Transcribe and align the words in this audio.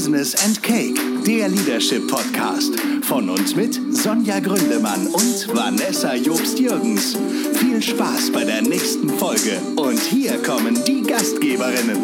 Business 0.00 0.34
and 0.46 0.62
Cake, 0.62 0.98
der 1.26 1.50
Leadership 1.50 2.08
Podcast. 2.08 2.74
Von 3.02 3.28
uns 3.28 3.54
mit 3.54 3.78
Sonja 3.94 4.40
Gründemann 4.40 5.06
und 5.08 5.54
Vanessa 5.54 6.14
Jobst-Jürgens. 6.14 7.18
Viel 7.58 7.82
Spaß 7.82 8.32
bei 8.32 8.44
der 8.44 8.62
nächsten 8.62 9.10
Folge. 9.10 9.60
Und 9.76 10.00
hier 10.00 10.42
kommen 10.42 10.82
die 10.86 11.02
Gastgeberinnen. 11.02 11.98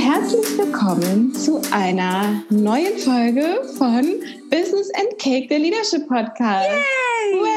Herzlich 0.00 0.58
willkommen 0.58 1.32
zu 1.36 1.62
einer 1.70 2.42
neuen 2.50 2.98
Folge 2.98 3.62
von 3.78 4.02
Business 4.50 4.90
and 4.96 5.16
Cake, 5.20 5.46
der 5.46 5.60
Leadership 5.60 6.08
Podcast. 6.08 6.68
Yay! 6.68 7.55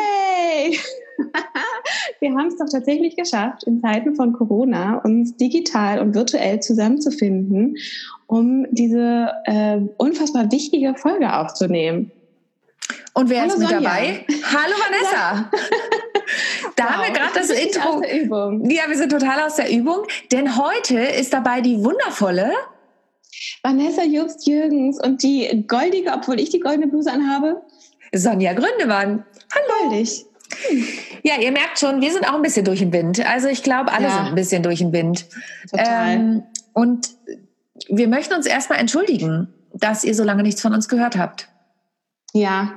Wir 2.19 2.31
haben 2.31 2.47
es 2.47 2.57
doch 2.57 2.69
tatsächlich 2.69 3.15
geschafft, 3.15 3.63
in 3.63 3.81
Zeiten 3.81 4.15
von 4.15 4.33
Corona 4.33 4.97
uns 4.97 5.37
digital 5.37 5.99
und 5.99 6.13
virtuell 6.15 6.59
zusammenzufinden, 6.59 7.77
um 8.27 8.65
diese 8.71 9.31
äh, 9.45 9.79
unfassbar 9.97 10.51
wichtige 10.51 10.95
Folge 10.95 11.33
aufzunehmen. 11.33 12.11
Und 13.13 13.29
wer 13.29 13.41
Hallo 13.41 13.53
ist 13.53 13.59
mit 13.59 13.69
Sonja. 13.69 13.81
dabei? 13.81 14.25
Hallo 14.43 14.75
Vanessa. 14.85 15.51
da 16.75 16.83
wow, 16.83 16.91
haben 16.91 17.03
wir 17.03 17.19
gerade 17.19 17.33
das 17.33 17.49
Intro. 17.49 17.89
Aus 17.89 18.01
der 18.01 18.21
Übung. 18.21 18.69
Ja, 18.69 18.83
wir 18.87 18.97
sind 18.97 19.11
total 19.11 19.41
aus 19.45 19.55
der 19.55 19.71
Übung, 19.71 20.03
denn 20.31 20.57
heute 20.57 20.99
ist 20.99 21.33
dabei 21.33 21.61
die 21.61 21.83
wundervolle 21.83 22.51
Vanessa 23.63 24.03
Jobst 24.03 24.47
Jürgens 24.47 25.01
und 25.01 25.23
die 25.23 25.65
goldige, 25.67 26.11
obwohl 26.11 26.39
ich 26.39 26.49
die 26.49 26.59
goldene 26.59 26.87
Bluse 26.87 27.11
anhabe, 27.11 27.61
Sonja 28.13 28.53
Gründemann. 28.53 29.25
Hallo. 29.53 29.89
Goldig. 29.89 30.25
Ja, 31.23 31.33
ihr 31.39 31.51
merkt 31.51 31.79
schon, 31.79 32.01
wir 32.01 32.11
sind 32.11 32.27
auch 32.27 32.35
ein 32.35 32.41
bisschen 32.41 32.65
durch 32.65 32.79
den 32.79 32.93
Wind. 32.93 33.25
Also 33.25 33.47
ich 33.47 33.63
glaube, 33.63 33.91
alle 33.91 34.05
ja. 34.05 34.15
sind 34.15 34.25
ein 34.27 34.35
bisschen 34.35 34.63
durch 34.63 34.79
den 34.79 34.93
Wind. 34.93 35.25
Total. 35.69 36.15
Ähm, 36.15 36.43
und 36.73 37.09
wir 37.87 38.07
möchten 38.07 38.33
uns 38.33 38.45
erstmal 38.45 38.79
entschuldigen, 38.79 39.53
dass 39.73 40.03
ihr 40.03 40.15
so 40.15 40.23
lange 40.23 40.43
nichts 40.43 40.61
von 40.61 40.73
uns 40.73 40.87
gehört 40.87 41.17
habt. 41.17 41.49
Ja, 42.33 42.73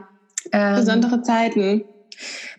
ähm, 0.51 0.77
besondere 0.77 1.23
Zeiten. 1.23 1.85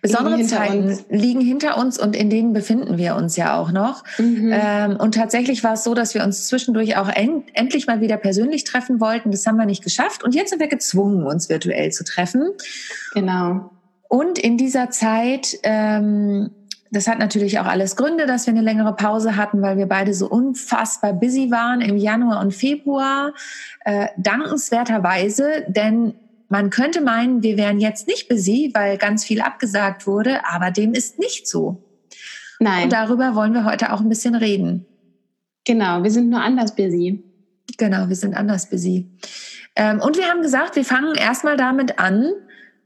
Besondere 0.02 0.36
liegen 0.36 0.50
Zeiten 0.50 0.84
uns. 0.86 1.06
liegen 1.10 1.42
hinter 1.42 1.78
uns 1.78 2.00
und 2.00 2.16
in 2.16 2.30
denen 2.30 2.54
befinden 2.54 2.98
wir 2.98 3.16
uns 3.16 3.38
ja 3.38 3.58
auch 3.58 3.72
noch. 3.72 4.04
Mhm. 4.18 4.52
Ähm, 4.52 4.98
und 4.98 5.16
tatsächlich 5.16 5.64
war 5.64 5.74
es 5.74 5.84
so, 5.84 5.94
dass 5.94 6.14
wir 6.14 6.24
uns 6.24 6.48
zwischendurch 6.48 6.98
auch 6.98 7.08
en 7.08 7.44
endlich 7.54 7.88
mal 7.88 8.02
wieder 8.02 8.18
persönlich 8.18 8.64
treffen 8.64 9.00
wollten. 9.00 9.32
Das 9.32 9.46
haben 9.46 9.58
wir 9.58 9.66
nicht 9.66 9.84
geschafft. 9.84 10.24
Und 10.24 10.36
jetzt 10.36 10.50
sind 10.50 10.60
wir 10.60 10.68
gezwungen, 10.68 11.24
uns 11.24 11.50
virtuell 11.50 11.92
zu 11.92 12.04
treffen. 12.04 12.52
Genau. 13.14 13.70
Und 14.14 14.38
in 14.38 14.58
dieser 14.60 14.92
Zeit, 14.92 15.58
ähm, 15.64 16.52
das 16.92 17.08
hat 17.08 17.18
natürlich 17.18 17.58
auch 17.58 17.66
alles 17.66 17.96
Gründe, 17.96 18.28
dass 18.28 18.46
wir 18.46 18.54
eine 18.54 18.62
längere 18.62 18.96
Pause 18.96 19.38
hatten, 19.38 19.64
weil 19.64 19.76
wir 19.76 19.88
beide 19.88 20.14
so 20.14 20.30
unfassbar 20.30 21.14
busy 21.14 21.50
waren 21.50 21.82
im 21.82 21.98
Januar 21.98 22.40
und 22.40 22.54
Februar. 22.54 23.34
Äh, 23.86 24.10
dankenswerterweise, 24.18 25.66
denn 25.68 26.14
man 26.48 26.70
könnte 26.70 27.02
meinen, 27.02 27.42
wir 27.42 27.58
wären 27.58 27.80
jetzt 27.80 28.08
nicht 28.08 28.30
busy, 28.30 28.70
weil 28.76 29.00
ganz 29.00 29.24
viel 29.26 29.42
abgesagt 29.42 30.06
wurde, 30.06 30.46
aber 30.46 30.70
dem 30.70 30.94
ist 30.94 31.18
nicht 31.18 31.48
so. 31.48 31.84
Nein. 32.60 32.84
Und 32.84 32.94
darüber 32.94 33.34
wollen 33.34 33.56
wir 33.56 33.66
heute 33.66 33.92
auch 33.92 34.00
ein 34.00 34.10
bisschen 34.10 34.36
reden. 34.36 34.86
Genau, 35.66 36.04
wir 36.04 36.12
sind 36.12 36.30
nur 36.30 36.42
anders 36.42 36.76
busy. 36.76 37.24
Genau, 37.80 38.10
wir 38.10 38.16
sind 38.16 38.36
anders 38.36 38.70
busy. 38.70 39.10
Ähm, 39.76 40.00
und 40.00 40.18
wir 40.18 40.26
haben 40.26 40.44
gesagt, 40.44 40.76
wir 40.76 40.86
fangen 40.86 41.16
erstmal 41.16 41.58
damit 41.58 41.98
an, 41.98 42.32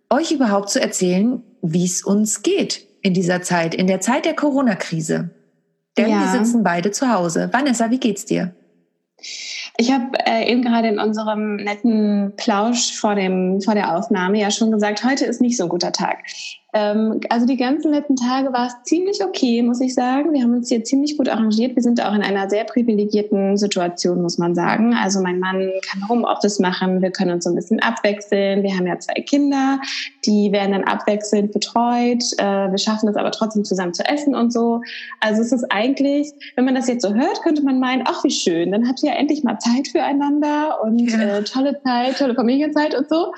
euch 0.09 0.31
überhaupt 0.31 0.69
zu 0.69 0.81
erzählen, 0.81 1.43
wie 1.61 1.85
es 1.85 2.03
uns 2.03 2.41
geht 2.43 2.85
in 3.01 3.13
dieser 3.13 3.41
Zeit, 3.41 3.75
in 3.75 3.87
der 3.87 4.01
Zeit 4.01 4.25
der 4.25 4.35
Corona-Krise. 4.35 5.29
Denn 5.97 6.09
ja. 6.09 6.19
wir 6.21 6.39
sitzen 6.39 6.63
beide 6.63 6.91
zu 6.91 7.11
Hause. 7.11 7.49
Vanessa, 7.51 7.89
wie 7.89 7.99
geht's 7.99 8.25
dir? 8.25 8.53
Ich 9.77 9.91
habe 9.91 10.11
äh, 10.25 10.49
eben 10.51 10.61
gerade 10.61 10.87
in 10.87 10.99
unserem 10.99 11.55
netten 11.55 12.33
Plausch 12.37 12.93
vor, 12.93 13.15
dem, 13.15 13.61
vor 13.61 13.73
der 13.73 13.95
Aufnahme 13.95 14.39
ja 14.39 14.51
schon 14.51 14.71
gesagt, 14.71 15.03
heute 15.03 15.25
ist 15.25 15.41
nicht 15.41 15.57
so 15.57 15.63
ein 15.63 15.69
guter 15.69 15.91
Tag. 15.91 16.19
Ähm, 16.73 17.21
also 17.29 17.45
die 17.45 17.55
ganzen 17.55 17.93
letzten 17.93 18.17
Tage 18.17 18.51
war 18.51 18.67
es 18.67 18.73
ziemlich 18.83 19.23
okay, 19.23 19.61
muss 19.63 19.79
ich 19.79 19.93
sagen. 19.93 20.33
Wir 20.33 20.43
haben 20.43 20.53
uns 20.53 20.67
hier 20.67 20.83
ziemlich 20.83 21.17
gut 21.17 21.29
arrangiert. 21.29 21.75
Wir 21.75 21.83
sind 21.83 22.03
auch 22.03 22.13
in 22.13 22.21
einer 22.21 22.49
sehr 22.49 22.65
privilegierten 22.65 23.55
Situation, 23.55 24.21
muss 24.21 24.37
man 24.37 24.53
sagen. 24.53 24.93
Also 24.93 25.21
mein 25.21 25.39
Mann 25.39 25.71
kann 25.89 26.07
Homeoffice 26.09 26.59
machen, 26.59 27.01
wir 27.01 27.11
können 27.11 27.31
uns 27.31 27.45
so 27.45 27.51
ein 27.51 27.55
bisschen 27.55 27.79
abwechseln. 27.79 28.63
Wir 28.63 28.75
haben 28.75 28.85
ja 28.85 28.99
zwei 28.99 29.21
Kinder, 29.21 29.79
die 30.25 30.51
werden 30.51 30.73
dann 30.73 30.83
abwechselnd 30.83 31.53
betreut. 31.53 32.23
Äh, 32.37 32.69
wir 32.69 32.77
schaffen 32.77 33.07
es 33.07 33.15
aber 33.15 33.31
trotzdem 33.31 33.63
zusammen 33.63 33.93
zu 33.93 34.03
essen 34.03 34.35
und 34.35 34.51
so. 34.51 34.81
Also 35.21 35.41
es 35.41 35.53
ist 35.53 35.71
eigentlich, 35.71 36.33
wenn 36.57 36.65
man 36.65 36.75
das 36.75 36.89
jetzt 36.89 37.03
so 37.03 37.13
hört, 37.13 37.41
könnte 37.43 37.63
man 37.63 37.79
meinen, 37.79 38.03
ach 38.05 38.25
wie 38.25 38.31
schön, 38.31 38.73
dann 38.73 38.89
habt 38.89 39.01
ihr 39.03 39.11
ja 39.11 39.15
endlich 39.15 39.43
mal 39.43 39.57
Zeit 39.59 39.87
füreinander 39.87 40.81
und 40.83 40.99
ja. 40.99 41.37
äh, 41.37 41.43
tolle 41.43 41.81
Zeit, 41.81 42.17
tolle 42.17 42.35
Familienzeit 42.35 42.93
und 42.93 43.07
so. 43.07 43.31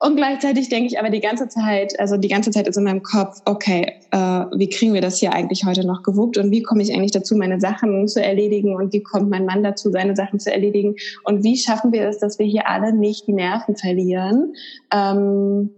Und 0.00 0.14
gleichzeitig 0.14 0.68
denke 0.68 0.86
ich 0.86 0.98
aber 0.98 1.10
die 1.10 1.20
ganze 1.20 1.48
Zeit, 1.48 1.98
also 1.98 2.16
die 2.16 2.28
ganze 2.28 2.52
Zeit 2.52 2.68
ist 2.68 2.76
in 2.76 2.84
meinem 2.84 3.02
Kopf, 3.02 3.40
okay, 3.46 3.94
äh, 4.12 4.16
wie 4.16 4.68
kriegen 4.68 4.94
wir 4.94 5.00
das 5.00 5.18
hier 5.18 5.32
eigentlich 5.32 5.64
heute 5.64 5.84
noch 5.84 6.04
gewuppt 6.04 6.38
und 6.38 6.52
wie 6.52 6.62
komme 6.62 6.82
ich 6.82 6.94
eigentlich 6.94 7.10
dazu, 7.10 7.34
meine 7.34 7.60
Sachen 7.60 8.06
zu 8.06 8.22
erledigen 8.22 8.76
und 8.76 8.92
wie 8.92 9.02
kommt 9.02 9.28
mein 9.28 9.44
Mann 9.44 9.64
dazu, 9.64 9.90
seine 9.90 10.14
Sachen 10.14 10.38
zu 10.38 10.52
erledigen 10.52 10.94
und 11.24 11.42
wie 11.42 11.56
schaffen 11.56 11.92
wir 11.92 12.08
es, 12.08 12.18
dass 12.18 12.38
wir 12.38 12.46
hier 12.46 12.68
alle 12.68 12.92
nicht 12.92 13.26
die 13.26 13.32
Nerven 13.32 13.74
verlieren. 13.74 14.54
Ähm, 14.92 15.70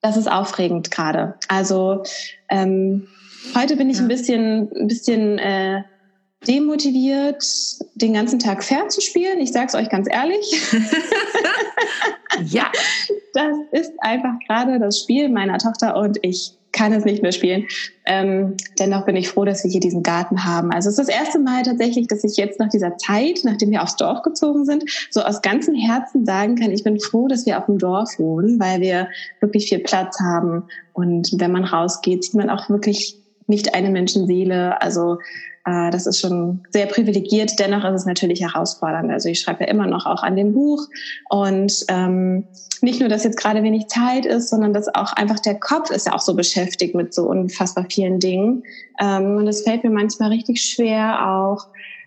das 0.00 0.16
ist 0.16 0.30
aufregend 0.30 0.90
gerade. 0.90 1.34
Also 1.48 2.04
ähm, 2.48 3.06
heute 3.54 3.76
bin 3.76 3.90
ich 3.90 3.98
ja. 3.98 4.02
ein 4.02 4.08
bisschen, 4.08 4.70
ein 4.74 4.86
bisschen 4.86 5.38
äh, 5.38 5.82
demotiviert, 6.46 7.44
den 7.94 8.12
ganzen 8.12 8.38
Tag 8.38 8.62
fair 8.62 8.88
zu 8.88 9.00
spielen. 9.00 9.40
Ich 9.40 9.52
sage 9.52 9.66
es 9.66 9.74
euch 9.74 9.88
ganz 9.88 10.08
ehrlich. 10.10 10.60
ja. 12.44 12.70
Das 13.34 13.56
ist 13.72 13.92
einfach 13.98 14.34
gerade 14.46 14.78
das 14.78 15.00
Spiel 15.00 15.28
meiner 15.28 15.58
Tochter 15.58 15.96
und 15.96 16.18
ich 16.22 16.56
kann 16.76 16.92
es 16.92 17.04
nicht 17.04 17.22
mehr 17.22 17.32
spielen. 17.32 17.66
Ähm, 18.04 18.56
dennoch 18.78 19.06
bin 19.06 19.16
ich 19.16 19.28
froh, 19.28 19.44
dass 19.44 19.64
wir 19.64 19.70
hier 19.70 19.80
diesen 19.80 20.02
Garten 20.02 20.44
haben. 20.44 20.70
Also 20.70 20.90
es 20.90 20.98
ist 20.98 21.08
das 21.08 21.14
erste 21.14 21.38
Mal 21.38 21.62
tatsächlich, 21.62 22.06
dass 22.06 22.22
ich 22.22 22.36
jetzt 22.36 22.60
nach 22.60 22.68
dieser 22.68 22.98
Zeit, 22.98 23.40
nachdem 23.44 23.70
wir 23.70 23.82
aufs 23.82 23.96
Dorf 23.96 24.22
gezogen 24.22 24.66
sind, 24.66 24.84
so 25.10 25.22
aus 25.22 25.42
ganzem 25.42 25.74
Herzen 25.74 26.26
sagen 26.26 26.56
kann, 26.56 26.70
ich 26.70 26.84
bin 26.84 27.00
froh, 27.00 27.28
dass 27.28 27.46
wir 27.46 27.58
auf 27.58 27.66
dem 27.66 27.78
Dorf 27.78 28.18
wohnen, 28.18 28.60
weil 28.60 28.80
wir 28.80 29.08
wirklich 29.40 29.68
viel 29.68 29.78
Platz 29.78 30.20
haben. 30.20 30.64
Und 30.92 31.30
wenn 31.38 31.52
man 31.52 31.64
rausgeht, 31.64 32.24
sieht 32.24 32.34
man 32.34 32.50
auch 32.50 32.68
wirklich 32.68 33.18
nicht 33.46 33.74
eine 33.74 33.90
Menschenseele. 33.90 34.80
Also 34.82 35.18
äh, 35.66 35.90
das 35.90 36.06
ist 36.06 36.20
schon 36.20 36.62
sehr 36.70 36.86
privilegiert. 36.86 37.58
Dennoch 37.58 37.84
ist 37.84 38.00
es 38.00 38.06
natürlich 38.06 38.40
herausfordernd. 38.40 39.10
Also 39.10 39.28
ich 39.28 39.40
schreibe 39.40 39.64
ja 39.64 39.70
immer 39.70 39.86
noch 39.86 40.06
auch 40.06 40.22
an 40.22 40.36
dem 40.36 40.54
Buch 40.54 40.86
und 41.28 41.84
ähm, 41.88 42.44
nicht 42.82 43.00
nur, 43.00 43.08
dass 43.08 43.24
jetzt 43.24 43.38
gerade 43.38 43.62
wenig 43.62 43.88
Zeit 43.88 44.26
ist, 44.26 44.50
sondern 44.50 44.72
dass 44.72 44.94
auch 44.94 45.12
einfach 45.14 45.40
der 45.40 45.58
Kopf 45.58 45.90
ist 45.90 46.06
ja 46.06 46.14
auch 46.14 46.20
so 46.20 46.34
beschäftigt 46.34 46.94
mit 46.94 47.12
so 47.12 47.24
unfassbar 47.28 47.86
vielen 47.90 48.20
Dingen. 48.20 48.62
Ähm, 49.00 49.36
und 49.36 49.48
es 49.48 49.62
fällt 49.62 49.82
mir 49.82 49.90
manchmal 49.90 50.30
richtig 50.30 50.62
schwer, 50.62 51.28
auch 51.28 51.66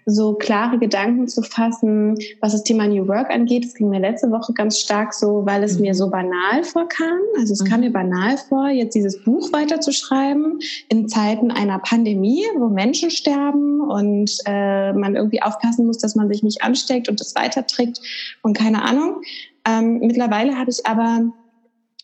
so 0.09 0.33
klare 0.33 0.77
Gedanken 0.77 1.27
zu 1.27 1.41
fassen, 1.41 2.15
was 2.41 2.51
das 2.53 2.63
Thema 2.63 2.87
New 2.87 3.07
Work 3.07 3.29
angeht. 3.29 3.65
Das 3.65 3.73
ging 3.73 3.89
mir 3.89 3.99
letzte 3.99 4.31
Woche 4.31 4.53
ganz 4.53 4.79
stark 4.79 5.13
so, 5.13 5.45
weil 5.45 5.63
es 5.63 5.75
mhm. 5.75 5.81
mir 5.81 5.95
so 5.95 6.09
banal 6.09 6.63
vorkam. 6.63 7.19
Also 7.37 7.53
es 7.53 7.63
mhm. 7.63 7.67
kam 7.67 7.79
mir 7.81 7.91
banal 7.91 8.37
vor, 8.37 8.69
jetzt 8.69 8.95
dieses 8.95 9.23
Buch 9.23 9.51
weiterzuschreiben 9.51 10.59
in 10.89 11.07
Zeiten 11.07 11.51
einer 11.51 11.79
Pandemie, 11.79 12.43
wo 12.57 12.69
Menschen 12.69 13.11
sterben 13.11 13.81
und 13.81 14.31
äh, 14.45 14.93
man 14.93 15.15
irgendwie 15.15 15.41
aufpassen 15.41 15.85
muss, 15.85 15.97
dass 15.97 16.15
man 16.15 16.29
sich 16.29 16.43
nicht 16.43 16.63
ansteckt 16.63 17.09
und 17.09 17.19
das 17.19 17.35
weiterträgt 17.35 18.01
und 18.41 18.57
keine 18.57 18.83
Ahnung. 18.83 19.21
Ähm, 19.67 19.99
mittlerweile 19.99 20.57
habe 20.57 20.71
ich 20.71 20.85
aber 20.85 21.31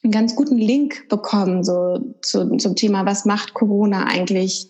einen 0.06 0.12
ganz 0.12 0.36
guten 0.36 0.58
Link 0.58 1.10
bekommen 1.10 1.64
so 1.64 2.00
zu, 2.22 2.58
zum 2.58 2.76
Thema, 2.76 3.06
was 3.06 3.26
macht 3.26 3.54
Corona 3.54 4.06
eigentlich 4.06 4.70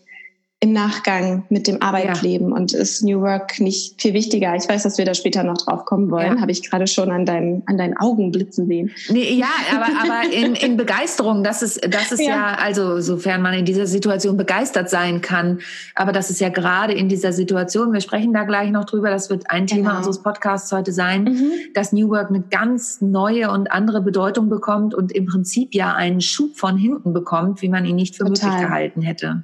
im 0.65 0.73
Nachgang 0.73 1.45
mit 1.49 1.67
dem 1.67 1.81
Arbeitsleben 1.83 2.49
ja. 2.49 2.55
und 2.55 2.73
ist 2.73 3.03
New 3.03 3.21
Work 3.21 3.59
nicht 3.59 4.01
viel 4.01 4.13
wichtiger? 4.15 4.55
Ich 4.55 4.67
weiß, 4.67 4.81
dass 4.81 4.97
wir 4.97 5.05
da 5.05 5.13
später 5.13 5.43
noch 5.43 5.59
drauf 5.59 5.85
kommen 5.85 6.09
wollen. 6.09 6.35
Ja. 6.35 6.41
Habe 6.41 6.51
ich 6.51 6.67
gerade 6.67 6.87
schon 6.87 7.11
an 7.11 7.23
deinen, 7.23 7.61
an 7.67 7.77
deinen 7.77 7.95
Augen 7.97 8.31
blitzen 8.31 8.65
sehen. 8.65 8.89
Nee, 9.09 9.33
ja, 9.33 9.45
aber, 9.71 9.85
aber 9.85 10.33
in, 10.33 10.55
in 10.55 10.75
Begeisterung, 10.85 11.43
das 11.43 11.61
ist, 11.61 11.85
das 11.87 12.11
ist 12.11 12.21
ja. 12.21 12.29
ja, 12.29 12.55
also 12.55 12.99
sofern 12.99 13.43
man 13.43 13.53
in 13.53 13.65
dieser 13.65 13.85
Situation 13.85 14.37
begeistert 14.37 14.89
sein 14.89 15.21
kann, 15.21 15.59
aber 15.93 16.11
das 16.11 16.31
ist 16.31 16.41
ja 16.41 16.49
gerade 16.49 16.93
in 16.93 17.09
dieser 17.09 17.31
Situation, 17.31 17.93
wir 17.93 18.01
sprechen 18.01 18.33
da 18.33 18.43
gleich 18.43 18.71
noch 18.71 18.85
drüber, 18.85 19.11
das 19.11 19.29
wird 19.29 19.51
ein 19.51 19.67
Thema 19.67 19.89
genau. 19.89 19.97
unseres 19.97 20.23
Podcasts 20.23 20.71
heute 20.71 20.91
sein, 20.91 21.25
mhm. 21.25 21.51
dass 21.75 21.93
New 21.93 22.09
Work 22.09 22.29
eine 22.29 22.41
ganz 22.41 23.01
neue 23.01 23.51
und 23.51 23.71
andere 23.71 24.01
Bedeutung 24.01 24.49
bekommt 24.49 24.95
und 24.95 25.11
im 25.11 25.27
Prinzip 25.27 25.75
ja 25.75 25.93
einen 25.93 26.21
Schub 26.21 26.57
von 26.57 26.75
hinten 26.75 27.13
bekommt, 27.13 27.61
wie 27.61 27.69
man 27.69 27.85
ihn 27.85 27.95
nicht 27.95 28.15
für 28.15 28.25
Total. 28.25 28.49
möglich 28.49 28.67
gehalten 28.67 29.01
hätte. 29.03 29.43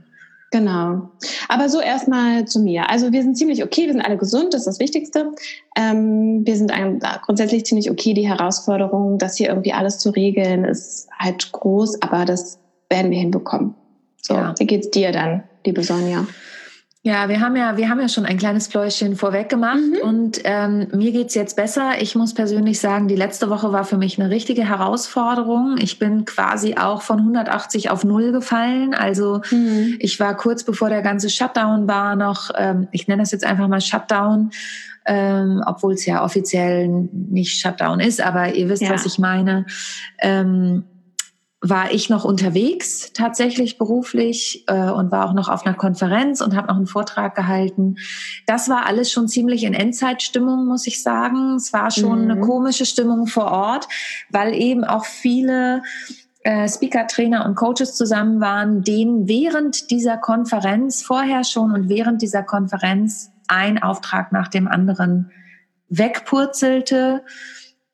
Genau. 0.51 1.09
Aber 1.48 1.69
so 1.69 1.80
erstmal 1.80 2.45
zu 2.45 2.59
mir. 2.59 2.89
Also 2.89 3.13
wir 3.13 3.24
sind 3.24 3.38
ziemlich 3.38 3.63
okay, 3.63 3.86
wir 3.86 3.94
sind 3.94 4.01
alle 4.01 4.18
gesund, 4.18 4.53
das 4.53 4.62
ist 4.62 4.68
das 4.68 4.80
Wichtigste. 4.80 5.31
Ähm, 5.77 6.45
wir 6.45 6.57
sind 6.57 6.71
ein, 6.71 7.00
grundsätzlich 7.24 7.65
ziemlich 7.65 7.89
okay. 7.89 8.13
Die 8.13 8.27
Herausforderung, 8.27 9.18
das 9.18 9.38
hier 9.38 9.48
irgendwie 9.48 9.71
alles 9.71 9.98
zu 10.00 10.09
regeln, 10.09 10.65
ist 10.65 11.07
halt 11.18 11.53
groß, 11.53 12.01
aber 12.01 12.25
das 12.25 12.59
werden 12.89 13.12
wir 13.12 13.19
hinbekommen. 13.19 13.75
So, 14.21 14.33
ja. 14.33 14.53
wie 14.59 14.65
geht's 14.65 14.92
dir 14.92 15.13
dann, 15.13 15.44
liebe 15.65 15.83
Sonja? 15.83 16.27
Ja, 17.03 17.30
wir 17.30 17.39
haben 17.39 17.56
ja, 17.56 17.77
wir 17.77 17.89
haben 17.89 18.00
ja 18.00 18.07
schon 18.07 18.27
ein 18.27 18.38
kleines 18.38 18.68
Pläuschen 18.68 19.15
vorweg 19.15 19.50
gemacht 19.50 19.80
mhm. 19.80 20.07
und 20.07 20.42
ähm, 20.44 20.88
mir 20.94 21.12
geht's 21.12 21.33
jetzt 21.33 21.56
besser. 21.56 22.00
Ich 22.00 22.13
muss 22.13 22.36
persönlich 22.36 22.80
sagen, 22.80 23.07
die 23.07 23.15
letzte 23.15 23.50
Woche 23.50 23.74
war 23.74 23.86
für 23.86 23.98
mich 23.98 24.19
eine 24.21 24.30
richtige 24.30 24.69
Herausforderung. 24.69 25.77
Ich 25.80 25.98
bin 25.98 26.25
quasi 26.25 26.75
auch 26.75 27.01
von 27.01 27.18
180 27.18 27.89
auf 27.89 28.03
null 28.03 28.31
gefallen. 28.31 28.94
Also 28.94 29.42
mhm. 29.50 29.95
ich 29.98 30.19
war 30.19 30.38
kurz 30.38 30.63
bevor 30.63 30.89
der 30.89 31.01
ganze 31.01 31.31
Shutdown 31.31 31.88
war 31.88 32.15
noch, 32.15 32.51
ähm, 32.56 32.88
ich 32.92 33.07
nenne 33.07 33.24
das 33.24 33.31
jetzt 33.31 33.45
einfach 33.45 33.68
mal 33.68 33.81
Shutdown, 33.81 34.51
ähm, 35.07 35.63
obwohl 35.65 35.94
es 35.94 36.06
ja 36.06 36.24
offiziell 36.24 36.88
nicht 36.88 37.59
Shutdown 37.59 38.00
ist, 38.00 38.21
aber 38.21 38.54
ihr 38.54 38.69
wisst, 38.69 38.83
ja. 38.83 38.92
was 38.92 39.07
ich 39.07 39.18
meine. 39.18 39.65
Ähm, 40.19 40.83
war 41.63 41.91
ich 41.91 42.09
noch 42.09 42.25
unterwegs, 42.25 43.11
tatsächlich 43.13 43.77
beruflich 43.77 44.63
äh, 44.67 44.89
und 44.89 45.11
war 45.11 45.29
auch 45.29 45.33
noch 45.33 45.47
auf 45.47 45.63
einer 45.65 45.75
Konferenz 45.75 46.41
und 46.41 46.55
habe 46.55 46.67
noch 46.67 46.75
einen 46.75 46.87
Vortrag 46.87 47.35
gehalten. 47.35 47.97
Das 48.47 48.67
war 48.67 48.87
alles 48.87 49.11
schon 49.11 49.27
ziemlich 49.27 49.63
in 49.63 49.75
Endzeitstimmung, 49.75 50.65
muss 50.65 50.87
ich 50.87 51.03
sagen. 51.03 51.55
Es 51.55 51.71
war 51.71 51.91
schon 51.91 52.25
mhm. 52.25 52.31
eine 52.31 52.41
komische 52.41 52.87
Stimmung 52.87 53.27
vor 53.27 53.51
Ort, 53.51 53.87
weil 54.31 54.55
eben 54.55 54.83
auch 54.83 55.05
viele 55.05 55.83
äh, 56.43 56.67
Speaker, 56.67 57.05
Trainer 57.05 57.45
und 57.45 57.53
Coaches 57.53 57.93
zusammen 57.93 58.41
waren, 58.41 58.81
denen 58.81 59.27
während 59.27 59.91
dieser 59.91 60.17
Konferenz, 60.17 61.03
vorher 61.03 61.43
schon 61.43 61.71
und 61.71 61.89
während 61.89 62.23
dieser 62.23 62.41
Konferenz 62.41 63.31
ein 63.47 63.83
Auftrag 63.83 64.31
nach 64.31 64.47
dem 64.47 64.67
anderen 64.67 65.29
wegpurzelte 65.89 67.23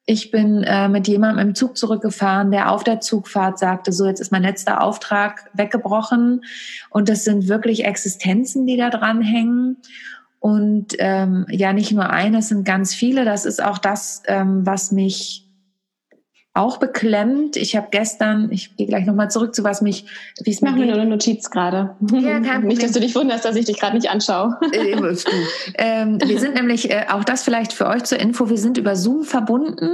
ich 0.09 0.31
bin 0.31 0.63
äh, 0.63 0.87
mit 0.87 1.09
jemandem 1.09 1.49
im 1.49 1.53
Zug 1.53 1.77
zurückgefahren, 1.77 2.49
der 2.49 2.71
auf 2.71 2.85
der 2.85 3.01
Zugfahrt 3.01 3.59
sagte, 3.59 3.91
so 3.91 4.07
jetzt 4.07 4.21
ist 4.21 4.31
mein 4.31 4.41
letzter 4.41 4.81
Auftrag 4.81 5.49
weggebrochen. 5.53 6.45
Und 6.89 7.09
das 7.09 7.25
sind 7.25 7.49
wirklich 7.49 7.83
Existenzen, 7.83 8.65
die 8.65 8.77
da 8.77 8.89
dran 8.89 9.21
hängen. 9.21 9.77
Und 10.39 10.95
ähm, 10.99 11.45
ja, 11.49 11.73
nicht 11.73 11.91
nur 11.91 12.09
eine, 12.09 12.37
es 12.37 12.47
sind 12.47 12.63
ganz 12.63 12.95
viele. 12.95 13.25
Das 13.25 13.45
ist 13.45 13.61
auch 13.61 13.77
das, 13.77 14.23
ähm, 14.27 14.65
was 14.65 14.93
mich 14.93 15.46
auch 16.57 16.77
beklemmt. 16.77 17.55
Ich 17.55 17.75
habe 17.75 17.87
gestern, 17.91 18.51
ich 18.51 18.75
gehe 18.75 18.87
gleich 18.87 19.05
nochmal 19.05 19.29
zurück 19.29 19.53
zu 19.53 19.63
was 19.63 19.81
mich, 19.81 20.05
wie 20.43 20.51
es 20.51 20.61
mir 20.61 20.71
Mach 20.71 20.77
mir 20.77 20.87
nur 20.87 20.95
eine 20.95 21.09
Notiz 21.09 21.49
gerade. 21.49 21.95
Ja, 22.11 22.39
kein 22.41 22.63
Nicht, 22.63 22.81
dass 22.83 22.91
du 22.91 22.99
dich 22.99 23.15
wunderst, 23.15 23.45
dass 23.45 23.55
ich 23.55 23.65
dich 23.65 23.79
gerade 23.79 23.95
nicht 23.95 24.09
anschaue. 24.09 24.57
Äh, 24.77 24.95
ähm, 25.77 26.19
wir 26.23 26.39
sind 26.39 26.55
nämlich, 26.55 26.89
äh, 26.91 27.05
auch 27.09 27.23
das 27.23 27.43
vielleicht 27.43 27.73
für 27.73 27.87
euch 27.87 28.03
zur 28.03 28.19
Info, 28.19 28.49
wir 28.49 28.57
sind 28.57 28.77
über 28.77 28.95
Zoom 28.95 29.23
verbunden. 29.23 29.89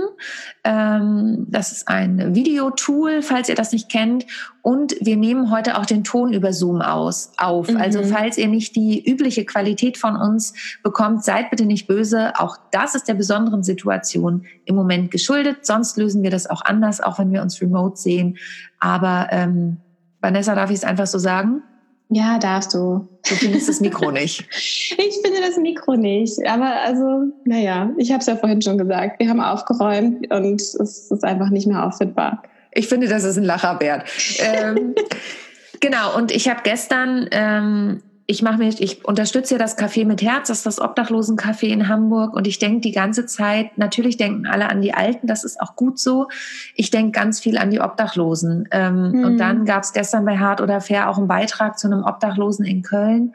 Ähm, 0.64 1.46
das 1.50 1.72
ist 1.72 1.88
ein 1.88 2.36
Videotool, 2.36 3.22
falls 3.22 3.50
ihr 3.50 3.56
das 3.56 3.72
nicht 3.72 3.90
kennt. 3.90 4.26
Und 4.62 4.96
wir 5.02 5.18
nehmen 5.18 5.52
heute 5.52 5.78
auch 5.78 5.86
den 5.86 6.06
Ton 6.06 6.32
über 6.32 6.54
Zoom 6.54 6.82
aus, 6.82 7.34
auf. 7.38 7.70
Mhm. 7.70 7.78
Also 7.78 8.02
falls 8.04 8.38
ihr 8.38 8.48
nicht 8.48 8.78
die 8.78 9.04
übliche 9.04 9.44
Qualität 9.44 9.98
von 9.98 10.16
uns 10.16 10.54
bekommt, 10.84 11.26
seid 11.26 11.50
bitte 11.50 11.66
nicht 11.66 11.86
böse. 11.86 12.32
Auch 12.38 12.58
das 12.72 12.96
ist 12.96 13.10
der 13.10 13.16
besonderen 13.16 13.64
Situation 13.64 14.46
im 14.64 14.76
Moment 14.76 15.12
geschuldet. 15.12 15.66
Sonst 15.66 15.98
lösen 15.98 16.24
wir 16.24 16.32
das 16.32 16.50
auch 16.54 16.64
anders, 16.64 17.02
auch 17.02 17.20
wenn 17.20 17.32
wir 17.32 17.42
uns 17.42 17.62
remote 17.62 17.98
sehen. 17.98 18.38
Aber 18.80 19.28
ähm, 19.32 19.78
Vanessa, 20.22 20.56
darf 20.56 20.70
ich 20.70 20.78
es 20.78 20.84
einfach 20.84 21.08
so 21.08 21.18
sagen? 21.18 21.64
Ja, 22.10 22.38
darfst 22.38 22.74
du. 22.74 23.08
Du 23.28 23.36
findest 23.36 23.70
das 23.70 23.80
Mikro 23.80 24.12
nicht. 24.12 24.46
ich 24.52 25.20
finde 25.24 25.42
das 25.42 25.58
Mikro 25.58 25.96
nicht. 25.96 26.46
Aber 26.48 26.82
also, 26.82 27.32
naja, 27.46 27.90
ich 27.98 28.12
habe 28.12 28.20
es 28.20 28.28
ja 28.28 28.36
vorhin 28.36 28.62
schon 28.62 28.78
gesagt. 28.78 29.20
Wir 29.20 29.30
haben 29.30 29.42
aufgeräumt 29.42 30.32
und 30.32 30.62
es 30.62 30.76
ist 30.76 31.24
einfach 31.24 31.50
nicht 31.50 31.66
mehr 31.66 31.86
auffindbar. 31.86 32.44
Ich 32.72 32.88
finde, 32.88 33.08
das 33.08 33.24
ist 33.24 33.38
ein 33.38 33.44
Lacher 33.44 33.80
wert. 33.80 34.08
ähm, 34.40 34.96
genau, 35.80 36.16
und 36.16 36.32
ich 36.32 36.50
habe 36.50 36.62
gestern, 36.64 37.28
ähm, 37.32 38.04
ich 38.26 38.42
mache 38.42 38.58
mich, 38.58 38.82
ich 38.82 39.04
unterstütze 39.04 39.56
ja 39.56 39.58
das 39.58 39.78
Café 39.78 40.06
mit 40.06 40.22
Herz, 40.22 40.48
das 40.48 40.60
ist 40.60 40.66
das 40.66 40.82
Obdachlosencafé 40.82 41.68
in 41.68 41.90
Hamburg 41.90 42.34
und 42.34 42.48
ich 42.48 42.58
denke 42.58 42.80
die 42.80 42.94
ganze 42.94 43.26
Zeit, 43.26 43.78
natürlich 43.78 44.16
denken 44.16 44.46
alle 44.46 44.70
an 44.70 44.82
die 44.82 44.94
Alten, 44.94 45.28
das 45.28 45.44
ist 45.44 45.60
auch 45.60 45.76
gut 45.76 46.00
so. 46.00 46.28
Ich 46.76 46.90
denke 46.90 47.12
ganz 47.12 47.42
viel 47.42 47.58
an 47.58 47.70
die 47.70 47.82
Obdachlosen. 47.82 48.70
Ähm, 48.72 49.12
mhm. 49.12 49.26
Und 49.26 49.38
dann 49.38 49.66
gab 49.66 49.84
es 49.84 49.92
gestern 49.92 50.24
bei 50.24 50.38
Hart 50.38 50.62
oder 50.62 50.80
Fair 50.80 51.10
auch 51.10 51.18
einen 51.18 51.28
Beitrag 51.28 51.78
zu 51.78 51.88
einem 51.88 52.04
Obdachlosen 52.04 52.66
in 52.66 52.82
Köln. 52.82 53.34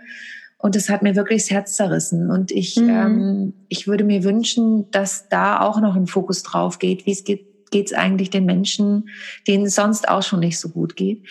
Und 0.56 0.74
es 0.74 0.88
hat 0.88 1.02
mir 1.02 1.14
wirklich 1.14 1.42
das 1.42 1.50
Herz 1.50 1.76
zerrissen. 1.76 2.30
Und 2.30 2.50
ich, 2.50 2.76
mhm. 2.76 2.88
ähm, 2.88 3.52
ich 3.68 3.86
würde 3.86 4.04
mir 4.04 4.24
wünschen, 4.24 4.90
dass 4.90 5.28
da 5.28 5.60
auch 5.60 5.80
noch 5.80 5.96
ein 5.96 6.06
Fokus 6.06 6.42
drauf 6.42 6.78
geht, 6.78 7.04
wie 7.04 7.12
es 7.12 7.24
geht, 7.24 7.70
geht 7.70 7.86
es 7.88 7.92
eigentlich 7.92 8.30
den 8.30 8.46
Menschen, 8.46 9.10
denen 9.46 9.66
es 9.66 9.74
sonst 9.74 10.08
auch 10.08 10.22
schon 10.22 10.40
nicht 10.40 10.58
so 10.58 10.70
gut 10.70 10.96
geht. 10.96 11.24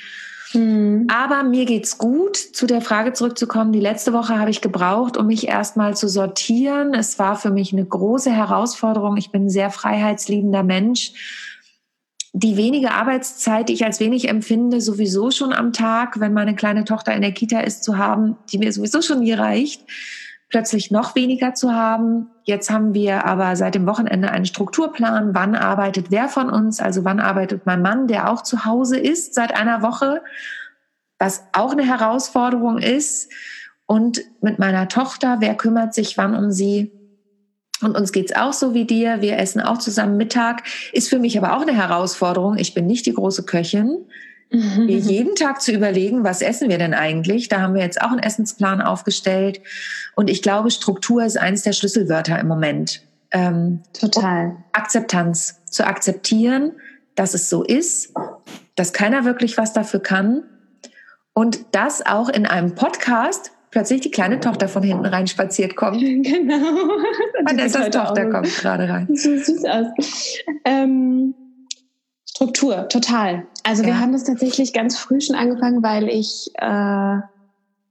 Mhm. 0.54 1.08
Aber 1.10 1.44
mir 1.44 1.66
geht's 1.66 1.98
gut. 1.98 2.38
Zu 2.38 2.68
der 2.68 2.82
Frage 2.82 3.14
zurückzukommen, 3.14 3.72
die 3.72 3.80
letzte 3.80 4.14
Woche 4.14 4.40
habe 4.40 4.50
ich 4.50 4.62
gebraucht, 4.62 5.18
um 5.18 5.28
mich 5.28 5.48
erstmal 5.48 5.96
zu 5.96 6.08
sortieren. 6.08 6.94
Es 6.94 7.20
war 7.20 7.36
für 7.36 7.52
mich 7.52 7.74
eine 7.74 7.86
große 7.86 8.32
Herausforderung. 8.32 9.18
Ich 9.18 9.32
bin 9.32 9.46
ein 9.46 9.50
sehr 9.50 9.70
freiheitsliebender 9.70 10.64
Mensch. 10.64 11.14
Die 12.34 12.56
wenige 12.56 12.92
Arbeitszeit, 12.92 13.70
die 13.70 13.74
ich 13.74 13.86
als 13.86 14.00
wenig 14.00 14.30
empfinde, 14.30 14.80
sowieso 14.80 15.32
schon 15.32 15.54
am 15.54 15.74
Tag, 15.74 16.20
wenn 16.20 16.34
meine 16.34 16.56
kleine 16.56 16.84
Tochter 16.84 17.14
in 17.14 17.22
der 17.22 17.32
Kita 17.32 17.62
ist, 17.62 17.84
zu 17.84 17.98
haben, 17.98 18.38
die 18.52 18.60
mir 18.60 18.72
sowieso 18.72 19.02
schon 19.02 19.22
nie 19.22 19.34
reicht 19.34 19.82
plötzlich 20.50 20.92
noch 20.92 21.16
weniger 21.16 21.54
zu 21.54 21.74
haben. 21.74 22.30
Jetzt 22.44 22.70
haben 22.70 22.94
wir 22.94 23.26
aber 23.26 23.56
seit 23.56 23.76
dem 23.76 23.86
Wochenende 23.86 24.32
einen 24.32 24.46
Strukturplan. 24.46 25.36
Wann 25.36 25.56
arbeitet 25.56 26.08
wer 26.10 26.30
von 26.30 26.50
uns? 26.50 26.80
Also 26.80 27.04
wann 27.04 27.20
arbeitet 27.20 27.66
mein 27.66 27.82
Mann, 27.82 28.08
der 28.08 28.32
auch 28.32 28.44
zu 28.44 28.66
Hause 28.66 28.98
ist 28.98 29.34
seit 29.34 29.56
einer 29.56 29.82
Woche, 29.82 30.22
was 31.20 31.44
auch 31.54 31.72
eine 31.72 31.86
Herausforderung 31.86 32.78
ist. 32.78 33.32
Und 33.86 34.22
mit 34.42 34.60
meiner 34.60 34.88
Tochter, 34.88 35.38
wer 35.40 35.56
kümmert 35.56 35.94
sich 35.94 36.18
wann 36.18 36.36
um 36.36 36.52
sie? 36.52 36.92
Und 37.82 37.96
uns 37.96 38.12
geht's 38.12 38.36
auch 38.36 38.54
so 38.54 38.74
wie 38.74 38.86
dir. 38.86 39.22
Wir 39.22 39.38
essen 39.38 39.62
auch 39.62 39.78
zusammen 39.78 40.18
Mittag. 40.18 40.64
Ist 40.94 41.10
für 41.10 41.20
mich 41.20 41.38
aber 41.38 41.56
auch 41.56 41.62
eine 41.62 41.76
Herausforderung. 41.76 42.58
Ich 42.58 42.74
bin 42.74 42.88
nicht 42.88 43.06
die 43.06 43.14
große 43.14 43.44
Köchin 43.44 44.06
mhm. 44.52 44.88
jeden 44.88 45.36
Tag 45.36 45.62
zu 45.62 45.72
überlegen, 45.72 46.24
was 46.24 46.42
essen 46.42 46.70
wir 46.70 46.78
denn 46.78 46.94
eigentlich? 46.94 47.50
Da 47.50 47.62
haben 47.62 47.74
wir 47.74 47.82
jetzt 47.82 48.02
auch 48.02 48.12
einen 48.12 48.20
Essensplan 48.20 48.82
aufgestellt. 48.82 49.62
Und 50.16 50.30
ich 50.30 50.42
glaube, 50.42 50.72
Struktur 50.72 51.24
ist 51.24 51.38
eines 51.38 51.64
der 51.64 51.74
Schlüsselwörter 51.74 52.40
im 52.40 52.48
Moment. 52.48 53.02
Ähm, 53.32 53.82
Total. 54.00 54.56
Akzeptanz. 54.72 55.62
Zu 55.66 55.86
akzeptieren, 55.86 56.72
dass 57.16 57.34
es 57.34 57.50
so 57.50 57.64
ist, 57.64 58.14
dass 58.76 58.94
keiner 58.94 59.26
wirklich 59.26 59.58
was 59.58 59.74
dafür 59.74 60.00
kann. 60.00 60.44
Und 61.34 61.60
das 61.72 62.06
auch 62.06 62.30
in 62.30 62.46
einem 62.46 62.74
Podcast 62.74 63.52
plötzlich 63.70 64.02
die 64.02 64.12
kleine 64.12 64.40
Tochter 64.40 64.68
von 64.68 64.82
hinten 64.82 65.06
rein 65.06 65.28
spaziert 65.28 65.76
kommt. 65.76 66.02
Genau. 66.02 66.56
Vanessas 67.46 67.90
Tochter 67.90 68.30
kommt 68.30 68.48
gerade 68.58 68.90
rein. 68.90 69.08
So 69.14 69.38
süß 69.38 69.66
aus. 69.66 69.88
Ähm, 70.66 71.36
Struktur, 72.38 72.88
total. 72.88 73.48
Also 73.64 73.82
ja. 73.82 73.88
wir 73.88 74.00
haben 74.00 74.14
das 74.14 74.24
tatsächlich 74.24 74.72
ganz 74.72 74.96
früh 74.96 75.20
schon 75.20 75.36
angefangen, 75.36 75.82
weil 75.82 76.08
ich, 76.08 76.52
äh, 76.54 77.20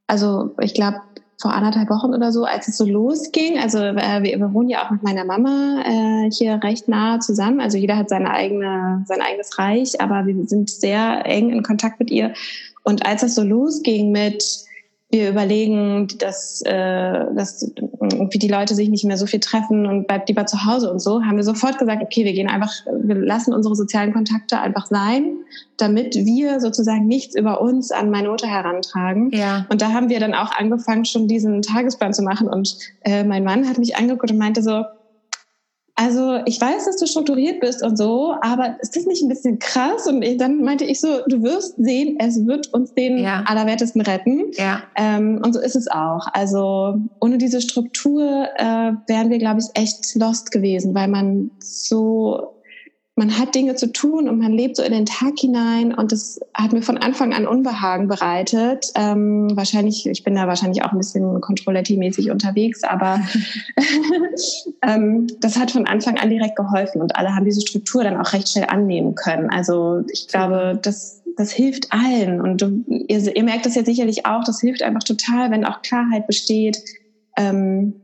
also 0.07 0.55
ich 0.61 0.73
glaube 0.73 1.01
vor 1.43 1.53
anderthalb 1.53 1.91
Wochen 1.91 2.15
oder 2.15 2.31
so, 2.31 2.45
als 2.45 2.69
es 2.69 2.77
so 2.77 2.85
losging, 2.85 3.59
also 3.59 3.79
äh, 3.79 4.23
wir, 4.23 4.39
wir 4.39 4.55
wohnen 4.55 4.69
ja 4.69 4.87
auch 4.87 4.93
mit 4.93 5.03
meiner 5.03 5.25
Mama 5.25 5.83
äh, 5.85 6.31
hier 6.31 6.61
recht 6.63 6.87
nah 6.87 7.19
zusammen. 7.19 7.61
Also 7.61 7.77
jeder 7.77 7.97
hat 7.97 8.09
seine 8.09 8.31
eigene, 8.31 9.05
sein 9.09 9.21
eigenes 9.21 9.59
Reich, 9.59 10.01
aber 10.01 10.25
wir 10.29 10.47
sind 10.47 10.71
sehr 10.71 11.27
eng 11.27 11.51
in 11.51 11.65
Kontakt 11.65 11.99
mit 11.99 12.13
ihr. 12.13 12.33
Und 12.85 13.05
als 13.05 13.23
das 13.23 13.35
so 13.35 13.43
losging 13.43 14.13
mit 14.13 14.45
wir 15.11 15.31
überlegen, 15.31 16.09
dass, 16.19 16.63
äh, 16.63 17.25
dass 17.35 17.73
irgendwie 18.03 18.39
die 18.39 18.49
Leute 18.49 18.75
sich 18.75 18.89
nicht 18.89 19.05
mehr 19.05 19.17
so 19.17 19.27
viel 19.27 19.39
treffen 19.39 19.87
und 19.87 20.09
bleibt 20.09 20.29
lieber 20.29 20.47
zu 20.47 20.65
Hause 20.65 20.91
und 20.91 21.01
so, 21.01 21.23
haben 21.23 21.37
wir 21.37 21.45
sofort 21.45 21.79
gesagt, 21.79 22.03
okay, 22.03 22.25
wir 22.25 22.33
gehen 22.33 22.49
einfach, 22.49 22.73
wir 23.03 23.15
lassen 23.15 23.55
unsere 23.55 23.77
sozialen 23.77 24.13
Kontakte 24.13 24.61
einfach 24.61 24.87
sein, 24.87 25.37
damit 25.77 26.17
wir 26.17 26.59
sozusagen 26.61 27.07
nichts 27.07 27.37
über 27.37 27.61
uns 27.61 27.93
an 27.93 28.11
meine 28.11 28.29
Mutter 28.29 28.49
herantragen. 28.49 29.31
Ja. 29.33 29.67
Und 29.69 29.81
da 29.81 29.93
haben 29.93 30.09
wir 30.09 30.19
dann 30.19 30.35
auch 30.35 30.51
angefangen, 30.57 31.05
schon 31.05 31.29
diesen 31.29 31.63
Tagesplan 31.63 32.13
zu 32.13 32.23
machen. 32.23 32.49
Und 32.49 32.77
äh, 33.03 33.23
mein 33.23 33.45
Mann 33.45 33.69
hat 33.69 33.79
mich 33.79 33.97
angeguckt 33.97 34.33
und 34.33 34.39
meinte 34.39 34.63
so, 34.63 34.85
also 35.97 36.41
ich 36.45 36.61
weiß, 36.61 36.85
dass 36.85 36.99
du 36.99 37.07
strukturiert 37.07 37.61
bist 37.61 37.83
und 37.83 37.97
so, 37.97 38.35
aber 38.43 38.77
ist 38.81 38.95
das 38.95 39.07
nicht 39.07 39.23
ein 39.23 39.31
bisschen 39.31 39.59
krass? 39.59 40.07
Und 40.07 40.21
ich, 40.21 40.37
dann 40.37 40.63
meinte 40.63 40.85
ich 40.85 41.01
so, 41.01 41.23
du 41.27 41.43
wirst 41.43 41.77
sehen, 41.79 42.19
es 42.21 42.47
wird 42.47 42.73
uns 42.75 42.93
den 42.93 43.17
ja. 43.17 43.43
Allerwertesten 43.47 44.03
retten. 44.03 44.51
Ja. 44.53 44.83
Ähm, 44.95 45.41
und 45.43 45.55
so 45.55 45.61
ist 45.61 45.75
es 45.75 45.89
auch. 45.89 46.27
Also 46.33 46.97
ohne 47.21 47.39
diese 47.39 47.63
Struktur 47.63 48.47
äh, 48.57 48.93
wären 49.07 49.31
wir, 49.31 49.39
glaube 49.39 49.61
ich, 49.61 49.81
echt 49.81 50.15
lost 50.17 50.51
gewesen, 50.51 50.95
weil 50.95 51.09
man 51.09 51.51
so 51.61 52.56
man 53.19 53.39
hat 53.39 53.55
Dinge 53.55 53.75
zu 53.77 53.93
tun 53.93 54.29
und 54.29 54.39
man 54.39 54.53
lebt 54.53 54.77
so 54.77 54.83
in 54.83 54.93
den 54.93 55.07
Tag 55.07 55.39
hinein 55.39 55.95
und 55.95 56.13
das 56.13 56.39
hat 56.53 56.75
mir 56.75 56.83
von 56.83 56.99
Anfang 56.99 57.33
an 57.33 57.47
Unbehagen 57.47 58.09
bereitet. 58.09 58.93
Ähm, 58.95 59.49
wahrscheinlich, 59.57 60.07
ich 60.07 60.23
bin 60.23 60.35
da 60.35 60.47
wahrscheinlich 60.47 60.85
auch 60.85 60.93
ein 60.93 60.99
bisschen 60.99 61.41
Controlletti-mäßig 61.41 62.31
unterwegs, 62.31 62.85
aber 62.85 63.21
ähm, 64.83 65.29
das 65.41 65.59
hat 65.59 65.71
von 65.71 65.87
Anfang 65.87 66.19
an 66.19 66.29
direkt 66.29 66.57
geholfen 66.57 67.01
und 67.01 67.17
alle 67.17 67.35
haben 67.35 67.47
diese 67.47 67.63
Struktur 67.63 68.05
dann 68.05 68.21
auch 68.21 68.35
recht 68.35 68.51
schnell 68.51 68.67
annehmen 68.69 69.15
können. 69.15 69.49
Also 69.49 70.03
ich 70.13 70.29
glaube, 70.29 70.79
das 70.83 71.23
das 71.39 71.53
hilft 71.53 71.93
allen. 71.93 72.41
Und 72.41 72.63
du, 72.63 72.85
ihr, 72.89 73.37
ihr 73.37 73.45
merkt 73.45 73.67
das 73.67 73.75
ja 73.75 73.85
sicherlich 73.85 74.27
auch, 74.27 74.43
das 74.45 74.61
hilft 74.61 74.83
einfach 74.83 75.03
total, 75.03 75.51
wenn 75.51 75.67
auch 75.67 75.83
Klarheit 75.83 76.27
besteht, 76.27 76.83
ähm, 77.37 77.95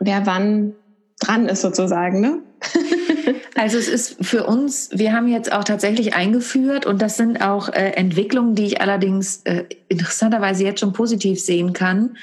wer 0.00 0.24
wann 0.26 0.74
dran 1.20 1.46
ist 1.46 1.60
sozusagen. 1.60 2.20
Ne? 2.20 2.40
Also 3.54 3.78
es 3.78 3.88
ist 3.88 4.24
für 4.24 4.44
uns, 4.44 4.90
wir 4.92 5.12
haben 5.12 5.28
jetzt 5.28 5.52
auch 5.52 5.64
tatsächlich 5.64 6.14
eingeführt 6.14 6.86
und 6.86 7.02
das 7.02 7.16
sind 7.16 7.40
auch 7.40 7.68
äh, 7.68 7.92
Entwicklungen, 7.92 8.54
die 8.54 8.66
ich 8.66 8.80
allerdings 8.80 9.42
äh, 9.44 9.64
interessanterweise 9.88 10.64
jetzt 10.64 10.80
schon 10.80 10.92
positiv 10.92 11.40
sehen 11.40 11.72
kann 11.72 12.16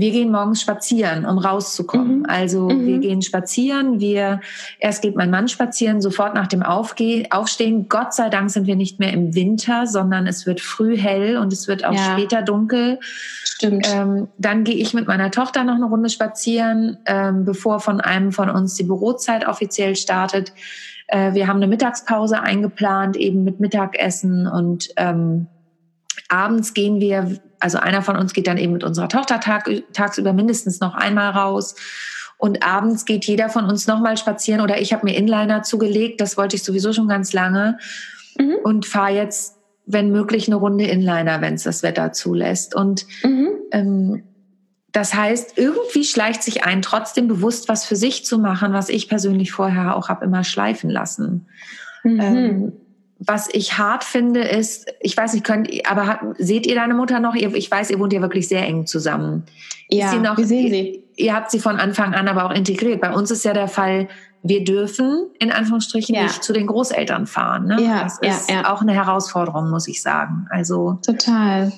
wir 0.00 0.10
gehen 0.10 0.30
morgens 0.30 0.60
spazieren, 0.60 1.24
um 1.24 1.38
rauszukommen. 1.38 2.20
Mhm. 2.20 2.26
Also 2.28 2.68
mhm. 2.68 2.86
wir 2.86 2.98
gehen 2.98 3.22
spazieren, 3.22 4.00
wir, 4.00 4.40
erst 4.78 5.02
geht 5.02 5.16
mein 5.16 5.30
Mann 5.30 5.48
spazieren, 5.48 6.00
sofort 6.00 6.34
nach 6.34 6.46
dem 6.46 6.62
Aufge 6.62 7.26
Aufstehen. 7.30 7.88
Gott 7.88 8.14
sei 8.14 8.28
Dank 8.28 8.50
sind 8.50 8.66
wir 8.66 8.76
nicht 8.76 8.98
mehr 8.98 9.12
im 9.12 9.34
Winter, 9.34 9.86
sondern 9.86 10.26
es 10.26 10.46
wird 10.46 10.60
früh 10.60 10.96
hell 10.96 11.36
und 11.36 11.52
es 11.52 11.68
wird 11.68 11.84
auch 11.84 11.94
ja. 11.94 12.12
später 12.12 12.42
dunkel. 12.42 12.98
Stimmt. 13.44 13.86
Ähm, 13.92 14.28
dann 14.38 14.64
gehe 14.64 14.76
ich 14.76 14.94
mit 14.94 15.06
meiner 15.06 15.30
Tochter 15.30 15.64
noch 15.64 15.74
eine 15.74 15.86
Runde 15.86 16.08
spazieren, 16.08 16.98
ähm, 17.06 17.44
bevor 17.44 17.80
von 17.80 18.00
einem 18.00 18.32
von 18.32 18.50
uns 18.50 18.74
die 18.74 18.84
Bürozeit 18.84 19.46
offiziell 19.46 19.96
startet. 19.96 20.52
Äh, 21.08 21.34
wir 21.34 21.48
haben 21.48 21.56
eine 21.56 21.66
Mittagspause 21.66 22.40
eingeplant, 22.40 23.16
eben 23.16 23.42
mit 23.42 23.60
Mittagessen 23.60 24.46
und 24.46 24.90
ähm, 24.96 25.48
abends 26.28 26.74
gehen 26.74 27.00
wir 27.00 27.40
also 27.60 27.78
einer 27.78 28.02
von 28.02 28.16
uns 28.16 28.32
geht 28.32 28.46
dann 28.46 28.58
eben 28.58 28.72
mit 28.72 28.84
unserer 28.84 29.08
Tochter 29.08 29.40
tag, 29.40 29.70
tagsüber 29.92 30.32
mindestens 30.32 30.80
noch 30.80 30.94
einmal 30.94 31.30
raus. 31.30 31.74
Und 32.36 32.64
abends 32.64 33.04
geht 33.04 33.24
jeder 33.24 33.48
von 33.48 33.64
uns 33.64 33.86
nochmal 33.86 34.16
spazieren 34.16 34.60
oder 34.60 34.80
ich 34.80 34.92
habe 34.92 35.04
mir 35.04 35.16
Inliner 35.16 35.62
zugelegt, 35.62 36.20
das 36.20 36.36
wollte 36.36 36.54
ich 36.54 36.62
sowieso 36.62 36.92
schon 36.92 37.08
ganz 37.08 37.32
lange. 37.32 37.78
Mhm. 38.38 38.56
Und 38.62 38.86
fahre 38.86 39.14
jetzt, 39.14 39.56
wenn 39.86 40.12
möglich, 40.12 40.46
eine 40.46 40.56
Runde 40.56 40.84
Inliner, 40.84 41.40
wenn 41.40 41.54
es 41.54 41.64
das 41.64 41.82
Wetter 41.82 42.12
zulässt. 42.12 42.76
Und 42.76 43.06
mhm. 43.24 43.48
ähm, 43.72 44.22
das 44.92 45.14
heißt, 45.14 45.58
irgendwie 45.58 46.04
schleicht 46.04 46.42
sich 46.42 46.64
ein, 46.64 46.80
trotzdem 46.80 47.26
bewusst 47.26 47.68
was 47.68 47.84
für 47.84 47.96
sich 47.96 48.24
zu 48.24 48.38
machen, 48.38 48.72
was 48.72 48.88
ich 48.88 49.08
persönlich 49.08 49.50
vorher 49.50 49.96
auch 49.96 50.08
habe 50.08 50.24
immer 50.24 50.44
schleifen 50.44 50.90
lassen. 50.90 51.48
Mhm. 52.04 52.20
Ähm, 52.20 52.72
was 53.18 53.48
ich 53.52 53.78
hart 53.78 54.04
finde, 54.04 54.40
ist, 54.40 54.86
ich 55.00 55.16
weiß 55.16 55.32
nicht, 55.32 55.44
könnt, 55.44 55.68
aber 55.90 56.34
seht 56.38 56.66
ihr 56.66 56.76
deine 56.76 56.94
Mutter 56.94 57.18
noch? 57.18 57.34
Ich 57.34 57.70
weiß, 57.70 57.90
ihr 57.90 57.98
wohnt 57.98 58.12
ja 58.12 58.20
wirklich 58.20 58.46
sehr 58.46 58.64
eng 58.64 58.86
zusammen. 58.86 59.44
Ja, 59.90 60.14
noch, 60.14 60.36
wir 60.36 60.46
sehen 60.46 60.70
sie. 60.70 61.02
Ihr, 61.16 61.26
ihr 61.26 61.34
habt 61.34 61.50
sie 61.50 61.58
von 61.58 61.76
Anfang 61.76 62.14
an 62.14 62.28
aber 62.28 62.46
auch 62.46 62.52
integriert. 62.52 63.00
Bei 63.00 63.12
uns 63.12 63.30
ist 63.30 63.44
ja 63.44 63.52
der 63.52 63.68
Fall, 63.68 64.08
wir 64.42 64.62
dürfen 64.62 65.30
in 65.40 65.50
Anführungsstrichen 65.50 66.14
ja. 66.14 66.22
nicht 66.22 66.44
zu 66.44 66.52
den 66.52 66.68
Großeltern 66.68 67.26
fahren. 67.26 67.66
Ne? 67.66 67.82
Ja, 67.82 68.04
das 68.04 68.20
ja, 68.22 68.30
ist 68.30 68.50
ja. 68.50 68.72
auch 68.72 68.82
eine 68.82 68.92
Herausforderung, 68.92 69.70
muss 69.70 69.88
ich 69.88 70.00
sagen. 70.00 70.46
Also 70.50 70.98
total. 71.04 71.72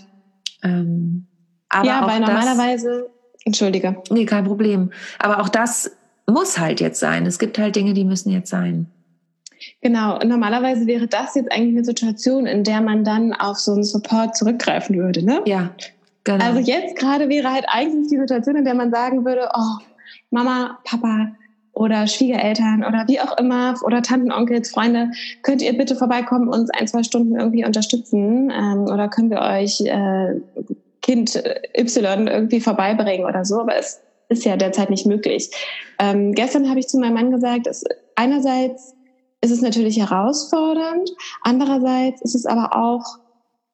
Ähm, 0.63 1.27
aber 1.71 1.87
ja, 1.87 2.07
weil 2.07 2.21
das, 2.21 2.29
normalerweise, 2.29 3.11
entschuldige. 3.45 4.03
Nee, 4.11 4.27
kein 4.27 4.45
Problem. 4.45 4.91
Aber 5.19 5.41
auch 5.41 5.49
das 5.49 5.91
muss 6.27 6.59
halt 6.59 6.81
jetzt 6.81 7.01
sein. 7.01 7.25
Es 7.25 7.39
gibt 7.39 7.59
halt 7.59 7.77
Dinge, 7.77 7.95
die 7.95 8.05
müssen 8.05 8.31
jetzt 8.31 8.51
sein. 8.51 8.89
Genau, 9.83 10.19
und 10.21 10.29
normalerweise 10.29 10.87
wäre 10.87 11.07
das 11.07 11.35
jetzt 11.35 11.51
eigentlich 11.51 11.77
eine 11.77 11.85
Situation, 11.85 12.47
in 12.47 12.65
der 12.65 12.83
man 12.83 13.03
dann 13.03 13.33
auf 13.33 13.59
so 13.59 13.73
einen 13.73 13.85
Support 13.85 14.37
zurückgreifen 14.37 14.97
würde, 14.97 15.25
ne? 15.25 15.41
Ja, 15.47 15.71
genau. 16.25 16.45
Also 16.45 16.61
jetzt 16.61 16.97
gerade 16.97 17.31
wäre 17.31 17.51
halt 17.51 17.65
eigentlich 17.69 18.11
die 18.11 18.19
Situation, 18.19 18.57
in 18.57 18.65
der 18.65 18.75
man 18.75 18.91
sagen 18.91 19.25
würde, 19.25 19.49
oh, 19.55 19.83
Mama, 20.31 20.79
Papa 20.85 21.33
oder 21.73 22.07
Schwiegereltern 22.07 22.85
oder 22.85 23.05
wie 23.07 23.21
auch 23.21 23.39
immer 23.39 23.75
oder 23.83 24.03
Tanten, 24.03 24.33
Onkels, 24.33 24.71
Freunde, 24.71 25.13
könnt 25.43 25.63
ihr 25.63 25.77
bitte 25.77 25.97
vorbeikommen, 25.97 26.49
uns 26.49 26.69
ein, 26.71 26.87
zwei 26.87 27.03
Stunden 27.03 27.37
irgendwie 27.37 27.65
unterstützen 27.65 28.53
ähm, 28.55 28.83
oder 28.83 29.09
können 29.09 29.31
wir 29.31 29.41
euch 29.41 29.81
äh, 29.81 30.41
Kind 31.01 31.43
Y 31.75 32.27
irgendwie 32.27 32.61
vorbeibringen 32.61 33.25
oder 33.25 33.47
so, 33.47 33.61
aber 33.61 33.77
es 33.77 34.01
ist 34.29 34.45
ja 34.45 34.57
derzeit 34.59 34.91
nicht 34.91 35.07
möglich. 35.07 35.51
Ähm, 35.99 36.35
gestern 36.35 36.69
habe 36.69 36.81
ich 36.81 36.89
zu 36.89 36.99
meinem 36.99 37.15
Mann 37.15 37.31
gesagt, 37.31 37.67
es 37.67 37.85
einerseits 38.15 38.95
ist 39.41 39.51
es 39.51 39.63
natürlich 39.63 39.99
herausfordernd. 39.99 41.11
Andererseits 41.43 42.23
ist 42.23 42.35
es 42.35 42.47
aber 42.47 42.77
auch 42.77 43.19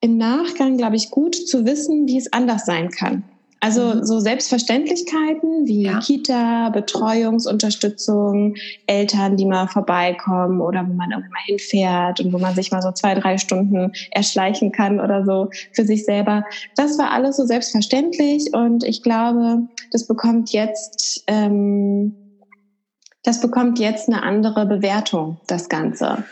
im 0.00 0.16
Nachgang, 0.16 0.76
glaube 0.76 0.96
ich, 0.96 1.10
gut 1.10 1.34
zu 1.34 1.64
wissen, 1.64 2.06
wie 2.06 2.18
es 2.18 2.32
anders 2.32 2.66
sein 2.66 2.90
kann. 2.90 3.24
Also 3.60 3.94
mhm. 3.94 4.04
so 4.04 4.20
Selbstverständlichkeiten 4.20 5.66
wie 5.66 5.84
ja. 5.84 5.98
Kita, 5.98 6.68
Betreuungsunterstützung, 6.70 8.54
Eltern, 8.86 9.36
die 9.36 9.46
mal 9.46 9.66
vorbeikommen 9.66 10.60
oder 10.60 10.86
wo 10.86 10.92
man 10.92 11.10
irgendwie 11.10 11.30
mal 11.30 11.42
hinfährt 11.46 12.20
und 12.20 12.32
wo 12.32 12.38
man 12.38 12.54
sich 12.54 12.70
mal 12.70 12.82
so 12.82 12.92
zwei, 12.92 13.14
drei 13.14 13.38
Stunden 13.38 13.92
erschleichen 14.10 14.72
kann 14.72 15.00
oder 15.00 15.24
so 15.24 15.48
für 15.72 15.84
sich 15.84 16.04
selber. 16.04 16.44
Das 16.76 16.98
war 16.98 17.10
alles 17.12 17.38
so 17.38 17.46
selbstverständlich 17.46 18.52
und 18.52 18.84
ich 18.84 19.02
glaube, 19.02 19.66
das 19.90 20.06
bekommt 20.06 20.52
jetzt 20.52 21.24
ähm, 21.26 22.14
das 23.26 23.40
bekommt 23.40 23.80
jetzt 23.80 24.08
eine 24.08 24.22
andere 24.22 24.66
Bewertung, 24.66 25.38
das 25.48 25.68
Ganze. 25.68 26.24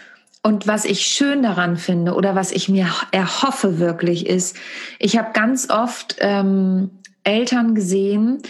Und 0.42 0.68
was 0.68 0.84
ich 0.84 1.00
schön 1.00 1.42
daran 1.42 1.76
finde 1.76 2.14
oder 2.14 2.36
was 2.36 2.52
ich 2.52 2.68
mir 2.68 2.86
erhoffe 3.10 3.80
wirklich 3.80 4.26
ist, 4.26 4.56
ich 5.00 5.18
habe 5.18 5.32
ganz 5.32 5.70
oft 5.70 6.16
ähm, 6.20 6.90
Eltern 7.24 7.74
gesehen, 7.74 8.42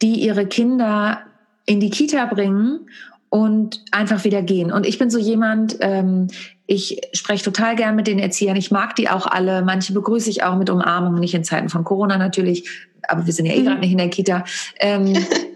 die 0.00 0.14
ihre 0.14 0.46
Kinder 0.46 1.20
in 1.64 1.78
die 1.78 1.90
Kita 1.90 2.26
bringen 2.26 2.88
und 3.28 3.84
einfach 3.92 4.24
wieder 4.24 4.42
gehen. 4.42 4.72
Und 4.72 4.84
ich 4.84 4.98
bin 4.98 5.08
so 5.08 5.18
jemand, 5.18 5.76
ähm, 5.80 6.26
ich 6.66 7.00
spreche 7.12 7.44
total 7.44 7.76
gern 7.76 7.94
mit 7.94 8.08
den 8.08 8.18
Erziehern. 8.18 8.56
Ich 8.56 8.72
mag 8.72 8.96
die 8.96 9.08
auch 9.08 9.26
alle. 9.26 9.62
Manche 9.62 9.92
begrüße 9.92 10.28
ich 10.28 10.42
auch 10.42 10.56
mit 10.56 10.70
Umarmung, 10.70 11.20
nicht 11.20 11.34
in 11.34 11.44
Zeiten 11.44 11.68
von 11.68 11.84
Corona 11.84 12.18
natürlich, 12.18 12.68
aber 13.06 13.26
wir 13.26 13.32
sind 13.32 13.46
ja 13.46 13.52
eh 13.52 13.60
mhm. 13.60 13.64
gerade 13.64 13.80
nicht 13.80 13.92
in 13.92 13.98
der 13.98 14.10
Kita. 14.10 14.44
Ähm, 14.80 15.14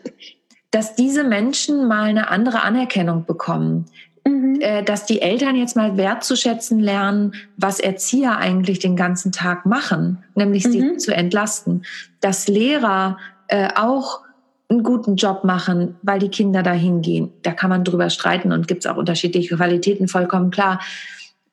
dass 0.76 0.94
diese 0.94 1.24
Menschen 1.24 1.88
mal 1.88 2.10
eine 2.10 2.28
andere 2.28 2.62
Anerkennung 2.62 3.24
bekommen. 3.24 3.86
Mhm. 4.26 4.58
Äh, 4.60 4.82
dass 4.82 5.06
die 5.06 5.22
Eltern 5.22 5.56
jetzt 5.56 5.74
mal 5.74 5.96
wertzuschätzen 5.96 6.80
lernen, 6.80 7.32
was 7.56 7.80
Erzieher 7.80 8.36
eigentlich 8.36 8.78
den 8.78 8.94
ganzen 8.94 9.32
Tag 9.32 9.64
machen, 9.64 10.22
nämlich 10.34 10.66
mhm. 10.66 10.72
sie 10.72 10.96
zu 10.98 11.14
entlasten. 11.14 11.86
Dass 12.20 12.46
Lehrer 12.46 13.16
äh, 13.48 13.70
auch 13.74 14.20
einen 14.68 14.82
guten 14.82 15.16
Job 15.16 15.44
machen, 15.44 15.96
weil 16.02 16.18
die 16.18 16.28
Kinder 16.28 16.62
dahin 16.62 17.00
gehen. 17.00 17.32
Da 17.42 17.52
kann 17.52 17.70
man 17.70 17.82
drüber 17.82 18.10
streiten 18.10 18.52
und 18.52 18.68
gibt 18.68 18.84
es 18.84 18.90
auch 18.90 18.98
unterschiedliche 18.98 19.56
Qualitäten, 19.56 20.08
vollkommen 20.08 20.50
klar. 20.50 20.82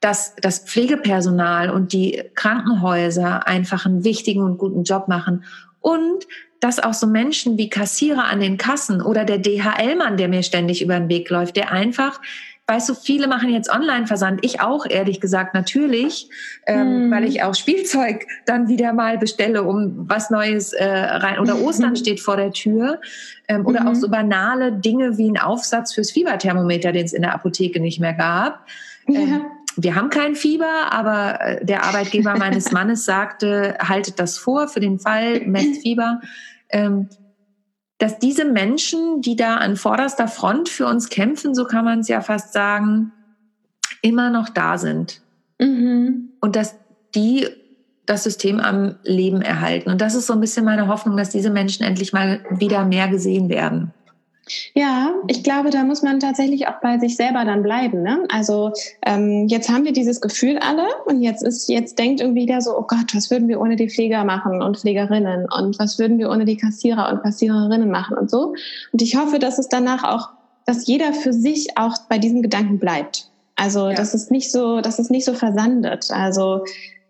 Dass 0.01 0.35
das 0.41 0.59
Pflegepersonal 0.59 1.69
und 1.69 1.93
die 1.93 2.21
Krankenhäuser 2.35 3.47
einfach 3.47 3.85
einen 3.85 4.03
wichtigen 4.03 4.43
und 4.43 4.57
guten 4.57 4.83
Job 4.83 5.07
machen 5.07 5.45
und 5.83 6.25
dass 6.59 6.79
auch 6.79 6.93
so 6.93 7.05
Menschen 7.05 7.57
wie 7.57 7.69
Kassierer 7.69 8.23
an 8.23 8.39
den 8.39 8.57
Kassen 8.57 9.01
oder 9.01 9.25
der 9.25 9.37
DHL-Mann, 9.37 10.17
der 10.17 10.29
mir 10.29 10.41
ständig 10.41 10.81
über 10.81 10.97
den 10.97 11.09
Weg 11.09 11.29
läuft, 11.29 11.57
der 11.57 11.71
einfach 11.71 12.19
weißt 12.67 12.89
du, 12.89 12.93
viele 12.93 13.27
machen 13.27 13.49
jetzt 13.49 13.69
Online-Versand. 13.69 14.39
Ich 14.43 14.61
auch, 14.61 14.85
ehrlich 14.89 15.19
gesagt, 15.19 15.53
natürlich, 15.53 16.29
ähm, 16.65 17.03
hm. 17.03 17.11
weil 17.11 17.25
ich 17.25 17.43
auch 17.43 17.55
Spielzeug 17.55 18.25
dann 18.45 18.69
wieder 18.69 18.93
mal 18.93 19.17
bestelle, 19.17 19.63
um 19.63 20.09
was 20.09 20.29
Neues 20.29 20.71
äh, 20.71 20.85
rein. 20.85 21.39
Oder 21.39 21.59
Ostern 21.61 21.95
steht 21.95 22.21
vor 22.21 22.37
der 22.37 22.51
Tür. 22.51 23.01
Ähm, 23.49 23.65
oder 23.65 23.81
mhm. 23.81 23.87
auch 23.89 23.95
so 23.95 24.09
banale 24.09 24.71
Dinge 24.71 25.17
wie 25.17 25.29
ein 25.29 25.37
Aufsatz 25.37 25.93
fürs 25.93 26.11
Fieberthermometer, 26.11 26.93
den 26.93 27.05
es 27.05 27.11
in 27.11 27.23
der 27.23 27.33
Apotheke 27.33 27.81
nicht 27.81 27.99
mehr 27.99 28.13
gab. 28.13 28.65
Ähm, 29.07 29.29
ja 29.29 29.41
wir 29.77 29.95
haben 29.95 30.09
kein 30.09 30.35
Fieber, 30.35 30.91
aber 30.91 31.41
äh, 31.41 31.65
der 31.65 31.83
Arbeitgeber 31.83 32.37
meines 32.37 32.71
Mannes 32.73 33.05
sagte, 33.05 33.77
haltet 33.79 34.19
das 34.19 34.37
vor 34.37 34.67
für 34.67 34.79
den 34.79 34.99
Fall, 34.99 35.41
messt 35.41 35.81
Fieber. 35.81 36.21
Ähm, 36.69 37.09
dass 37.97 38.19
diese 38.19 38.45
Menschen, 38.45 39.21
die 39.21 39.35
da 39.35 39.57
an 39.57 39.77
vorderster 39.77 40.27
Front 40.27 40.69
für 40.69 40.87
uns 40.87 41.09
kämpfen, 41.09 41.55
so 41.55 41.65
kann 41.65 41.85
man 41.85 41.99
es 41.99 42.07
ja 42.07 42.21
fast 42.21 42.53
sagen, 42.53 43.11
immer 44.01 44.29
noch 44.29 44.49
da 44.49 44.77
sind. 44.77 45.21
Mhm. 45.59 46.29
Und 46.41 46.55
dass 46.55 46.75
die 47.15 47.47
das 48.05 48.23
System 48.23 48.59
am 48.59 48.95
Leben 49.03 49.41
erhalten. 49.41 49.89
Und 49.89 50.01
das 50.01 50.15
ist 50.15 50.27
so 50.27 50.33
ein 50.33 50.41
bisschen 50.41 50.65
meine 50.65 50.87
Hoffnung, 50.87 51.15
dass 51.15 51.29
diese 51.29 51.49
Menschen 51.49 51.83
endlich 51.85 52.11
mal 52.11 52.43
wieder 52.49 52.83
mehr 52.83 53.07
gesehen 53.07 53.47
werden. 53.47 53.93
Ja, 54.73 55.13
ich 55.27 55.43
glaube, 55.43 55.69
da 55.69 55.83
muss 55.83 56.01
man 56.01 56.19
tatsächlich 56.19 56.67
auch 56.67 56.81
bei 56.81 56.99
sich 56.99 57.15
selber 57.15 57.45
dann 57.45 57.63
bleiben. 57.63 58.01
Ne? 58.01 58.25
Also 58.29 58.73
ähm, 59.05 59.47
jetzt 59.47 59.69
haben 59.69 59.85
wir 59.85 59.93
dieses 59.93 60.19
Gefühl 60.19 60.57
alle 60.57 60.85
und 61.05 61.21
jetzt 61.21 61.43
ist 61.43 61.69
jetzt 61.69 61.97
denkt 61.97 62.19
irgendwie 62.19 62.45
der 62.45 62.61
so, 62.61 62.77
oh 62.77 62.83
Gott, 62.85 63.15
was 63.15 63.31
würden 63.31 63.47
wir 63.47 63.61
ohne 63.61 63.77
die 63.77 63.89
Pfleger 63.89 64.25
machen 64.25 64.61
und 64.61 64.79
Pflegerinnen 64.79 65.47
und 65.49 65.79
was 65.79 65.97
würden 65.97 66.17
wir 66.17 66.29
ohne 66.29 66.43
die 66.43 66.57
Kassierer 66.57 67.09
und 67.11 67.23
Kassiererinnen 67.23 67.89
machen 67.89 68.17
und 68.17 68.29
so. 68.29 68.53
Und 68.91 69.01
ich 69.01 69.15
hoffe, 69.15 69.39
dass 69.39 69.59
es 69.59 69.69
danach 69.69 70.03
auch, 70.03 70.29
dass 70.65 70.87
jeder 70.87 71.13
für 71.13 71.31
sich 71.31 71.77
auch 71.77 71.97
bei 72.09 72.17
diesem 72.17 72.41
Gedanken 72.41 72.79
bleibt. 72.79 73.29
Also 73.55 73.89
ja. 73.89 73.95
dass 73.95 74.13
es 74.13 74.29
nicht 74.29 74.51
so, 74.51 74.81
dass 74.81 74.99
es 74.99 75.09
nicht 75.09 75.25
so 75.25 75.33
versandet. 75.33 76.11
Also 76.11 76.65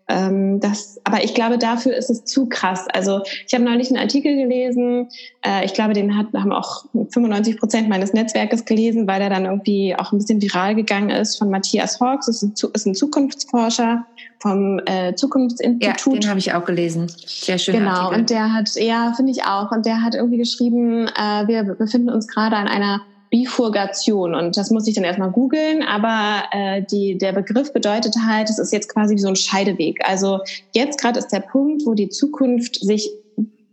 ähm, 0.06 0.60
das, 0.60 1.00
aber 1.04 1.24
ich 1.24 1.34
glaube, 1.34 1.56
dafür 1.56 1.94
ist 1.96 2.10
es 2.10 2.24
zu 2.24 2.46
krass. 2.46 2.86
Also 2.92 3.22
ich 3.46 3.54
habe 3.54 3.64
neulich 3.64 3.88
einen 3.88 3.98
Artikel 3.98 4.36
gelesen, 4.36 5.08
äh, 5.44 5.64
ich 5.64 5.72
glaube, 5.72 5.94
den 5.94 6.16
hat, 6.16 6.26
haben 6.34 6.52
auch 6.52 6.84
95 6.92 7.58
Prozent 7.58 7.88
meines 7.88 8.12
Netzwerkes 8.12 8.66
gelesen, 8.66 9.06
weil 9.06 9.22
er 9.22 9.30
dann 9.30 9.46
irgendwie 9.46 9.96
auch 9.96 10.12
ein 10.12 10.18
bisschen 10.18 10.42
viral 10.42 10.74
gegangen 10.74 11.10
ist 11.10 11.36
von 11.36 11.48
Matthias 11.48 12.00
Hawks, 12.00 12.28
ist 12.28 12.42
ein, 12.42 12.52
ist 12.74 12.86
ein 12.86 12.94
Zukunftsforscher, 12.94 14.04
vom 14.40 14.78
äh, 14.84 15.14
Zukunftsinstitut. 15.14 16.14
Ja, 16.14 16.20
den 16.20 16.28
habe 16.28 16.38
ich 16.38 16.52
auch 16.52 16.66
gelesen. 16.66 17.10
Sehr 17.24 17.56
schön. 17.56 17.76
Genau, 17.76 17.90
Artikel. 17.90 18.20
und 18.20 18.30
der 18.30 18.52
hat, 18.52 18.68
ja, 18.76 19.14
finde 19.16 19.32
ich 19.32 19.44
auch. 19.44 19.70
Und 19.72 19.86
der 19.86 20.02
hat 20.02 20.14
irgendwie 20.14 20.36
geschrieben, 20.36 21.08
äh, 21.08 21.48
wir 21.48 21.64
befinden 21.74 22.10
uns 22.10 22.28
gerade 22.28 22.56
an 22.56 22.68
einer 22.68 23.00
Bifurgation. 23.34 24.32
Und 24.32 24.56
das 24.56 24.70
muss 24.70 24.86
ich 24.86 24.94
dann 24.94 25.02
erstmal 25.02 25.32
googeln, 25.32 25.82
aber 25.82 26.44
äh, 26.52 26.82
die, 26.88 27.18
der 27.18 27.32
Begriff 27.32 27.72
bedeutet 27.72 28.14
halt, 28.24 28.48
es 28.48 28.60
ist 28.60 28.72
jetzt 28.72 28.88
quasi 28.88 29.16
wie 29.16 29.20
so 29.20 29.26
ein 29.26 29.34
Scheideweg. 29.34 29.98
Also 30.08 30.38
jetzt 30.72 31.00
gerade 31.00 31.18
ist 31.18 31.32
der 31.32 31.40
Punkt, 31.40 31.84
wo 31.84 31.94
die 31.94 32.08
Zukunft 32.10 32.76
sich 32.76 33.10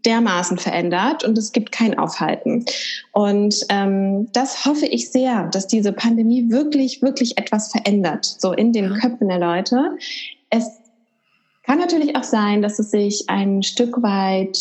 dermaßen 0.03 0.57
verändert 0.57 1.23
und 1.23 1.37
es 1.37 1.51
gibt 1.51 1.71
kein 1.71 1.99
Aufhalten. 1.99 2.65
Und 3.11 3.55
ähm, 3.69 4.29
das 4.33 4.65
hoffe 4.65 4.87
ich 4.87 5.11
sehr, 5.11 5.47
dass 5.49 5.67
diese 5.67 5.93
Pandemie 5.93 6.49
wirklich, 6.49 7.03
wirklich 7.03 7.37
etwas 7.37 7.71
verändert, 7.71 8.25
so 8.25 8.53
in 8.53 8.73
den 8.73 8.95
Köpfen 8.95 9.27
der 9.27 9.37
Leute. 9.37 9.91
Es 10.49 10.65
kann 11.67 11.77
natürlich 11.77 12.15
auch 12.15 12.23
sein, 12.23 12.63
dass 12.63 12.79
es 12.79 12.89
sich 12.89 13.25
ein 13.27 13.61
Stück 13.61 14.01
weit 14.01 14.57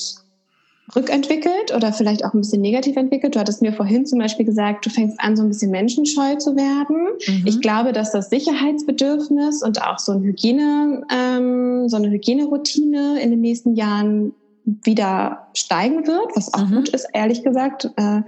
rückentwickelt 0.95 1.75
oder 1.75 1.93
vielleicht 1.93 2.25
auch 2.25 2.35
ein 2.35 2.41
bisschen 2.41 2.61
negativ 2.61 2.97
entwickelt. 2.97 3.35
Du 3.35 3.41
hattest 3.41 3.63
mir 3.63 3.73
vorhin 3.73 4.07
zum 4.07 4.19
Beispiel 4.19 4.47
gesagt, 4.47 4.87
du 4.87 4.91
fängst 4.91 5.21
an, 5.21 5.37
so 5.37 5.43
ein 5.43 5.49
bisschen 5.49 5.71
menschenscheu 5.71 6.37
zu 6.37 6.57
werden. 6.57 7.09
Mhm. 7.27 7.47
Ich 7.47 7.61
glaube, 7.61 7.93
dass 7.93 8.13
das 8.13 8.31
Sicherheitsbedürfnis 8.31 9.63
und 9.63 9.83
auch 9.83 9.99
so, 9.99 10.13
ein 10.13 10.23
Hygiene, 10.23 11.03
ähm, 11.13 11.89
so 11.89 11.97
eine 11.97 12.11
Hygieneroutine 12.11 13.21
in 13.21 13.31
den 13.31 13.41
nächsten 13.41 13.75
Jahren 13.75 14.33
wieder 14.65 15.49
steigen 15.55 16.07
wird, 16.07 16.37
was 16.37 16.53
auch 16.55 16.67
mhm. 16.67 16.77
gut 16.77 16.89
ist, 16.91 17.09
ehrlich 17.13 17.43
gesagt. 17.43 17.91
Äh, 17.97 18.23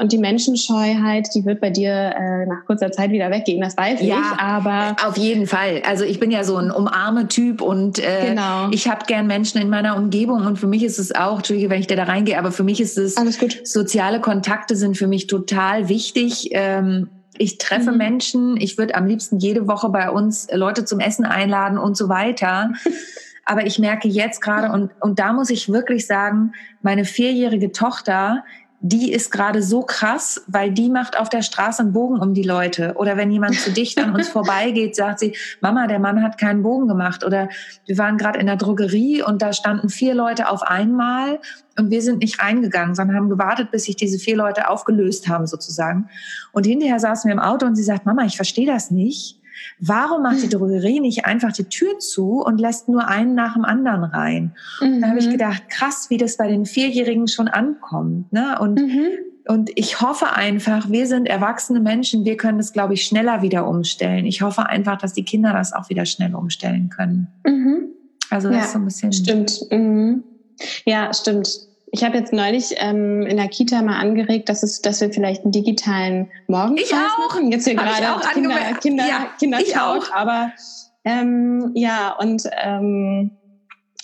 und 0.00 0.12
die 0.12 0.18
Menschenscheuheit, 0.18 1.28
die 1.34 1.44
wird 1.44 1.60
bei 1.60 1.70
dir 1.70 1.92
äh, 1.92 2.46
nach 2.46 2.64
kurzer 2.66 2.90
Zeit 2.90 3.10
wieder 3.10 3.30
weggehen, 3.30 3.60
das 3.60 3.76
weiß 3.76 4.00
ja, 4.02 4.16
ich. 4.16 4.40
Aber 4.40 4.96
auf 5.06 5.16
jeden 5.16 5.46
Fall. 5.46 5.82
Also 5.86 6.04
ich 6.04 6.18
bin 6.18 6.32
ja 6.32 6.42
so 6.42 6.56
ein 6.56 6.72
Umarme-Typ 6.72 7.60
und 7.60 8.00
äh, 8.00 8.30
genau. 8.30 8.70
ich 8.72 8.88
habe 8.88 9.06
gern 9.06 9.28
Menschen 9.28 9.60
in 9.60 9.70
meiner 9.70 9.96
Umgebung 9.96 10.44
und 10.44 10.58
für 10.58 10.66
mich 10.66 10.82
ist 10.82 10.98
es 10.98 11.14
auch, 11.14 11.36
Entschuldige, 11.36 11.70
wenn 11.70 11.80
ich 11.80 11.86
da 11.86 12.02
reingehe, 12.02 12.38
aber 12.38 12.50
für 12.50 12.64
mich 12.64 12.80
ist 12.80 12.98
es 12.98 13.16
Alles 13.16 13.38
gut. 13.38 13.60
soziale 13.64 14.20
Kontakte 14.20 14.74
sind 14.74 14.96
für 14.96 15.06
mich 15.06 15.28
total 15.28 15.88
wichtig. 15.88 16.48
Ähm, 16.52 17.08
ich 17.36 17.58
treffe 17.58 17.92
mhm. 17.92 17.98
Menschen, 17.98 18.56
ich 18.56 18.78
würde 18.78 18.96
am 18.96 19.06
liebsten 19.06 19.38
jede 19.38 19.68
Woche 19.68 19.90
bei 19.90 20.10
uns 20.10 20.48
Leute 20.52 20.84
zum 20.84 20.98
Essen 20.98 21.24
einladen 21.24 21.78
und 21.78 21.96
so 21.96 22.08
weiter. 22.08 22.72
Aber 23.44 23.64
ich 23.64 23.78
merke 23.78 24.08
jetzt 24.08 24.42
gerade, 24.42 24.72
und, 24.72 24.90
und 25.00 25.18
da 25.18 25.32
muss 25.32 25.48
ich 25.48 25.72
wirklich 25.72 26.06
sagen, 26.06 26.52
meine 26.82 27.06
vierjährige 27.06 27.72
Tochter, 27.72 28.44
die 28.80 29.12
ist 29.12 29.32
gerade 29.32 29.60
so 29.60 29.82
krass, 29.82 30.44
weil 30.46 30.70
die 30.70 30.88
macht 30.88 31.18
auf 31.18 31.28
der 31.28 31.42
Straße 31.42 31.82
einen 31.82 31.92
Bogen 31.92 32.20
um 32.20 32.32
die 32.32 32.44
Leute. 32.44 32.94
Oder 32.96 33.16
wenn 33.16 33.30
jemand 33.30 33.56
zu 33.56 33.72
dicht 33.72 33.98
an 33.98 34.14
uns 34.14 34.28
vorbeigeht, 34.28 34.94
sagt 34.94 35.18
sie, 35.18 35.34
Mama, 35.60 35.88
der 35.88 35.98
Mann 35.98 36.22
hat 36.22 36.38
keinen 36.38 36.62
Bogen 36.62 36.86
gemacht. 36.86 37.24
Oder 37.24 37.48
wir 37.86 37.98
waren 37.98 38.18
gerade 38.18 38.38
in 38.38 38.46
der 38.46 38.56
Drogerie 38.56 39.22
und 39.22 39.42
da 39.42 39.52
standen 39.52 39.88
vier 39.88 40.14
Leute 40.14 40.48
auf 40.48 40.62
einmal 40.62 41.40
und 41.76 41.90
wir 41.90 42.02
sind 42.02 42.18
nicht 42.18 42.40
reingegangen, 42.40 42.94
sondern 42.94 43.16
haben 43.16 43.30
gewartet, 43.30 43.72
bis 43.72 43.84
sich 43.84 43.96
diese 43.96 44.18
vier 44.18 44.36
Leute 44.36 44.68
aufgelöst 44.68 45.28
haben 45.28 45.46
sozusagen. 45.46 46.08
Und 46.52 46.64
hinterher 46.64 47.00
saßen 47.00 47.28
wir 47.28 47.32
im 47.32 47.40
Auto 47.40 47.66
und 47.66 47.74
sie 47.74 47.84
sagt, 47.84 48.06
Mama, 48.06 48.24
ich 48.24 48.36
verstehe 48.36 48.66
das 48.66 48.92
nicht. 48.92 49.37
Warum 49.80 50.22
macht 50.22 50.42
die 50.42 50.48
Drogerie 50.48 51.00
nicht 51.00 51.24
einfach 51.24 51.52
die 51.52 51.64
Tür 51.64 51.98
zu 51.98 52.42
und 52.42 52.60
lässt 52.60 52.88
nur 52.88 53.08
einen 53.08 53.34
nach 53.34 53.54
dem 53.54 53.64
anderen 53.64 54.04
rein? 54.04 54.54
Mhm. 54.80 55.00
Da 55.00 55.08
habe 55.08 55.18
ich 55.18 55.30
gedacht, 55.30 55.68
krass, 55.68 56.06
wie 56.10 56.16
das 56.16 56.36
bei 56.36 56.48
den 56.48 56.66
Vierjährigen 56.66 57.28
schon 57.28 57.48
ankommt. 57.48 58.32
Ne? 58.32 58.58
Und, 58.60 58.80
mhm. 58.80 59.08
und 59.46 59.70
ich 59.74 60.00
hoffe 60.00 60.32
einfach, 60.32 60.90
wir 60.90 61.06
sind 61.06 61.26
erwachsene 61.26 61.80
Menschen, 61.80 62.24
wir 62.24 62.36
können 62.36 62.58
das, 62.58 62.72
glaube 62.72 62.94
ich, 62.94 63.04
schneller 63.04 63.42
wieder 63.42 63.68
umstellen. 63.68 64.26
Ich 64.26 64.42
hoffe 64.42 64.66
einfach, 64.66 64.98
dass 64.98 65.12
die 65.12 65.24
Kinder 65.24 65.52
das 65.52 65.72
auch 65.72 65.88
wieder 65.88 66.06
schnell 66.06 66.34
umstellen 66.34 66.88
können. 66.88 67.28
Mhm. 67.44 67.88
Also 68.30 68.48
das 68.48 68.56
ja, 68.56 68.64
ist 68.64 68.72
so 68.72 68.78
ein 68.78 68.84
bisschen. 68.84 69.12
Stimmt. 69.12 69.60
Mhm. 69.70 70.24
Ja, 70.84 71.12
stimmt. 71.14 71.67
Ich 71.90 72.04
habe 72.04 72.18
jetzt 72.18 72.32
neulich 72.32 72.74
ähm, 72.76 73.22
in 73.22 73.36
der 73.36 73.48
Kita 73.48 73.82
mal 73.82 73.98
angeregt, 73.98 74.48
dass, 74.48 74.62
es, 74.62 74.82
dass 74.82 75.00
wir 75.00 75.10
vielleicht 75.10 75.42
einen 75.44 75.52
digitalen 75.52 76.30
Morgenkreis 76.46 76.90
ich 76.90 76.94
auch. 76.94 77.28
machen. 77.28 77.50
Jetzt 77.50 77.64
hier 77.64 77.74
gerade 77.74 78.20
Kinder, 78.34 78.56
Kinder, 78.80 79.06
ja, 79.06 79.28
Kinder 79.38 79.60
ich 79.60 79.76
auch. 79.78 80.10
Aber 80.12 80.52
ähm, 81.04 81.70
ja, 81.74 82.14
und 82.18 82.42
ähm, 82.62 83.30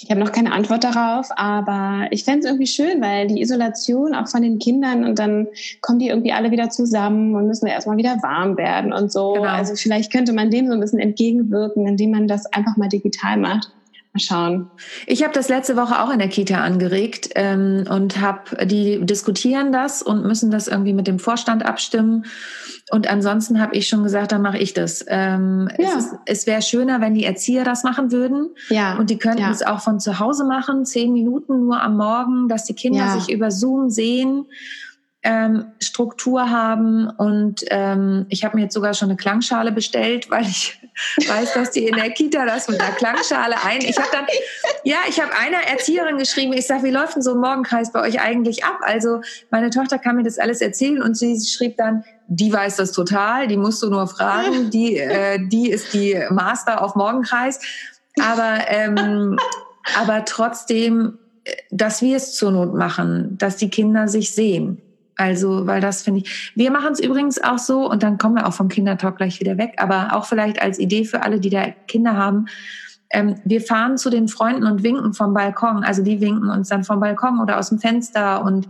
ich 0.05 0.11
habe 0.11 0.21
noch 0.21 0.33
keine 0.33 0.53
Antwort 0.53 0.85
darauf, 0.85 1.29
aber 1.37 2.09
ich 2.11 2.25
fände 2.25 2.41
es 2.41 2.45
irgendwie 2.47 2.67
schön, 2.67 3.01
weil 3.01 3.27
die 3.27 3.41
Isolation 3.41 4.15
auch 4.15 4.29
von 4.29 4.43
den 4.43 4.59
Kindern 4.59 5.05
und 5.05 5.19
dann 5.19 5.49
kommen 5.81 5.99
die 5.99 6.09
irgendwie 6.09 6.33
alle 6.33 6.51
wieder 6.51 6.69
zusammen 6.69 7.35
und 7.35 7.47
müssen 7.47 7.67
erstmal 7.67 7.97
wieder 7.97 8.23
warm 8.23 8.57
werden 8.59 8.93
und 8.93 9.11
so. 9.11 9.33
Genau. 9.33 9.47
Also 9.47 9.75
vielleicht 9.77 10.13
könnte 10.13 10.33
man 10.33 10.51
dem 10.51 10.67
so 10.67 10.75
ein 10.75 10.81
bisschen 10.81 10.99
entgegenwirken, 10.99 11.87
indem 11.87 12.11
man 12.11 12.29
das 12.29 12.45
einfach 12.47 12.77
mal 12.77 12.89
digital 12.89 13.39
macht. 13.39 13.71
Schauen. 14.17 14.71
Ich 15.07 15.25
habe 15.25 15.35
das 15.35 15.49
letzte 15.49 15.77
Woche 15.77 16.01
auch 16.01 16.11
in 16.11 16.21
der 16.21 16.29
Kita 16.29 16.63
angeregt 16.63 17.31
ähm, 17.35 17.85
und 17.91 18.21
habe 18.21 18.65
die 18.65 19.05
diskutieren 19.05 19.73
das 19.73 20.03
und 20.03 20.25
müssen 20.25 20.53
das 20.53 20.69
irgendwie 20.69 20.93
mit 20.93 21.09
dem 21.09 21.19
Vorstand 21.19 21.67
abstimmen. 21.67 22.25
Und 22.91 23.11
ansonsten 23.11 23.61
habe 23.61 23.75
ich 23.75 23.89
schon 23.89 24.05
gesagt, 24.05 24.31
dann 24.31 24.43
mache 24.43 24.59
ich 24.59 24.73
das. 24.73 25.05
Ähm, 25.09 25.69
ja. 25.79 25.99
Es, 25.99 26.15
es 26.27 26.47
wäre 26.47 26.63
schöner, 26.63 27.01
wenn 27.01 27.15
die 27.15 27.25
Erzieher 27.25 27.65
das 27.65 27.83
machen 27.83 28.13
würden. 28.13 28.51
Ja. 28.69 28.97
Und 28.99 29.11
die 29.11 29.19
könnten 29.19 29.43
ja. 29.43 29.51
es 29.51 29.63
auch 29.63 29.81
von 29.81 29.99
zu 29.99 30.21
Hause 30.21 30.45
machen, 30.45 30.85
zehn 30.85 31.13
Minuten 31.13 31.65
nur 31.65 31.83
am 31.83 31.97
Morgen, 31.97 32.49
dass 32.49 32.65
die 32.65 32.75
Kinder 32.75 33.07
ja. 33.07 33.19
sich 33.19 33.35
über 33.35 33.51
Zoom 33.51 33.91
sehen 33.91 34.47
ähm, 35.25 35.73
Struktur 35.81 36.51
haben. 36.51 37.09
Und 37.09 37.65
ähm, 37.71 38.27
ich 38.29 38.45
habe 38.45 38.57
mir 38.57 38.65
jetzt 38.65 38.75
sogar 38.75 38.95
schon 38.95 39.09
eine 39.09 39.17
Klangschale 39.17 39.73
bestellt, 39.73 40.31
weil 40.31 40.45
ich 40.45 40.79
weiß, 41.27 41.55
dass 41.55 41.71
die 41.73 41.87
in 41.87 41.97
der 41.97 42.11
Kita 42.11 42.45
das 42.45 42.69
mit 42.69 42.81
einer 42.81 42.95
Klangschale 42.95 43.57
ein. 43.65 43.81
Ich 43.81 43.97
habe 43.97 44.09
dann, 44.13 44.27
ja, 44.85 44.99
ich 45.09 45.21
habe 45.21 45.33
einer 45.37 45.67
Erzieherin 45.67 46.19
geschrieben, 46.19 46.53
ich 46.53 46.67
sage, 46.67 46.85
wie 46.85 46.91
läuft 46.91 47.17
denn 47.17 47.23
so 47.23 47.33
ein 47.33 47.41
Morgenkreis 47.41 47.91
bei 47.91 48.03
euch 48.03 48.21
eigentlich 48.21 48.65
ab? 48.65 48.79
Also 48.83 49.23
meine 49.51 49.71
Tochter 49.71 49.99
kann 49.99 50.17
mir 50.17 50.23
das 50.23 50.39
alles 50.39 50.61
erzählen 50.61 51.03
und 51.03 51.17
sie 51.17 51.41
schrieb 51.41 51.79
dann, 51.79 52.05
die 52.29 52.53
weiß 52.53 52.77
das 52.77 52.93
total, 52.93 53.49
die 53.49 53.57
musst 53.57 53.83
du 53.83 53.91
nur 53.91 54.07
fragen, 54.07 54.71
die, 54.73 54.99
äh, 54.99 55.39
die 55.49 55.71
ist 55.71 55.95
die 55.95 56.19
Master 56.31 56.83
auf 56.83 56.95
Morgenkreis. 56.95 57.61
Aber, 58.23 58.59
ähm, 58.69 59.39
aber 59.99 60.25
trotzdem, 60.25 61.19
äh, 61.45 61.53
dass 61.71 62.03
wir 62.03 62.17
es 62.17 62.35
zur 62.35 62.53
Not 62.53 62.75
machen, 62.75 63.37
dass 63.39 63.57
die 63.57 63.71
Kinder 63.71 64.07
sich 64.07 64.35
sehen. 64.35 64.81
Also, 65.17 65.67
weil 65.67 65.81
das 65.81 66.03
finde 66.03 66.21
ich. 66.21 66.53
Wir 66.55 66.71
machen 66.71 66.93
es 66.93 67.01
übrigens 67.01 67.43
auch 67.43 67.59
so, 67.59 67.89
und 67.89 68.03
dann 68.03 68.19
kommen 68.19 68.37
wir 68.37 68.47
auch 68.47 68.53
vom 68.53 68.69
Kindertalk 68.69 69.17
gleich 69.17 69.41
wieder 69.41 69.59
weg, 69.59 69.75
aber 69.79 70.09
auch 70.13 70.27
vielleicht 70.27 70.61
als 70.61 70.79
Idee 70.79 71.05
für 71.05 71.23
alle, 71.23 71.41
die 71.41 71.51
da 71.51 71.71
Kinder 71.87 72.17
haben. 72.17 72.47
Ähm, 73.11 73.37
wir 73.45 73.61
fahren 73.61 73.97
zu 73.97 74.11
den 74.11 74.27
Freunden 74.29 74.65
und 74.65 74.83
winken 74.83 75.13
vom 75.13 75.35
Balkon. 75.35 75.85
Also 75.85 76.03
die 76.03 76.21
winken 76.21 76.51
uns 76.51 76.69
dann 76.69 76.83
vom 76.83 76.99
Balkon 76.99 77.41
oder 77.41 77.59
aus 77.59 77.69
dem 77.69 77.79
Fenster 77.79 78.45
und 78.45 78.69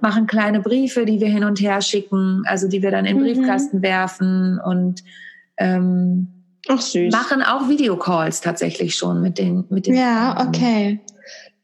machen 0.00 0.26
kleine 0.26 0.60
Briefe, 0.60 1.04
die 1.04 1.20
wir 1.20 1.28
hin 1.28 1.44
und 1.44 1.60
her 1.60 1.82
schicken, 1.82 2.42
also 2.46 2.68
die 2.68 2.82
wir 2.82 2.90
dann 2.90 3.04
in 3.04 3.18
den 3.18 3.24
mhm. 3.24 3.34
Briefkasten 3.34 3.82
werfen 3.82 4.58
und 4.64 5.02
ähm, 5.58 6.28
Ach, 6.68 6.80
süß. 6.80 7.12
machen 7.12 7.42
auch 7.42 7.68
Videocalls 7.68 8.40
tatsächlich 8.40 8.94
schon 8.94 9.20
mit 9.20 9.38
den 9.38 9.64
mit 9.68 9.86
den. 9.86 9.94
Ja, 9.94 10.34
Freunden. 10.36 10.48
okay. 10.48 11.00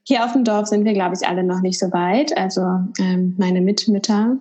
Hier 0.09 0.25
auf 0.25 0.33
dem 0.33 0.42
Dorf 0.42 0.68
sind 0.68 0.87
wir, 0.87 0.94
glaube 0.94 1.14
ich, 1.21 1.29
alle 1.29 1.44
noch 1.44 1.61
nicht 1.61 1.79
so 1.79 1.92
weit. 1.92 2.35
Also 2.35 2.62
ähm, 2.99 3.35
meine 3.37 3.61
Mitmütter, 3.61 4.38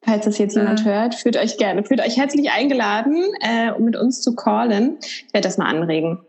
falls 0.00 0.24
das 0.24 0.38
jetzt 0.38 0.56
jemand 0.56 0.80
äh. 0.80 0.84
hört, 0.84 1.14
fühlt 1.14 1.36
euch 1.36 1.58
gerne, 1.58 1.84
fühlt 1.84 2.00
euch 2.00 2.16
herzlich 2.16 2.50
eingeladen, 2.50 3.22
äh, 3.42 3.70
um 3.70 3.84
mit 3.84 3.96
uns 3.96 4.22
zu 4.22 4.34
callen. 4.34 4.96
Ich 5.02 5.26
werde 5.34 5.46
das 5.46 5.58
mal 5.58 5.66
anregen. 5.66 6.20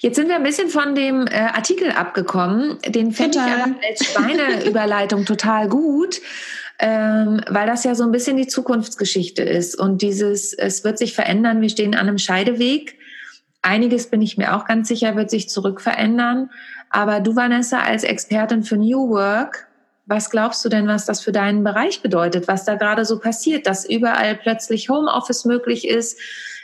Jetzt 0.00 0.16
sind 0.16 0.28
wir 0.28 0.36
ein 0.36 0.42
bisschen 0.42 0.68
von 0.68 0.94
dem 0.94 1.26
äh, 1.26 1.36
Artikel 1.54 1.90
abgekommen. 1.90 2.76
Den 2.86 3.12
finde 3.12 3.38
ich 3.38 3.88
als 3.88 4.04
Schweineüberleitung 4.04 5.24
total 5.24 5.66
gut, 5.66 6.20
ähm, 6.78 7.40
weil 7.48 7.66
das 7.66 7.84
ja 7.84 7.94
so 7.94 8.04
ein 8.04 8.12
bisschen 8.12 8.36
die 8.36 8.46
Zukunftsgeschichte 8.46 9.42
ist. 9.42 9.74
Und 9.74 10.02
dieses, 10.02 10.52
es 10.52 10.84
wird 10.84 10.98
sich 10.98 11.14
verändern, 11.14 11.62
wir 11.62 11.70
stehen 11.70 11.94
an 11.94 12.08
einem 12.08 12.18
Scheideweg. 12.18 12.98
Einiges 13.62 14.10
bin 14.10 14.20
ich 14.20 14.36
mir 14.36 14.54
auch 14.54 14.66
ganz 14.66 14.86
sicher, 14.86 15.16
wird 15.16 15.30
sich 15.30 15.48
zurückverändern. 15.48 16.50
Aber 16.90 17.20
du, 17.20 17.36
Vanessa, 17.36 17.80
als 17.80 18.04
Expertin 18.04 18.62
für 18.62 18.76
New 18.76 19.10
Work, 19.10 19.68
was 20.06 20.30
glaubst 20.30 20.64
du 20.64 20.68
denn, 20.68 20.86
was 20.86 21.04
das 21.04 21.20
für 21.20 21.32
deinen 21.32 21.64
Bereich 21.64 22.00
bedeutet, 22.00 22.46
was 22.46 22.64
da 22.64 22.76
gerade 22.76 23.04
so 23.04 23.18
passiert, 23.18 23.66
dass 23.66 23.88
überall 23.88 24.36
plötzlich 24.36 24.88
Homeoffice 24.88 25.44
möglich 25.44 25.86
ist? 25.86 26.18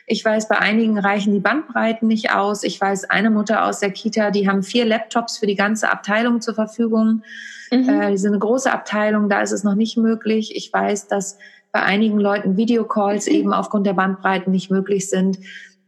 Ich 0.07 0.25
weiß, 0.25 0.49
bei 0.49 0.59
einigen 0.59 0.99
reichen 0.99 1.33
die 1.33 1.41
Bandbreiten 1.41 2.09
nicht 2.09 2.33
aus. 2.33 2.63
Ich 2.63 2.81
weiß, 2.81 3.05
eine 3.11 3.31
Mutter 3.31 3.65
aus 3.65 3.81
der 3.81 3.91
Kita, 3.91 4.31
die 4.31 4.49
haben 4.49 4.63
vier 4.63 4.85
Laptops 4.85 5.39
für 5.39 5.47
die 5.47 5.55
ganze 5.57 5.91
Abteilung 5.91 6.41
zur 6.41 6.55
Verfügung. 6.55 7.23
Mhm. 7.71 7.89
Äh, 7.89 8.11
die 8.11 8.19
sind 8.19 8.33
eine 8.33 8.39
große 8.39 8.71
Abteilung, 8.71 9.29
da 9.29 9.41
ist 9.41 9.53
es 9.53 9.65
noch 9.65 9.75
nicht 9.75 9.97
möglich. 9.97 10.55
Ich 10.55 10.73
weiß, 10.73 11.09
dass 11.09 11.39
bei 11.73 11.83
einigen 11.83 12.19
Leuten 12.19 12.57
Videocalls 12.57 13.27
mhm. 13.27 13.35
eben 13.35 13.53
aufgrund 13.53 13.87
der 13.87 13.95
Bandbreiten 13.95 14.53
nicht 14.53 14.71
möglich 14.71 15.09
sind. 15.09 15.39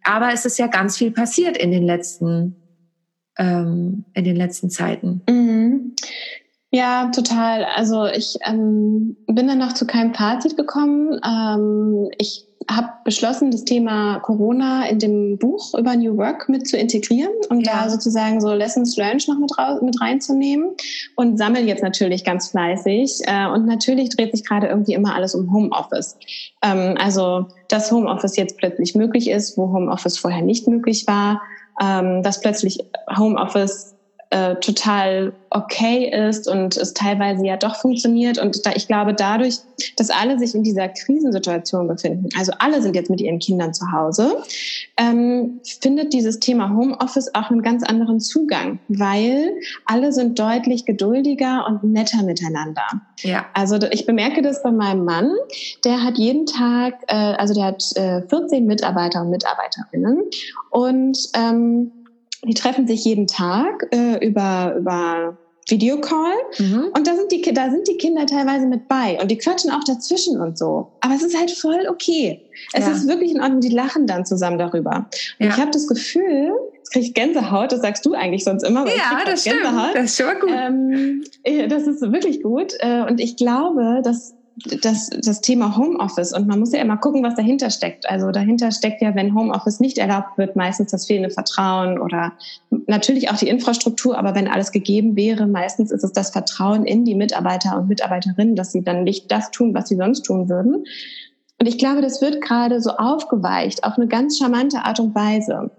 Aber 0.03 0.33
es 0.33 0.45
ist 0.45 0.59
ja 0.59 0.67
ganz 0.67 0.97
viel 0.97 1.11
passiert 1.11 1.57
in 1.57 1.71
den 1.71 1.85
letzten 1.85 2.57
ähm, 3.39 4.05
in 4.15 4.25
den 4.25 4.37
letzten 4.37 4.71
Zeiten. 4.71 5.23
Mhm. 5.29 5.95
Ja, 6.71 7.09
total. 7.15 7.65
Also 7.65 8.07
ich 8.07 8.37
ähm, 8.45 9.17
bin 9.29 9.47
dann 9.47 9.59
noch 9.59 9.75
zu 9.75 9.87
keinem 9.87 10.13
Fazit 10.13 10.57
gekommen. 10.57 11.21
Ähm, 11.25 12.11
ich 12.19 12.49
habe 12.69 12.89
beschlossen, 13.05 13.51
das 13.51 13.65
Thema 13.65 14.19
Corona 14.21 14.87
in 14.89 14.99
dem 14.99 15.39
Buch 15.39 15.75
über 15.79 15.95
New 15.95 16.17
Work 16.17 16.49
mit 16.49 16.67
zu 16.67 16.77
integrieren 16.77 17.33
und 17.49 17.67
ja. 17.67 17.85
da 17.85 17.91
sozusagen 17.91 18.41
so 18.41 18.53
Lessons 18.53 18.97
Learned 18.97 19.29
noch 19.29 19.39
mit, 19.39 19.53
mit 19.83 20.01
reinzunehmen 20.01 20.71
und 21.17 21.39
sammle 21.39 21.61
jetzt 21.61 21.83
natürlich 21.83 22.25
ganz 22.25 22.49
fleißig. 22.49 23.21
Äh, 23.27 23.49
und 23.51 23.67
natürlich 23.67 24.09
dreht 24.09 24.33
sich 24.33 24.45
gerade 24.45 24.67
irgendwie 24.67 24.95
immer 24.95 25.15
alles 25.15 25.35
um 25.35 25.53
Homeoffice. 25.53 26.17
Ähm, 26.63 26.97
also, 26.99 27.47
dass 27.69 27.93
Homeoffice 27.93 28.37
jetzt 28.37 28.57
plötzlich 28.57 28.95
möglich 28.95 29.31
ist, 29.31 29.57
wo 29.57 29.73
Homeoffice 29.73 30.19
vorher 30.19 30.43
nicht 30.43 30.67
möglich 30.67 31.07
war, 31.07 31.41
ähm, 31.81 32.23
dass 32.23 32.41
plötzlich 32.41 32.79
Homeoffice 33.17 33.94
äh, 34.35 34.57
total 34.57 35.33
okay 35.51 36.11
ist 36.29 36.49
und 36.49 36.77
es 36.77 36.93
teilweise 36.93 37.47
ja 37.47 37.57
doch 37.57 37.77
funktioniert. 37.77 38.37
Und 38.37 38.67
da, 38.67 38.73
ich 38.75 38.89
glaube, 38.89 39.15
dadurch, 39.15 39.59
dass 39.97 40.11
alle 40.11 40.41
sich 40.41 40.57
in 40.57 40.65
dieser 40.65 40.89
Krisensituation 40.89 41.87
befinden, 41.87 42.31
also 42.37 42.51
alle 42.59 42.83
sind 42.83 42.97
jetzt 42.97 43.11
mit 43.11 43.21
ihren 43.21 43.39
Kindern 43.39 43.73
zu 43.73 43.93
Hause, 43.93 44.43
ähm, 44.97 45.61
findet 45.81 46.13
dieses 46.13 46.41
Thema 46.41 46.71
Homeoffice 46.71 47.33
auch 47.37 47.49
einen 47.53 47.63
ganz 47.63 47.85
anderen 47.85 48.19
Zugang, 48.19 48.81
weil 48.89 49.53
alle 49.87 50.13
sind 50.13 50.37
deutlich 50.37 50.85
geduldiger 50.85 51.67
und 51.69 51.85
netter 51.85 52.25
miteinander. 52.25 52.87
Ja. 53.21 53.47
Also 53.55 53.79
ich 53.93 54.05
bemerke 54.05 54.43
das 54.43 54.65
bei 54.65 54.73
meinem 54.73 55.05
Mann, 55.05 55.31
der 55.85 56.03
hat 56.03 56.19
jeden 56.19 56.47
Tag, 56.47 56.95
äh, 57.07 57.15
also 57.15 57.55
der 57.55 57.67
hat 57.67 57.85
äh, 57.95 58.23
14 58.23 58.67
Mitarbeiter 58.67 59.21
und 59.21 59.31
Mitarbeiterinnen 59.31 60.25
und 60.71 61.19
ähm, 61.35 61.93
die 62.47 62.55
treffen 62.55 62.87
sich 62.87 63.05
jeden 63.05 63.27
Tag 63.27 63.87
äh, 63.93 64.25
über, 64.27 64.77
über 64.79 65.37
Videocall 65.69 66.35
mhm. 66.59 66.91
und 66.95 67.07
da 67.07 67.15
sind, 67.15 67.33
die, 67.33 67.41
da 67.55 67.71
sind 67.71 67.89
die 67.89 67.97
Kinder 67.97 68.27
teilweise 68.27 68.67
mit 68.67 68.87
bei 68.87 69.19
und 69.21 69.31
die 69.31 69.39
quatschen 69.39 69.71
auch 69.71 69.85
dazwischen 69.85 70.41
und 70.41 70.59
so. 70.59 70.93
Aber 71.01 71.15
es 71.15 71.23
ist 71.23 71.39
halt 71.39 71.51
voll 71.51 71.87
okay. 71.89 72.43
Es 72.73 72.87
ja. 72.87 72.93
ist 72.93 73.09
wirklich 73.09 73.33
in 73.33 73.41
Ordnung, 73.41 73.61
die 73.61 73.71
lachen 73.71 74.07
dann 74.07 74.27
zusammen 74.27 74.59
darüber. 74.59 75.09
Und 75.39 75.47
ja. 75.47 75.49
ich 75.49 75.57
habe 75.57 75.71
das 75.71 75.87
Gefühl, 75.87 76.53
jetzt 76.77 76.93
kriege 76.93 77.07
ich 77.07 77.15
Gänsehaut, 77.15 77.73
das 77.73 77.81
sagst 77.81 78.05
du 78.05 78.13
eigentlich 78.13 78.45
sonst 78.45 78.63
immer. 78.63 78.87
Ja, 78.87 79.23
das 79.25 79.41
stimmt. 79.41 79.63
Gänsehaut. 79.63 79.95
Das 79.95 80.05
ist 80.05 80.17
schon 80.17 80.27
mal 80.27 80.39
gut. 80.39 80.51
Ähm, 80.53 81.25
das 81.69 81.87
ist 81.87 82.03
wirklich 82.03 82.43
gut. 82.43 82.75
Äh, 82.81 83.03
und 83.09 83.21
ich 83.21 83.37
glaube, 83.37 84.03
dass 84.05 84.35
das, 84.83 85.11
das 85.11 85.41
Thema 85.41 85.77
Homeoffice 85.77 86.33
und 86.33 86.47
man 86.47 86.61
muss 86.61 86.73
ja 86.73 86.81
immer 86.81 86.97
gucken, 86.97 87.23
was 87.23 87.35
dahinter 87.35 87.71
steckt. 87.71 88.09
Also 88.09 88.31
dahinter 88.31 88.71
steckt 88.71 89.03
ja, 89.03 89.15
wenn 89.15 89.35
Homeoffice 89.35 89.81
nicht 89.81 89.99
erlaubt 89.99 90.39
wird, 90.39 90.55
meistens 90.55 90.93
das 90.93 91.07
fehlende 91.07 91.31
Vertrauen 91.31 91.99
oder 91.99 92.33
natürlich 92.87 93.31
auch 93.31 93.37
die 93.37 93.49
Infrastruktur, 93.49 94.17
aber 94.17 94.35
wenn 94.35 94.49
alles 94.49 94.71
gegeben 94.71 95.17
wäre, 95.17 95.47
meistens 95.47 95.91
ist 95.91 96.05
es 96.05 96.13
das 96.13 96.31
Vertrauen 96.31 96.85
in 96.85 97.05
die 97.05 97.17
Mitarbeiter 97.17 97.77
und 97.77 97.89
Mitarbeiterinnen, 97.89 98.55
dass 98.55 98.73
sie 98.73 98.83
dann 98.83 99.03
nicht 99.03 99.31
das 99.33 99.51
tun, 99.51 99.75
was 99.75 99.89
sie 99.89 99.97
sonst 99.97 100.23
tun 100.23 100.49
würden. 100.49 100.85
Und 101.65 101.69
ich 101.69 101.79
glaube, 101.79 102.03
das 102.03 102.21
wird 102.21 102.43
gerade 102.43 102.83
so 102.83 102.91
aufgeweicht 102.91 103.85
auf 103.85 103.97
eine 103.97 104.07
ganz 104.07 104.37
charmante 104.37 104.85
Art 104.85 105.01
und 105.01 105.15
Weise. 105.15 105.71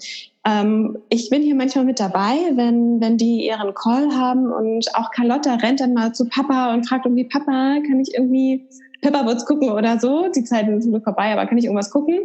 Ähm, 0.43 0.97
ich 1.09 1.29
bin 1.29 1.43
hier 1.43 1.53
manchmal 1.53 1.85
mit 1.85 1.99
dabei, 1.99 2.37
wenn, 2.55 2.99
wenn 3.01 3.17
die 3.17 3.45
ihren 3.45 3.71
Call 3.75 4.09
haben 4.17 4.51
und 4.51 4.87
auch 4.95 5.11
Carlotta 5.11 5.53
rennt 5.53 5.81
dann 5.81 5.93
mal 5.93 6.11
zu 6.11 6.27
Papa 6.27 6.73
und 6.73 6.89
fragt 6.89 7.05
irgendwie, 7.05 7.25
Papa, 7.25 7.81
kann 7.87 7.99
ich 7.99 8.15
irgendwie 8.15 8.65
Pepperwoods 9.03 9.45
gucken 9.45 9.69
oder 9.69 9.99
so? 9.99 10.27
Die 10.35 10.43
Zeiten 10.43 10.81
sind 10.81 11.03
vorbei, 11.03 11.31
aber 11.31 11.45
kann 11.45 11.59
ich 11.59 11.65
irgendwas 11.65 11.91
gucken? 11.91 12.17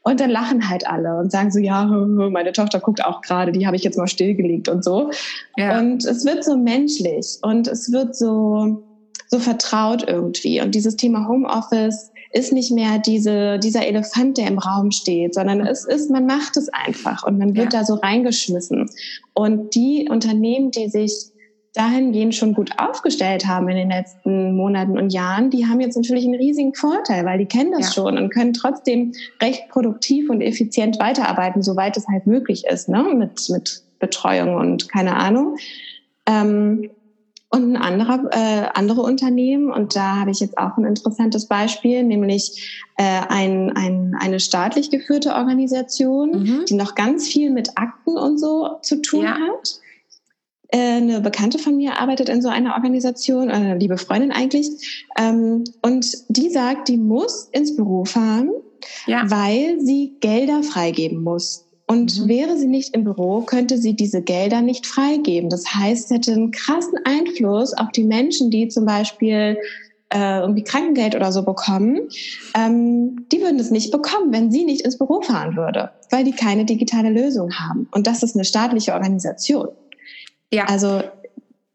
Und 0.00 0.20
dann 0.20 0.30
lachen 0.30 0.66
halt 0.66 0.86
alle 0.86 1.18
und 1.18 1.30
sagen 1.30 1.50
so, 1.50 1.58
ja, 1.58 1.84
meine 1.84 2.52
Tochter 2.52 2.80
guckt 2.80 3.04
auch 3.04 3.20
gerade, 3.20 3.52
die 3.52 3.66
habe 3.66 3.76
ich 3.76 3.84
jetzt 3.84 3.98
mal 3.98 4.08
stillgelegt 4.08 4.70
und 4.70 4.82
so. 4.82 5.10
Ja. 5.58 5.78
Und 5.78 6.06
es 6.06 6.24
wird 6.24 6.42
so 6.42 6.56
menschlich 6.56 7.36
und 7.42 7.68
es 7.68 7.92
wird 7.92 8.16
so, 8.16 8.82
so 9.26 9.38
vertraut 9.38 10.08
irgendwie. 10.08 10.62
Und 10.62 10.74
dieses 10.74 10.96
Thema 10.96 11.28
Homeoffice, 11.28 12.10
ist 12.34 12.52
nicht 12.52 12.72
mehr 12.72 12.98
diese, 12.98 13.58
dieser 13.60 13.86
Elefant, 13.86 14.38
der 14.38 14.48
im 14.48 14.58
Raum 14.58 14.90
steht, 14.90 15.34
sondern 15.34 15.60
es 15.60 15.84
ist, 15.84 16.10
man 16.10 16.26
macht 16.26 16.56
es 16.56 16.68
einfach 16.68 17.24
und 17.24 17.38
man 17.38 17.54
wird 17.54 17.72
ja. 17.72 17.80
da 17.80 17.84
so 17.84 17.94
reingeschmissen. 17.94 18.90
Und 19.34 19.74
die 19.74 20.08
Unternehmen, 20.10 20.72
die 20.72 20.88
sich 20.88 21.12
dahingehend 21.74 22.34
schon 22.34 22.54
gut 22.54 22.72
aufgestellt 22.76 23.46
haben 23.46 23.68
in 23.68 23.76
den 23.76 23.90
letzten 23.90 24.56
Monaten 24.56 24.98
und 24.98 25.12
Jahren, 25.12 25.50
die 25.50 25.66
haben 25.66 25.80
jetzt 25.80 25.96
natürlich 25.96 26.24
einen 26.24 26.34
riesigen 26.34 26.74
Vorteil, 26.74 27.24
weil 27.24 27.38
die 27.38 27.46
kennen 27.46 27.70
das 27.70 27.94
ja. 27.94 28.02
schon 28.02 28.18
und 28.18 28.30
können 28.30 28.52
trotzdem 28.52 29.12
recht 29.40 29.68
produktiv 29.68 30.28
und 30.28 30.40
effizient 30.40 30.98
weiterarbeiten, 30.98 31.62
soweit 31.62 31.96
es 31.96 32.06
halt 32.08 32.26
möglich 32.26 32.64
ist, 32.66 32.88
ne? 32.88 33.04
mit, 33.14 33.48
mit 33.48 33.82
Betreuung 34.00 34.56
und 34.56 34.88
keine 34.88 35.16
Ahnung. 35.16 35.56
Ähm, 36.26 36.90
und 37.54 37.76
ein 37.76 37.76
anderer, 37.76 38.24
äh, 38.32 38.66
andere 38.74 39.02
Unternehmen, 39.02 39.70
und 39.70 39.94
da 39.94 40.16
habe 40.16 40.32
ich 40.32 40.40
jetzt 40.40 40.58
auch 40.58 40.76
ein 40.76 40.84
interessantes 40.84 41.46
Beispiel, 41.46 42.02
nämlich 42.02 42.82
äh, 42.96 43.20
ein, 43.28 43.70
ein, 43.76 44.16
eine 44.18 44.40
staatlich 44.40 44.90
geführte 44.90 45.34
Organisation, 45.34 46.30
mhm. 46.30 46.64
die 46.68 46.74
noch 46.74 46.96
ganz 46.96 47.28
viel 47.28 47.50
mit 47.50 47.78
Akten 47.78 48.18
und 48.18 48.38
so 48.38 48.78
zu 48.82 49.00
tun 49.00 49.22
ja. 49.22 49.38
hat. 49.38 49.80
Äh, 50.68 50.96
eine 50.96 51.20
Bekannte 51.20 51.60
von 51.60 51.76
mir 51.76 52.00
arbeitet 52.00 52.28
in 52.28 52.42
so 52.42 52.48
einer 52.48 52.74
Organisation, 52.74 53.50
eine 53.50 53.78
liebe 53.78 53.98
Freundin 53.98 54.32
eigentlich, 54.32 55.06
ähm, 55.16 55.62
und 55.80 56.12
die 56.28 56.50
sagt, 56.50 56.88
die 56.88 56.98
muss 56.98 57.48
ins 57.52 57.76
Büro 57.76 58.04
fahren, 58.04 58.50
ja. 59.06 59.30
weil 59.30 59.80
sie 59.80 60.16
Gelder 60.18 60.64
freigeben 60.64 61.22
muss. 61.22 61.63
Und 61.86 62.18
mhm. 62.18 62.28
wäre 62.28 62.56
sie 62.56 62.66
nicht 62.66 62.94
im 62.94 63.04
Büro, 63.04 63.42
könnte 63.42 63.78
sie 63.78 63.94
diese 63.94 64.22
Gelder 64.22 64.62
nicht 64.62 64.86
freigeben. 64.86 65.50
Das 65.50 65.74
heißt, 65.74 66.08
sie 66.08 66.14
hätte 66.14 66.32
einen 66.32 66.50
krassen 66.50 66.98
Einfluss 67.04 67.74
auf 67.74 67.90
die 67.92 68.04
Menschen, 68.04 68.50
die 68.50 68.68
zum 68.68 68.86
Beispiel 68.86 69.58
äh, 70.12 70.40
irgendwie 70.40 70.64
Krankengeld 70.64 71.14
oder 71.14 71.32
so 71.32 71.42
bekommen. 71.42 72.08
Ähm, 72.56 73.26
die 73.30 73.40
würden 73.40 73.58
es 73.58 73.70
nicht 73.70 73.90
bekommen, 73.90 74.32
wenn 74.32 74.50
sie 74.50 74.64
nicht 74.64 74.82
ins 74.82 74.98
Büro 74.98 75.20
fahren 75.20 75.56
würde, 75.56 75.90
weil 76.10 76.24
die 76.24 76.32
keine 76.32 76.64
digitale 76.64 77.10
Lösung 77.10 77.52
haben. 77.52 77.88
Und 77.92 78.06
das 78.06 78.22
ist 78.22 78.34
eine 78.34 78.44
staatliche 78.44 78.94
Organisation. 78.94 79.68
Ja. 80.52 80.66
Also 80.66 81.02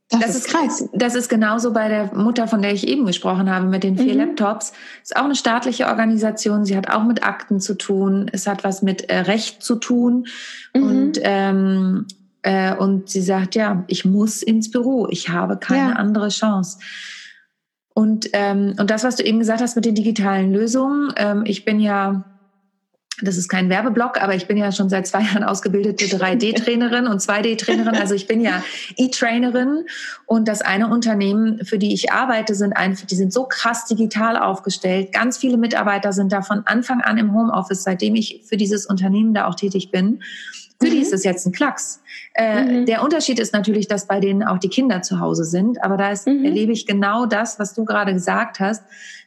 das, 0.09 0.21
das, 0.21 0.35
ist 0.35 0.47
krass. 0.47 0.89
Das 0.93 1.13
ist 1.13 1.29
genauso 1.29 1.71
bei 1.71 1.87
der 1.87 2.15
Mutter, 2.15 2.47
von 2.47 2.63
der 2.63 2.73
ich 2.73 2.87
eben 2.87 3.05
gesprochen 3.05 3.49
habe, 3.49 3.67
mit 3.67 3.83
den 3.83 3.95
vier 3.95 4.13
mhm. 4.13 4.19
Laptops. 4.19 4.73
Ist 5.03 5.15
auch 5.15 5.25
eine 5.25 5.35
staatliche 5.35 5.85
Organisation. 5.85 6.65
Sie 6.65 6.75
hat 6.75 6.89
auch 6.89 7.03
mit 7.03 7.23
Akten 7.23 7.59
zu 7.59 7.75
tun. 7.75 8.27
Es 8.31 8.47
hat 8.47 8.63
was 8.63 8.81
mit 8.81 9.03
äh, 9.09 9.19
Recht 9.19 9.61
zu 9.61 9.75
tun. 9.75 10.25
Mhm. 10.73 10.83
Und, 10.83 11.19
ähm, 11.21 12.07
äh, 12.41 12.75
und 12.75 13.09
sie 13.09 13.21
sagt, 13.21 13.53
ja, 13.53 13.83
ich 13.87 14.03
muss 14.03 14.41
ins 14.41 14.71
Büro. 14.71 15.07
Ich 15.09 15.29
habe 15.29 15.57
keine 15.57 15.91
ja. 15.91 15.95
andere 15.95 16.29
Chance. 16.29 16.79
Und, 17.93 18.29
ähm, 18.33 18.75
und 18.79 18.89
das, 18.89 19.03
was 19.03 19.15
du 19.15 19.23
eben 19.23 19.39
gesagt 19.39 19.61
hast 19.61 19.75
mit 19.75 19.85
den 19.85 19.95
digitalen 19.95 20.51
Lösungen. 20.51 21.13
Ähm, 21.17 21.43
ich 21.45 21.65
bin 21.65 21.79
ja 21.79 22.23
das 23.21 23.37
ist 23.37 23.49
kein 23.49 23.69
Werbeblock, 23.69 24.21
aber 24.21 24.35
ich 24.35 24.47
bin 24.47 24.57
ja 24.57 24.71
schon 24.71 24.89
seit 24.89 25.07
zwei 25.07 25.21
Jahren 25.23 25.43
ausgebildete 25.43 26.05
3D-Trainerin 26.05 27.07
und 27.07 27.21
2D-Trainerin. 27.21 27.95
Also 27.95 28.15
ich 28.15 28.27
bin 28.27 28.41
ja 28.41 28.63
E-Trainerin 28.97 29.85
und 30.25 30.47
das 30.47 30.61
eine 30.61 30.87
Unternehmen, 30.89 31.63
für 31.65 31.77
die 31.77 31.93
ich 31.93 32.11
arbeite, 32.11 32.55
sind 32.55 32.73
einfach, 32.73 33.05
die 33.05 33.15
sind 33.15 33.33
so 33.33 33.45
krass 33.45 33.85
digital 33.85 34.37
aufgestellt. 34.37 35.11
Ganz 35.11 35.37
viele 35.37 35.57
Mitarbeiter 35.57 36.13
sind 36.13 36.31
da 36.31 36.41
von 36.41 36.63
Anfang 36.65 37.01
an 37.01 37.17
im 37.17 37.33
Homeoffice, 37.33 37.83
seitdem 37.83 38.15
ich 38.15 38.41
für 38.45 38.57
dieses 38.57 38.85
Unternehmen 38.85 39.33
da 39.33 39.47
auch 39.47 39.55
tätig 39.55 39.91
bin. 39.91 40.21
Für 40.81 40.87
mhm. 40.87 40.91
die 40.91 40.99
ist 40.99 41.13
es 41.13 41.23
jetzt 41.23 41.45
ein 41.45 41.51
Klacks. 41.51 42.01
Äh, 42.33 42.63
mhm. 42.63 42.85
Der 42.85 43.03
Unterschied 43.03 43.39
ist 43.39 43.53
natürlich, 43.53 43.87
dass 43.87 44.07
bei 44.07 44.19
denen 44.19 44.43
auch 44.43 44.59
die 44.59 44.69
Kinder 44.69 45.01
zu 45.01 45.19
Hause 45.19 45.43
sind. 45.43 45.83
Aber 45.83 45.97
da 45.97 46.11
ist, 46.11 46.27
mhm. 46.27 46.45
erlebe 46.45 46.71
ich 46.71 46.85
genau 46.85 47.25
das, 47.25 47.59
was 47.59 47.73
du 47.73 47.83
gerade 47.85 48.13
gesagt 48.13 48.59
hast. 48.59 48.83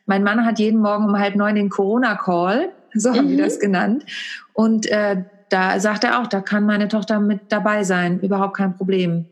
Mein 0.06 0.22
Mann 0.22 0.44
hat 0.44 0.58
jeden 0.58 0.80
Morgen 0.80 1.04
um 1.04 1.18
halb 1.18 1.36
neun 1.36 1.54
den 1.54 1.68
Corona-Call 1.68 2.72
so 2.94 3.14
haben 3.14 3.26
mhm. 3.26 3.30
die 3.30 3.36
das 3.36 3.58
genannt. 3.58 4.04
Und 4.52 4.86
äh, 4.86 5.24
da 5.48 5.80
sagt 5.80 6.04
er 6.04 6.20
auch, 6.20 6.26
da 6.26 6.40
kann 6.40 6.64
meine 6.64 6.88
Tochter 6.88 7.20
mit 7.20 7.40
dabei 7.50 7.84
sein, 7.84 8.20
überhaupt 8.20 8.56
kein 8.56 8.74
Problem. 8.74 9.26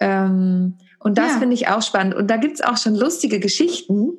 Ähm, 0.00 0.76
und 0.98 1.18
das 1.18 1.32
ja. 1.32 1.38
finde 1.38 1.54
ich 1.54 1.68
auch 1.68 1.82
spannend. 1.82 2.14
Und 2.14 2.30
da 2.30 2.36
gibt's 2.36 2.60
auch 2.60 2.76
schon 2.76 2.94
lustige 2.94 3.40
Geschichten. 3.40 4.16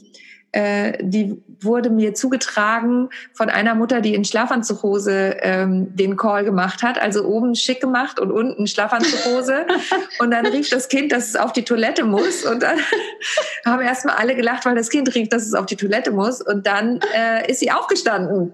Äh, 0.51 1.03
die 1.03 1.41
wurde 1.63 1.89
mir 1.89 2.13
zugetragen 2.13 3.09
von 3.33 3.49
einer 3.49 3.75
Mutter, 3.75 4.01
die 4.01 4.15
in 4.15 4.25
Schlafanzughose 4.25 5.37
ähm, 5.41 5.95
den 5.95 6.17
Call 6.17 6.43
gemacht 6.43 6.83
hat. 6.83 7.01
Also 7.01 7.25
oben 7.25 7.55
schick 7.55 7.81
gemacht 7.81 8.19
und 8.19 8.31
unten 8.31 8.67
Schlafanzughose. 8.67 9.65
und 10.19 10.31
dann 10.31 10.45
rief 10.45 10.69
das 10.69 10.87
Kind, 10.89 11.11
dass 11.11 11.27
es 11.27 11.35
auf 11.35 11.53
die 11.53 11.63
Toilette 11.63 12.03
muss. 12.03 12.45
Und 12.45 12.63
dann 12.63 12.79
haben 13.65 13.81
erstmal 13.81 14.15
alle 14.15 14.35
gelacht, 14.35 14.65
weil 14.65 14.75
das 14.75 14.89
Kind 14.89 15.13
rief, 15.15 15.29
dass 15.29 15.45
es 15.45 15.53
auf 15.53 15.65
die 15.65 15.75
Toilette 15.75 16.11
muss. 16.11 16.41
Und 16.41 16.67
dann 16.67 16.99
äh, 17.15 17.49
ist 17.49 17.59
sie 17.59 17.71
aufgestanden. 17.71 18.53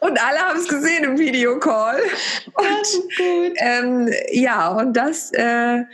Und 0.00 0.18
alle 0.22 0.38
haben 0.38 0.58
es 0.58 0.68
gesehen 0.68 1.04
im 1.04 1.18
Videocall. 1.18 2.00
Und, 2.54 3.54
ähm, 3.56 4.10
ja, 4.32 4.68
und 4.68 4.94
das 4.96 5.30
äh, 5.32 5.84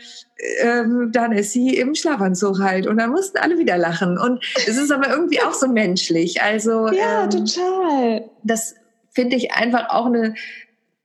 ähm, 0.60 1.10
dann 1.12 1.32
ist 1.32 1.52
sie 1.52 1.76
im 1.76 1.94
Schlafanzug 1.94 2.60
halt 2.60 2.86
und 2.86 2.98
dann 2.98 3.10
mussten 3.10 3.38
alle 3.38 3.58
wieder 3.58 3.78
lachen 3.78 4.18
und 4.18 4.44
es 4.54 4.76
ist 4.76 4.92
aber 4.92 5.08
irgendwie 5.08 5.40
auch 5.40 5.54
so 5.54 5.66
menschlich. 5.66 6.42
Also 6.42 6.88
ja, 6.88 7.24
ähm, 7.24 7.30
total. 7.30 8.30
Das 8.42 8.74
finde 9.10 9.36
ich 9.36 9.52
einfach 9.52 9.88
auch 9.90 10.06
eine 10.06 10.34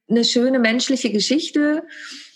eine 0.09 0.25
schöne 0.25 0.59
menschliche 0.59 1.11
Geschichte 1.11 1.83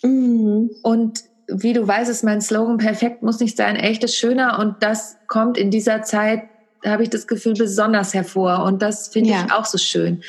mhm. 0.01 0.71
und 0.83 1.23
wie 1.47 1.73
du 1.73 1.85
weißt, 1.85 2.09
ist 2.09 2.23
mein 2.23 2.41
Slogan 2.41 2.77
perfekt 2.77 3.21
muss 3.21 3.39
nicht 3.39 3.57
sein, 3.57 3.75
echt 3.75 4.03
ist 4.03 4.15
schöner 4.15 4.57
und 4.59 4.81
das 4.81 5.17
kommt 5.27 5.57
in 5.57 5.69
dieser 5.69 6.01
Zeit 6.01 6.43
habe 6.85 7.03
ich 7.03 7.09
das 7.09 7.27
Gefühl, 7.27 7.53
besonders 7.53 8.13
hervor. 8.13 8.63
Und 8.63 8.81
das 8.81 9.07
finde 9.07 9.31
ja. 9.31 9.45
ich 9.45 9.51
auch 9.51 9.65
so 9.65 9.77
schön. 9.77 10.23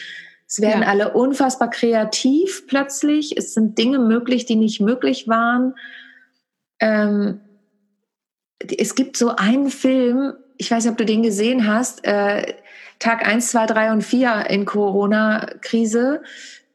Es 0.48 0.60
werden 0.60 0.82
ja. 0.82 0.88
alle 0.88 1.12
unfassbar 1.12 1.70
kreativ 1.70 2.66
plötzlich. 2.66 3.36
Es 3.36 3.54
sind 3.54 3.78
Dinge 3.78 3.98
möglich, 3.98 4.46
die 4.46 4.56
nicht 4.56 4.80
möglich 4.80 5.26
waren. 5.26 5.74
Ähm, 6.78 7.40
es 8.58 8.94
gibt 8.94 9.16
so 9.16 9.34
einen 9.36 9.70
Film, 9.70 10.34
ich 10.56 10.70
weiß 10.70 10.84
nicht, 10.84 10.92
ob 10.92 10.98
du 10.98 11.04
den 11.04 11.22
gesehen 11.22 11.66
hast, 11.66 12.04
äh, 12.04 12.54
Tag 12.98 13.26
eins, 13.26 13.50
zwei, 13.50 13.66
drei 13.66 13.92
und 13.92 14.02
vier 14.02 14.46
in 14.48 14.64
Corona-Krise 14.64 16.22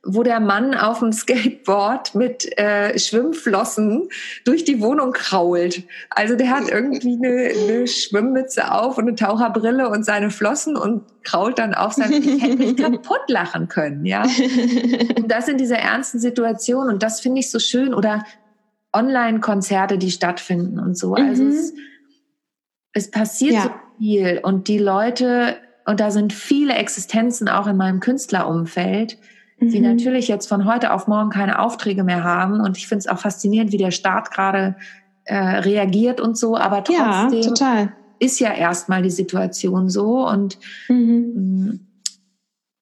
wo 0.04 0.24
der 0.24 0.40
Mann 0.40 0.74
auf 0.74 1.00
dem 1.00 1.12
Skateboard 1.12 2.16
mit 2.16 2.58
äh, 2.58 2.98
Schwimmflossen 2.98 4.10
durch 4.46 4.64
die 4.64 4.82
Wohnung 4.82 5.12
krault. 5.12 5.84
Also 6.10 6.36
der 6.36 6.50
hat 6.50 6.70
irgendwie 6.70 7.20
eine, 7.24 7.52
eine 7.54 7.88
Schwimmmütze 7.88 8.72
auf 8.72 8.98
und 8.98 9.08
eine 9.08 9.16
Taucherbrille 9.16 9.90
und 9.90 10.04
seine 10.04 10.32
Flossen 10.32 10.76
und 10.76 11.04
krault 11.24 11.60
dann 11.60 11.76
auf 11.76 11.94
sein. 11.94 12.12
Ich 12.14 12.42
hätte 12.42 12.56
mich 12.56 12.78
kaputt 12.78 13.22
lachen 13.28 13.68
können, 13.68 14.06
ja. 14.06 14.24
Und 14.24 15.30
das 15.30 15.48
in 15.48 15.58
dieser 15.58 15.78
ernsten 15.78 16.20
Situation 16.20 16.90
und 16.90 17.04
das 17.04 17.22
finde 17.22 17.40
ich 17.40 17.52
so 17.52 17.60
schön. 17.60 17.94
Oder 17.94 18.26
Online-Konzerte, 18.94 20.00
die 20.00 20.12
stattfinden 20.12 20.80
und 20.80 20.98
so. 20.98 21.14
Also 21.14 21.44
mhm. 21.44 21.52
es, 21.52 21.74
es 22.94 23.12
passiert 23.12 23.54
ja. 23.54 23.64
so 23.64 23.70
viel 24.00 24.40
und 24.42 24.68
die 24.68 24.80
Leute 24.80 25.58
und 25.86 26.00
da 26.00 26.10
sind 26.10 26.34
viele 26.34 26.74
Existenzen 26.74 27.48
auch 27.48 27.68
in 27.68 27.78
meinem 27.78 28.00
Künstlerumfeld 28.00 29.18
die 29.62 29.80
mhm. 29.80 29.86
natürlich 29.86 30.28
jetzt 30.28 30.48
von 30.48 30.66
heute 30.66 30.92
auf 30.92 31.08
morgen 31.08 31.30
keine 31.30 31.60
Aufträge 31.60 32.04
mehr 32.04 32.24
haben. 32.24 32.60
Und 32.60 32.78
ich 32.78 32.88
finde 32.88 33.00
es 33.00 33.08
auch 33.08 33.20
faszinierend, 33.20 33.72
wie 33.72 33.78
der 33.78 33.92
Staat 33.92 34.32
gerade 34.32 34.76
äh, 35.26 35.36
reagiert 35.36 36.20
und 36.20 36.38
so. 36.38 36.58
Aber 36.58 36.84
trotzdem 36.84 37.54
ja, 37.60 37.90
ist 38.20 38.40
ja 38.40 38.54
erstmal 38.54 39.02
die 39.04 39.12
Situation 39.12 39.90
so. 39.90 40.28
Und 40.28 40.58
mhm. 40.90 41.32
Mm, 41.36 41.80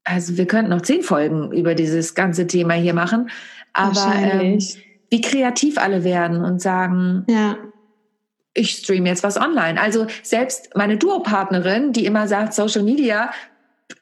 also 0.05 0.37
wir 0.37 0.47
könnten 0.47 0.71
noch 0.71 0.81
zehn 0.81 1.03
Folgen 1.03 1.51
über 1.51 1.75
dieses 1.75 2.15
ganze 2.15 2.47
Thema 2.47 2.73
hier 2.73 2.93
machen. 2.93 3.29
Aber 3.73 4.13
ähm, 4.15 4.59
wie 5.09 5.21
kreativ 5.21 5.77
alle 5.77 6.03
werden 6.03 6.43
und 6.43 6.61
sagen, 6.61 7.25
ja 7.29 7.57
ich 8.53 8.71
streame 8.71 9.07
jetzt 9.07 9.23
was 9.23 9.37
online. 9.37 9.79
Also 9.79 10.07
selbst 10.23 10.75
meine 10.75 10.97
Duopartnerin, 10.97 11.93
die 11.93 12.05
immer 12.05 12.27
sagt, 12.27 12.53
Social 12.53 12.83
Media, 12.83 13.31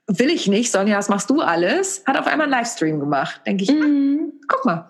will 0.07 0.29
ich 0.29 0.47
nicht, 0.47 0.71
Sonja, 0.71 0.97
was 0.97 1.09
machst 1.09 1.29
du 1.29 1.41
alles? 1.41 2.03
Hat 2.05 2.17
auf 2.17 2.27
einmal 2.27 2.45
einen 2.45 2.51
Livestream 2.51 2.99
gemacht. 2.99 3.41
Denke 3.45 3.63
ich, 3.63 3.71
mhm. 3.71 4.33
guck 4.47 4.65
mal. 4.65 4.89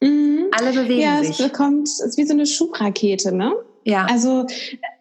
Mhm. 0.00 0.46
Alle 0.52 0.72
bewegen 0.72 1.00
ja, 1.00 1.22
sich. 1.22 1.38
Ja, 1.38 1.46
es 1.46 1.52
bekommt, 1.52 1.88
es 1.88 2.00
ist 2.00 2.18
wie 2.18 2.26
so 2.26 2.32
eine 2.32 2.46
Schubrakete, 2.46 3.34
ne? 3.34 3.54
Ja. 3.84 4.06
Also, 4.10 4.46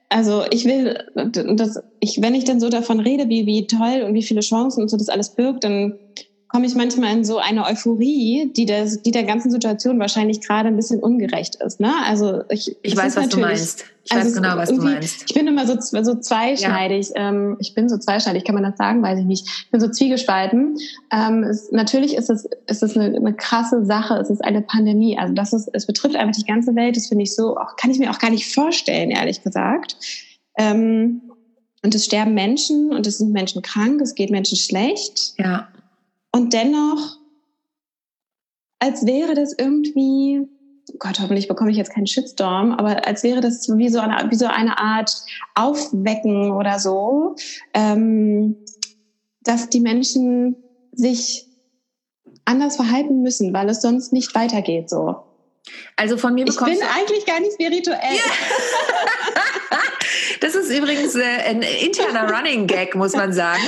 also 0.09 0.43
ich 0.49 0.65
will, 0.65 1.03
das, 1.15 1.81
ich, 1.99 2.21
wenn 2.21 2.35
ich 2.35 2.43
dann 2.43 2.59
so 2.59 2.69
davon 2.69 2.99
rede, 2.99 3.29
wie, 3.29 3.45
wie 3.45 3.67
toll 3.67 4.03
und 4.05 4.13
wie 4.13 4.23
viele 4.23 4.41
Chancen 4.41 4.81
und 4.81 4.89
so 4.89 4.97
das 4.97 5.09
alles 5.09 5.35
birgt, 5.35 5.63
dann 5.63 5.97
komme 6.49 6.65
ich 6.65 6.75
manchmal 6.75 7.15
in 7.15 7.23
so 7.23 7.37
eine 7.37 7.65
Euphorie, 7.65 8.51
die, 8.55 8.65
das, 8.65 9.03
die 9.03 9.11
der 9.11 9.23
ganzen 9.23 9.51
Situation 9.51 9.99
wahrscheinlich 9.99 10.41
gerade 10.41 10.67
ein 10.67 10.75
bisschen 10.75 10.99
ungerecht 10.99 11.55
ist. 11.55 11.79
Ne? 11.79 11.93
Also 12.05 12.41
ich, 12.49 12.75
ich 12.81 12.97
weiß, 12.97 13.15
was 13.15 13.29
du 13.29 13.39
meinst. 13.39 13.85
Ich 14.03 14.11
also 14.11 14.25
weiß 14.25 14.35
genau, 14.35 14.57
was 14.57 14.69
du 14.69 14.81
meinst. 14.81 15.25
Ich 15.27 15.35
bin 15.35 15.45
immer 15.45 15.67
so, 15.67 15.77
so 15.79 16.15
zweischneidig. 16.15 17.09
Ja. 17.15 17.29
Ähm, 17.29 17.57
ich 17.59 17.75
bin 17.75 17.87
so 17.87 17.99
zweischneidig, 17.99 18.45
kann 18.45 18.55
man 18.55 18.63
das 18.63 18.77
sagen? 18.77 19.03
Weiß 19.03 19.19
ich 19.19 19.25
nicht. 19.25 19.47
Ich 19.47 19.69
bin 19.69 19.79
so 19.79 19.89
zwiegespalten. 19.89 20.75
Ähm, 21.11 21.43
es, 21.43 21.71
natürlich 21.71 22.15
ist 22.15 22.31
es, 22.31 22.49
ist 22.65 22.81
es 22.81 22.97
eine, 22.97 23.15
eine 23.15 23.35
krasse 23.35 23.85
Sache. 23.85 24.15
Es 24.15 24.31
ist 24.31 24.43
eine 24.43 24.63
Pandemie. 24.63 25.19
Also 25.19 25.35
das 25.35 25.53
ist, 25.53 25.69
es 25.73 25.85
betrifft 25.85 26.15
einfach 26.15 26.35
die 26.35 26.47
ganze 26.47 26.75
Welt. 26.75 26.97
Das 26.97 27.07
finde 27.07 27.25
ich 27.25 27.35
so, 27.35 27.57
auch, 27.57 27.75
kann 27.75 27.91
ich 27.91 27.99
mir 27.99 28.09
auch 28.09 28.19
gar 28.19 28.31
nicht 28.31 28.51
vorstellen, 28.51 29.11
ehrlich 29.11 29.43
gesagt. 29.43 29.97
Ähm, 30.57 31.21
und 31.83 31.93
es 31.93 32.05
sterben 32.05 32.33
Menschen 32.33 32.91
und 32.91 33.05
es 33.05 33.19
sind 33.19 33.31
Menschen 33.31 33.61
krank, 33.61 34.01
es 34.01 34.15
geht 34.15 34.31
Menschen 34.31 34.57
schlecht. 34.57 35.33
Ja. 35.37 35.67
Und 36.31 36.53
dennoch, 36.53 37.17
als 38.79 39.05
wäre 39.05 39.33
das 39.33 39.53
irgendwie, 39.57 40.47
Gott, 40.99 41.19
hoffentlich 41.19 41.47
bekomme 41.47 41.71
ich 41.71 41.77
jetzt 41.77 41.93
keinen 41.93 42.07
Shitstorm, 42.07 42.71
aber 42.71 43.05
als 43.05 43.23
wäre 43.23 43.41
das 43.41 43.67
wie 43.77 43.89
so 43.89 43.99
eine, 43.99 44.29
wie 44.31 44.35
so 44.35 44.47
eine 44.47 44.77
Art 44.77 45.11
Aufwecken 45.55 46.51
oder 46.51 46.79
so, 46.79 47.35
ähm, 47.73 48.57
dass 49.41 49.69
die 49.69 49.79
Menschen 49.79 50.55
sich 50.91 51.47
anders 52.45 52.75
verhalten 52.75 53.21
müssen, 53.21 53.53
weil 53.53 53.69
es 53.69 53.81
sonst 53.81 54.13
nicht 54.13 54.33
weitergeht 54.35 54.89
so. 54.89 55.17
Also 55.95 56.17
von 56.17 56.33
mir 56.33 56.45
bekommst 56.45 56.73
Ich 56.73 56.79
bin 56.79 56.87
eigentlich 56.87 57.25
gar 57.25 57.39
nicht 57.39 57.53
spirituell. 57.53 57.99
Yeah. 57.99 59.78
Ist 60.69 60.77
übrigens 60.77 61.15
äh, 61.15 61.23
ein 61.47 61.63
interner 61.63 62.31
Running 62.31 62.67
Gag, 62.67 62.93
muss 62.93 63.15
man 63.15 63.33
sagen, 63.33 63.61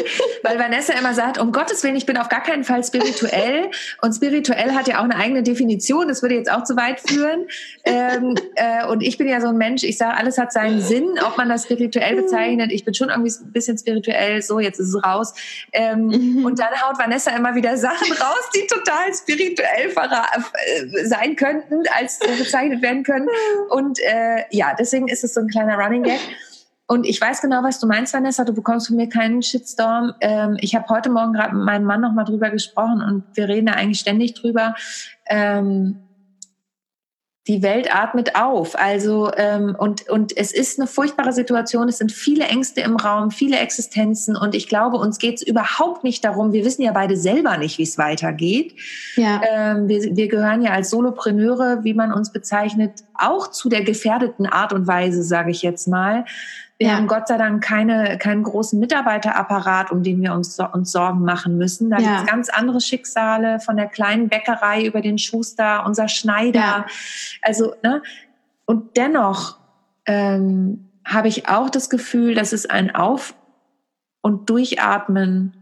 weil 0.44 0.60
Vanessa 0.60 0.94
immer 0.94 1.16
sagt, 1.16 1.40
um 1.40 1.52
Gottes 1.52 1.84
Willen, 1.84 1.96
ich 1.96 2.06
bin 2.06 2.16
auf 2.16 2.30
gar 2.30 2.44
keinen 2.44 2.64
Fall 2.64 2.84
spirituell. 2.84 3.72
Und 4.02 4.14
spirituell 4.14 4.74
hat 4.74 4.88
ja 4.88 5.00
auch 5.00 5.04
eine 5.04 5.16
eigene 5.16 5.42
Definition, 5.42 6.08
das 6.08 6.22
würde 6.22 6.36
jetzt 6.36 6.52
auch 6.52 6.64
zu 6.64 6.76
weit 6.76 7.00
führen. 7.00 7.48
Ähm, 7.86 8.36
äh, 8.56 8.86
und 8.86 9.02
ich 9.02 9.18
bin 9.18 9.28
ja 9.28 9.42
so 9.42 9.48
ein 9.48 9.58
Mensch, 9.58 9.84
ich 9.84 9.98
sage, 9.98 10.16
alles 10.16 10.38
hat 10.38 10.54
seinen 10.54 10.80
Sinn, 10.80 11.18
ob 11.26 11.38
man 11.38 11.50
das 11.50 11.64
spirituell 11.64 12.16
bezeichnet. 12.16 12.72
Ich 12.72 12.86
bin 12.86 12.94
schon 12.94 13.10
irgendwie 13.10 13.32
ein 13.32 13.52
bisschen 13.52 13.80
spirituell, 13.80 14.42
so, 14.44 14.60
jetzt 14.60 14.80
ist 14.80 14.94
es 14.94 15.04
raus. 15.04 15.34
Ähm, 15.72 16.06
mhm. 16.06 16.46
Und 16.46 16.60
dann 16.60 16.70
haut 16.84 17.00
Vanessa 17.00 17.32
immer 17.36 17.56
wieder 17.56 17.78
Sachen 17.78 18.12
raus, 18.12 18.50
die 18.56 18.68
total 18.68 19.12
spirituell 19.14 19.90
äh, 19.90 21.06
sein 21.06 21.36
könnten, 21.36 21.82
als 21.98 22.20
so 22.20 22.28
bezeichnet 22.38 22.84
werden 22.84 23.04
können. 23.04 23.28
Und 23.70 23.98
äh, 24.00 24.44
ja, 24.52 24.76
deswegen 24.78 25.08
ist 25.08 25.24
es 25.24 25.34
so 25.34 25.42
ein 25.42 25.48
kleiner 25.48 25.78
Running 25.78 26.04
Gag. 26.04 26.20
Und 26.92 27.06
ich 27.06 27.22
weiß 27.22 27.40
genau, 27.40 27.64
was 27.64 27.80
du 27.80 27.88
meinst, 27.88 28.14
Vanessa. 28.14 28.44
Du 28.44 28.52
bekommst 28.52 28.88
von 28.88 28.98
mir 28.98 29.08
keinen 29.08 29.42
Shitstorm. 29.42 30.14
Ähm, 30.20 30.58
ich 30.60 30.76
habe 30.76 30.90
heute 30.90 31.10
Morgen 31.10 31.32
gerade 31.32 31.56
mit 31.56 31.64
meinem 31.64 31.86
Mann 31.86 32.02
nochmal 32.02 32.26
drüber 32.26 32.50
gesprochen 32.50 33.02
und 33.02 33.24
wir 33.34 33.48
reden 33.48 33.68
da 33.68 33.74
eigentlich 33.76 34.02
ständig 34.02 34.34
drüber. 34.34 34.76
Ähm, 35.26 36.02
die 37.48 37.64
Welt 37.64 37.96
atmet 37.96 38.36
auf. 38.36 38.78
Also 38.78 39.32
ähm, 39.38 39.74
und 39.80 40.10
und 40.10 40.36
es 40.36 40.52
ist 40.52 40.80
eine 40.80 40.88
furchtbare 40.88 41.32
Situation. 41.32 41.88
Es 41.88 41.98
sind 41.98 42.12
viele 42.12 42.44
Ängste 42.44 42.82
im 42.82 42.98
Raum, 42.98 43.32
viele 43.32 43.58
Existenzen 43.58 44.36
und 44.36 44.54
ich 44.54 44.68
glaube, 44.68 44.98
uns 44.98 45.18
geht 45.18 45.36
es 45.36 45.42
überhaupt 45.42 46.04
nicht 46.04 46.26
darum. 46.26 46.52
Wir 46.52 46.66
wissen 46.66 46.82
ja 46.82 46.92
beide 46.92 47.16
selber 47.16 47.56
nicht, 47.58 47.78
wie 47.78 47.84
es 47.84 47.98
weitergeht. 47.98 48.76
Ja. 49.16 49.42
Ähm, 49.50 49.88
wir, 49.88 50.16
wir 50.16 50.28
gehören 50.28 50.62
ja 50.62 50.72
als 50.72 50.90
Solopreneure, 50.90 51.86
wie 51.86 51.94
man 51.94 52.12
uns 52.12 52.34
bezeichnet, 52.34 53.06
auch 53.14 53.50
zu 53.50 53.70
der 53.70 53.86
gefährdeten 53.86 54.46
Art 54.46 54.74
und 54.74 54.88
Weise, 54.88 55.24
sage 55.24 55.52
ich 55.52 55.62
jetzt 55.62 55.88
mal. 55.88 56.26
Wir 56.82 56.88
ja. 56.88 56.96
haben 56.96 57.06
Gott 57.06 57.28
sei 57.28 57.38
Dank 57.38 57.64
keine, 57.64 58.18
keinen 58.18 58.42
großen 58.42 58.80
Mitarbeiterapparat, 58.80 59.92
um 59.92 60.02
den 60.02 60.20
wir 60.20 60.34
uns, 60.34 60.58
uns 60.60 60.92
Sorgen 60.92 61.24
machen 61.24 61.56
müssen. 61.56 61.92
Da 61.92 62.00
ja. 62.00 62.08
gibt 62.08 62.20
es 62.22 62.26
ganz 62.26 62.50
andere 62.50 62.82
Schicksale, 62.82 63.60
von 63.60 63.78
der 63.78 63.86
kleinen 63.86 64.30
Bäckerei 64.30 64.84
über 64.84 65.02
den 65.02 65.20
Schuster, 65.20 65.86
unser 65.86 66.08
Schneider. 66.08 66.60
Ja. 66.60 66.86
Also, 67.44 67.76
ne? 67.84 68.02
Und 68.66 68.98
dennoch 68.98 69.60
ähm, 70.08 70.90
habe 71.06 71.28
ich 71.28 71.48
auch 71.48 71.70
das 71.70 71.92
Gefühl, 71.92 72.34
dass 72.34 72.52
es 72.52 72.66
ein 72.66 72.96
Auf- 72.96 73.36
und 74.22 74.50
Durchatmen 74.50 75.54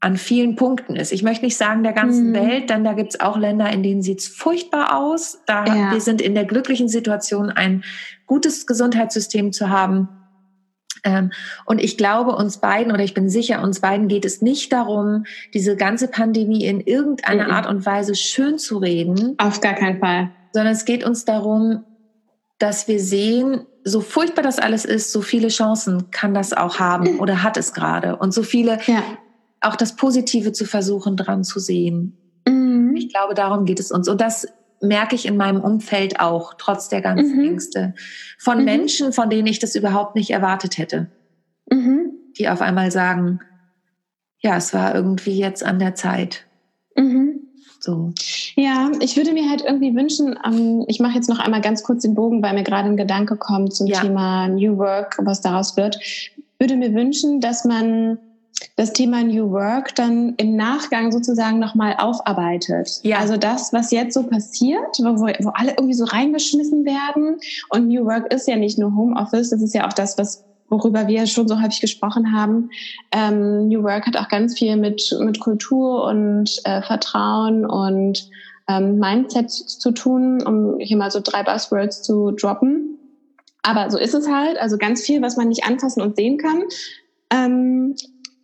an 0.00 0.18
vielen 0.18 0.56
Punkten 0.56 0.94
ist. 0.94 1.10
Ich 1.10 1.22
möchte 1.22 1.46
nicht 1.46 1.56
sagen 1.56 1.84
der 1.84 1.94
ganzen 1.94 2.32
mhm. 2.32 2.34
Welt, 2.34 2.68
denn 2.68 2.84
da 2.84 2.92
gibt 2.92 3.14
es 3.14 3.20
auch 3.20 3.38
Länder, 3.38 3.70
in 3.70 3.82
denen 3.82 4.02
sieht 4.02 4.18
es 4.18 4.28
furchtbar 4.28 4.94
aus. 4.94 5.40
Da 5.46 5.64
ja. 5.64 5.90
wir 5.92 6.02
sind 6.02 6.20
in 6.20 6.34
der 6.34 6.44
glücklichen 6.44 6.90
Situation, 6.90 7.48
ein 7.48 7.82
gutes 8.26 8.66
Gesundheitssystem 8.66 9.54
zu 9.54 9.70
haben 9.70 10.10
und 11.64 11.82
ich 11.82 11.96
glaube, 11.96 12.34
uns 12.34 12.58
beiden, 12.58 12.92
oder 12.92 13.04
ich 13.04 13.14
bin 13.14 13.28
sicher, 13.28 13.62
uns 13.62 13.80
beiden 13.80 14.08
geht 14.08 14.24
es 14.24 14.42
nicht 14.42 14.72
darum, 14.72 15.24
diese 15.54 15.76
ganze 15.76 16.08
Pandemie 16.08 16.64
in 16.64 16.80
irgendeiner 16.80 17.44
mhm. 17.44 17.50
Art 17.50 17.66
und 17.66 17.86
Weise 17.86 18.14
schön 18.14 18.58
zu 18.58 18.78
reden. 18.78 19.34
Auf 19.38 19.60
gar 19.60 19.74
keinen 19.74 20.00
Fall. 20.00 20.30
Sondern 20.52 20.72
es 20.72 20.84
geht 20.84 21.04
uns 21.04 21.24
darum, 21.24 21.84
dass 22.58 22.88
wir 22.88 23.00
sehen, 23.00 23.66
so 23.84 24.00
furchtbar 24.00 24.42
das 24.42 24.58
alles 24.58 24.84
ist, 24.84 25.12
so 25.12 25.22
viele 25.22 25.48
Chancen 25.48 26.10
kann 26.10 26.34
das 26.34 26.52
auch 26.52 26.78
haben 26.80 27.20
oder 27.20 27.42
hat 27.42 27.56
es 27.56 27.72
gerade. 27.72 28.16
Und 28.16 28.32
so 28.32 28.42
viele, 28.42 28.78
ja. 28.86 29.02
auch 29.60 29.76
das 29.76 29.96
Positive 29.96 30.52
zu 30.52 30.64
versuchen, 30.64 31.16
dran 31.16 31.44
zu 31.44 31.60
sehen. 31.60 32.16
Mhm. 32.48 32.96
Ich 32.96 33.10
glaube, 33.10 33.34
darum 33.34 33.64
geht 33.64 33.78
es 33.78 33.92
uns. 33.92 34.08
Und 34.08 34.20
das 34.20 34.48
merke 34.80 35.14
ich 35.14 35.26
in 35.26 35.36
meinem 35.36 35.60
Umfeld 35.60 36.20
auch, 36.20 36.54
trotz 36.54 36.88
der 36.88 37.00
ganzen 37.00 37.38
mhm. 37.38 37.44
Ängste. 37.44 37.94
Von 38.38 38.58
mhm. 38.58 38.64
Menschen, 38.64 39.12
von 39.12 39.30
denen 39.30 39.46
ich 39.46 39.58
das 39.58 39.74
überhaupt 39.74 40.14
nicht 40.14 40.30
erwartet 40.30 40.78
hätte. 40.78 41.10
Mhm. 41.70 42.12
Die 42.38 42.48
auf 42.48 42.60
einmal 42.60 42.90
sagen, 42.90 43.40
ja, 44.40 44.56
es 44.56 44.74
war 44.74 44.94
irgendwie 44.94 45.38
jetzt 45.38 45.64
an 45.64 45.78
der 45.78 45.94
Zeit. 45.94 46.46
Mhm. 46.96 47.40
So. 47.80 48.12
Ja, 48.56 48.90
ich 49.00 49.16
würde 49.16 49.32
mir 49.32 49.48
halt 49.48 49.62
irgendwie 49.62 49.94
wünschen, 49.94 50.38
ähm, 50.44 50.84
ich 50.88 50.98
mache 50.98 51.14
jetzt 51.14 51.28
noch 51.28 51.38
einmal 51.38 51.60
ganz 51.60 51.82
kurz 51.82 52.02
den 52.02 52.14
Bogen, 52.14 52.42
weil 52.42 52.54
mir 52.54 52.64
gerade 52.64 52.88
ein 52.88 52.96
Gedanke 52.96 53.36
kommt 53.36 53.74
zum 53.74 53.86
ja. 53.86 54.00
Thema 54.00 54.48
New 54.48 54.76
Work, 54.78 55.18
was 55.22 55.40
daraus 55.40 55.76
wird. 55.76 55.98
Würde 56.58 56.76
mir 56.76 56.94
wünschen, 56.94 57.40
dass 57.40 57.64
man 57.64 58.18
das 58.76 58.92
Thema 58.92 59.22
New 59.22 59.50
Work 59.50 59.94
dann 59.94 60.34
im 60.36 60.56
Nachgang 60.56 61.12
sozusagen 61.12 61.58
nochmal 61.58 61.96
aufarbeitet. 61.98 63.00
Ja. 63.02 63.18
Also 63.18 63.36
das, 63.36 63.72
was 63.72 63.90
jetzt 63.90 64.14
so 64.14 64.22
passiert, 64.24 64.98
wo, 64.98 65.20
wo 65.20 65.48
alle 65.50 65.72
irgendwie 65.72 65.94
so 65.94 66.04
reingeschmissen 66.04 66.84
werden. 66.84 67.38
Und 67.70 67.88
New 67.88 68.04
Work 68.04 68.32
ist 68.32 68.46
ja 68.48 68.56
nicht 68.56 68.78
nur 68.78 68.94
Homeoffice, 68.94 69.50
das 69.50 69.62
ist 69.62 69.74
ja 69.74 69.86
auch 69.86 69.92
das, 69.92 70.18
was 70.18 70.44
worüber 70.68 71.06
wir 71.06 71.26
schon 71.26 71.48
so 71.48 71.60
häufig 71.60 71.80
gesprochen 71.80 72.32
haben. 72.32 72.70
Ähm, 73.12 73.68
New 73.68 73.82
Work 73.82 74.06
hat 74.06 74.16
auch 74.16 74.28
ganz 74.28 74.58
viel 74.58 74.76
mit, 74.76 75.16
mit 75.20 75.38
Kultur 75.40 76.04
und 76.04 76.50
äh, 76.64 76.82
Vertrauen 76.82 77.64
und 77.64 78.28
ähm, 78.68 78.98
Mindset 78.98 79.50
zu 79.50 79.92
tun, 79.92 80.42
um 80.44 80.78
hier 80.80 80.96
mal 80.96 81.10
so 81.10 81.20
drei 81.22 81.42
Buzzwords 81.42 82.02
zu 82.02 82.32
droppen. 82.32 82.98
Aber 83.62 83.90
so 83.90 83.98
ist 83.98 84.14
es 84.14 84.28
halt. 84.28 84.58
Also 84.58 84.76
ganz 84.76 85.02
viel, 85.02 85.22
was 85.22 85.36
man 85.36 85.48
nicht 85.48 85.64
anfassen 85.64 86.02
und 86.02 86.16
sehen 86.16 86.38
kann. 86.38 86.64
Ähm, 87.30 87.94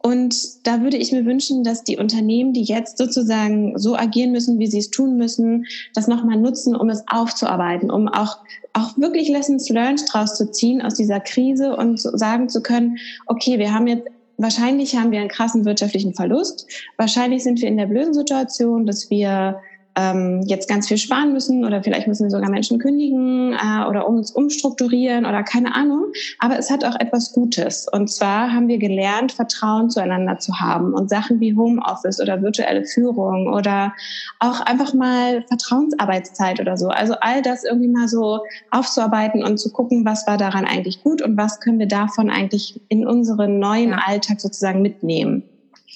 und 0.02 0.66
da 0.66 0.80
würde 0.82 0.96
ich 0.96 1.12
mir 1.12 1.24
wünschen, 1.24 1.62
dass 1.62 1.84
die 1.84 1.96
Unternehmen, 1.96 2.52
die 2.52 2.64
jetzt 2.64 2.98
sozusagen 2.98 3.78
so 3.78 3.96
agieren 3.96 4.32
müssen, 4.32 4.58
wie 4.58 4.66
sie 4.66 4.78
es 4.78 4.90
tun 4.90 5.16
müssen, 5.16 5.66
das 5.94 6.08
nochmal 6.08 6.38
nutzen, 6.38 6.74
um 6.74 6.90
es 6.90 7.04
aufzuarbeiten, 7.06 7.90
um 7.90 8.08
auch, 8.08 8.38
auch 8.72 8.98
wirklich 8.98 9.28
Lessons 9.28 9.68
learned 9.68 10.02
draus 10.12 10.36
zu 10.36 10.50
ziehen 10.50 10.82
aus 10.82 10.94
dieser 10.94 11.20
Krise 11.20 11.76
und 11.76 12.00
sagen 12.00 12.48
zu 12.48 12.62
können, 12.62 12.98
okay, 13.26 13.58
wir 13.58 13.72
haben 13.72 13.86
jetzt 13.86 14.08
Wahrscheinlich 14.38 14.96
haben 14.96 15.12
wir 15.12 15.20
einen 15.20 15.28
krassen 15.28 15.64
wirtschaftlichen 15.64 16.14
Verlust. 16.14 16.66
Wahrscheinlich 16.96 17.44
sind 17.44 17.60
wir 17.60 17.68
in 17.68 17.76
der 17.76 17.86
blöden 17.86 18.14
Situation, 18.14 18.86
dass 18.86 19.08
wir 19.08 19.60
ähm, 19.94 20.42
jetzt 20.46 20.68
ganz 20.68 20.88
viel 20.88 20.96
sparen 20.96 21.32
müssen 21.32 21.64
oder 21.64 21.82
vielleicht 21.82 22.06
müssen 22.06 22.24
wir 22.24 22.30
sogar 22.30 22.50
Menschen 22.50 22.78
kündigen 22.78 23.52
äh, 23.52 23.86
oder 23.86 24.08
uns 24.08 24.30
umstrukturieren 24.30 25.26
oder 25.26 25.42
keine 25.42 25.74
Ahnung. 25.74 26.06
Aber 26.38 26.58
es 26.58 26.70
hat 26.70 26.84
auch 26.84 26.98
etwas 26.98 27.32
Gutes. 27.32 27.86
Und 27.92 28.08
zwar 28.08 28.52
haben 28.52 28.68
wir 28.68 28.78
gelernt, 28.78 29.32
Vertrauen 29.32 29.90
zueinander 29.90 30.38
zu 30.38 30.60
haben 30.60 30.94
und 30.94 31.10
Sachen 31.10 31.40
wie 31.40 31.54
Homeoffice 31.54 32.20
oder 32.20 32.40
virtuelle 32.42 32.84
Führung 32.84 33.52
oder 33.52 33.92
auch 34.38 34.60
einfach 34.60 34.94
mal 34.94 35.44
Vertrauensarbeitszeit 35.48 36.60
oder 36.60 36.76
so. 36.76 36.88
Also 36.88 37.14
all 37.20 37.42
das 37.42 37.64
irgendwie 37.64 37.88
mal 37.88 38.08
so 38.08 38.40
aufzuarbeiten 38.70 39.44
und 39.44 39.58
zu 39.58 39.70
gucken, 39.70 40.04
was 40.06 40.26
war 40.26 40.38
daran 40.38 40.64
eigentlich 40.64 41.02
gut 41.02 41.20
und 41.20 41.36
was 41.36 41.60
können 41.60 41.78
wir 41.78 41.88
davon 41.88 42.30
eigentlich 42.30 42.80
in 42.88 43.06
unseren 43.06 43.58
neuen 43.58 43.90
ja. 43.90 44.00
Alltag 44.06 44.40
sozusagen 44.40 44.80
mitnehmen. 44.80 45.42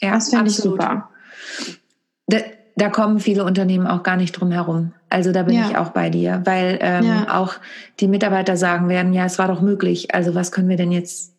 Ja, 0.03 0.13
das 0.13 0.29
fände 0.29 0.51
ich 0.51 0.57
super 0.57 1.09
da 2.77 2.91
kommen 2.91 3.19
viele 3.21 3.45
Unternehmen 3.45 3.87
auch 3.87 4.03
gar 4.03 4.17
nicht 4.17 4.33
drum 4.33 4.51
herum. 4.53 4.93
Also 5.09 5.33
da 5.33 5.43
bin 5.45 5.55
ja. 5.55 5.69
ich 5.69 5.79
auch 5.79 5.91
bei 5.91 6.11
dir, 6.11 6.43
weil 6.45 6.79
ähm, 6.83 7.07
ja. 7.07 7.41
auch 7.41 7.55
die 8.01 8.07
Mitarbeiter 8.07 8.57
sagen 8.59 8.91
werden, 8.91 9.15
ja, 9.15 9.25
es 9.25 9.39
war 9.39 9.49
doch 9.49 9.63
möglich. 9.63 10.15
Also 10.15 10.35
was 10.35 10.53
können 10.53 10.69
wir 10.69 10.77
denn 10.77 10.93
jetzt 10.93 11.35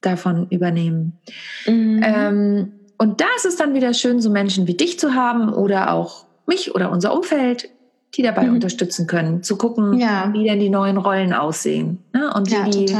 davon 0.00 0.46
übernehmen? 0.48 1.18
Mhm. 1.66 2.00
Ähm, 2.02 2.72
und 2.96 3.20
da 3.20 3.26
ist 3.36 3.44
es 3.44 3.56
dann 3.56 3.74
wieder 3.74 3.92
schön, 3.92 4.22
so 4.22 4.30
Menschen 4.30 4.66
wie 4.66 4.74
dich 4.74 4.98
zu 4.98 5.14
haben 5.14 5.52
oder 5.52 5.92
auch 5.92 6.24
mich 6.46 6.74
oder 6.74 6.90
unser 6.90 7.14
Umfeld, 7.14 7.68
die 8.14 8.22
dabei 8.22 8.44
mhm. 8.44 8.54
unterstützen 8.54 9.06
können, 9.06 9.42
zu 9.42 9.56
gucken, 9.56 9.98
ja. 9.98 10.30
wie 10.32 10.44
denn 10.44 10.60
die 10.60 10.70
neuen 10.70 10.96
Rollen 10.96 11.34
aussehen 11.34 11.98
ne? 12.14 12.32
und 12.34 12.50
wie, 12.50 12.70
die, 12.70 12.96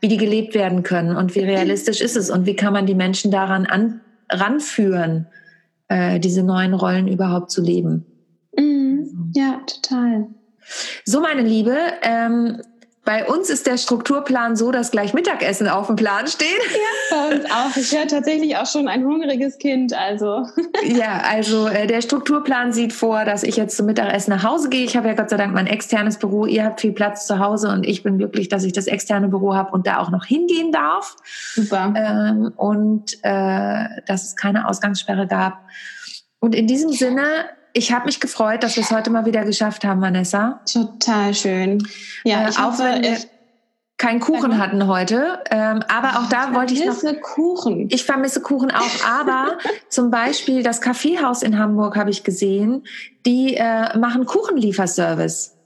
wie 0.00 0.08
die 0.08 0.16
gelebt 0.16 0.54
werden 0.54 0.82
können 0.82 1.16
und 1.16 1.36
wie 1.36 1.40
realistisch 1.40 2.00
ist 2.00 2.16
es 2.16 2.28
und 2.28 2.44
wie 2.46 2.56
kann 2.56 2.72
man 2.72 2.86
die 2.86 2.94
Menschen 2.96 3.30
daran 3.30 3.66
an, 3.66 4.00
ranführen 4.30 5.26
äh, 5.90 6.18
diese 6.20 6.42
neuen 6.42 6.72
Rollen 6.72 7.08
überhaupt 7.08 7.50
zu 7.50 7.60
leben. 7.60 8.06
Mhm. 8.56 9.32
Ja, 9.34 9.60
total. 9.66 10.28
So, 11.04 11.20
meine 11.20 11.42
Liebe, 11.42 11.76
ähm, 12.02 12.62
bei 13.04 13.26
uns 13.26 13.48
ist 13.48 13.66
der 13.66 13.78
Strukturplan 13.78 14.56
so, 14.56 14.70
dass 14.72 14.90
gleich 14.90 15.14
Mittagessen 15.14 15.68
auf 15.68 15.86
dem 15.86 15.96
Plan 15.96 16.26
steht. 16.26 16.48
Ja, 16.48 17.16
bei 17.16 17.34
uns 17.34 17.44
auch. 17.46 17.76
Ich 17.76 17.96
höre 17.96 18.06
tatsächlich 18.06 18.56
auch 18.56 18.66
schon 18.66 18.88
ein 18.88 19.04
hungriges 19.04 19.58
Kind. 19.58 19.94
Also. 19.94 20.46
Ja, 20.82 21.22
also 21.28 21.68
äh, 21.68 21.86
der 21.86 22.00
Strukturplan 22.00 22.72
sieht 22.72 22.92
vor, 22.92 23.24
dass 23.24 23.42
ich 23.42 23.56
jetzt 23.56 23.76
zum 23.76 23.86
Mittagessen 23.86 24.30
nach 24.30 24.44
Hause 24.44 24.70
gehe. 24.70 24.84
Ich 24.84 24.96
habe 24.96 25.08
ja 25.08 25.14
Gott 25.14 25.28
sei 25.28 25.36
Dank 25.36 25.54
mein 25.54 25.66
externes 25.66 26.18
Büro. 26.18 26.46
Ihr 26.46 26.64
habt 26.64 26.80
viel 26.80 26.92
Platz 26.92 27.26
zu 27.26 27.38
Hause 27.38 27.68
und 27.68 27.84
ich 27.84 28.02
bin 28.02 28.16
glücklich, 28.16 28.48
dass 28.48 28.64
ich 28.64 28.72
das 28.72 28.86
externe 28.86 29.28
Büro 29.28 29.54
habe 29.54 29.72
und 29.72 29.86
da 29.86 29.98
auch 29.98 30.10
noch 30.10 30.24
hingehen 30.24 30.72
darf. 30.72 31.16
Super. 31.54 31.92
Ähm, 31.94 32.52
und 32.56 33.14
äh, 33.22 34.02
dass 34.06 34.24
es 34.24 34.36
keine 34.36 34.68
Ausgangssperre 34.68 35.26
gab. 35.26 35.64
Und 36.40 36.54
in 36.54 36.66
diesem 36.66 36.90
Sinne 36.90 37.22
ich 37.72 37.92
habe 37.92 38.06
mich 38.06 38.20
gefreut, 38.20 38.62
dass 38.62 38.76
wir 38.76 38.82
es 38.82 38.90
heute 38.90 39.10
mal 39.10 39.26
wieder 39.26 39.44
geschafft 39.44 39.84
haben, 39.84 40.00
Vanessa. 40.00 40.60
Total 40.70 41.34
schön. 41.34 41.86
Ja, 42.24 42.46
äh, 42.46 42.50
ich 42.50 42.58
auch 42.58 42.72
hoffe, 42.72 42.84
wenn 42.84 43.02
wir 43.02 43.18
keinen 43.96 44.20
Kuchen 44.20 44.56
hatten 44.56 44.86
heute, 44.86 45.40
ähm, 45.50 45.84
aber 45.88 46.18
auch 46.18 46.28
da 46.30 46.54
wollte 46.54 46.72
ich 46.72 46.84
noch. 46.84 46.94
Ich 46.94 47.00
vermisse 47.00 47.20
Kuchen. 47.20 47.88
Ich 47.90 48.04
vermisse 48.04 48.40
Kuchen 48.40 48.70
auch, 48.70 49.04
aber 49.06 49.58
zum 49.90 50.10
Beispiel 50.10 50.62
das 50.62 50.80
Kaffeehaus 50.80 51.42
in 51.42 51.58
Hamburg 51.58 51.96
habe 51.96 52.10
ich 52.10 52.24
gesehen, 52.24 52.84
die 53.26 53.56
äh, 53.56 53.96
machen 53.98 54.24
Kuchenlieferservice 54.24 55.56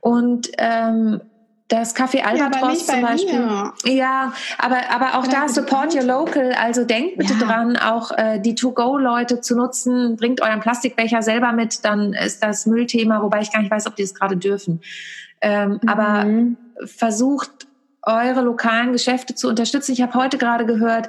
und 0.00 0.50
ähm, 0.56 1.20
das 1.68 1.96
Café 1.96 2.22
Albatros 2.22 2.86
ja, 2.86 2.94
zum 2.94 3.02
Beispiel. 3.02 3.40
Mir. 3.40 3.72
Ja, 3.86 4.32
aber, 4.58 4.90
aber 4.90 5.18
auch 5.18 5.26
da 5.26 5.48
support 5.48 5.94
your 5.94 6.02
local. 6.02 6.52
Also 6.52 6.84
denkt 6.84 7.16
bitte 7.16 7.34
ja. 7.34 7.46
dran, 7.46 7.76
auch 7.76 8.10
äh, 8.12 8.38
die 8.38 8.54
To-Go-Leute 8.54 9.40
zu 9.40 9.56
nutzen. 9.56 10.16
Bringt 10.16 10.42
euren 10.42 10.60
Plastikbecher 10.60 11.22
selber 11.22 11.52
mit, 11.52 11.84
dann 11.84 12.12
ist 12.12 12.42
das 12.42 12.66
Müllthema, 12.66 13.22
wobei 13.22 13.40
ich 13.40 13.50
gar 13.50 13.60
nicht 13.60 13.70
weiß, 13.70 13.86
ob 13.86 13.96
die 13.96 14.02
das 14.02 14.14
gerade 14.14 14.36
dürfen. 14.36 14.82
Ähm, 15.40 15.80
mhm. 15.82 15.88
Aber 15.88 16.26
versucht 16.86 17.66
eure 18.02 18.42
lokalen 18.42 18.92
Geschäfte 18.92 19.34
zu 19.34 19.48
unterstützen. 19.48 19.92
Ich 19.92 20.02
habe 20.02 20.14
heute 20.14 20.36
gerade 20.36 20.66
gehört, 20.66 21.08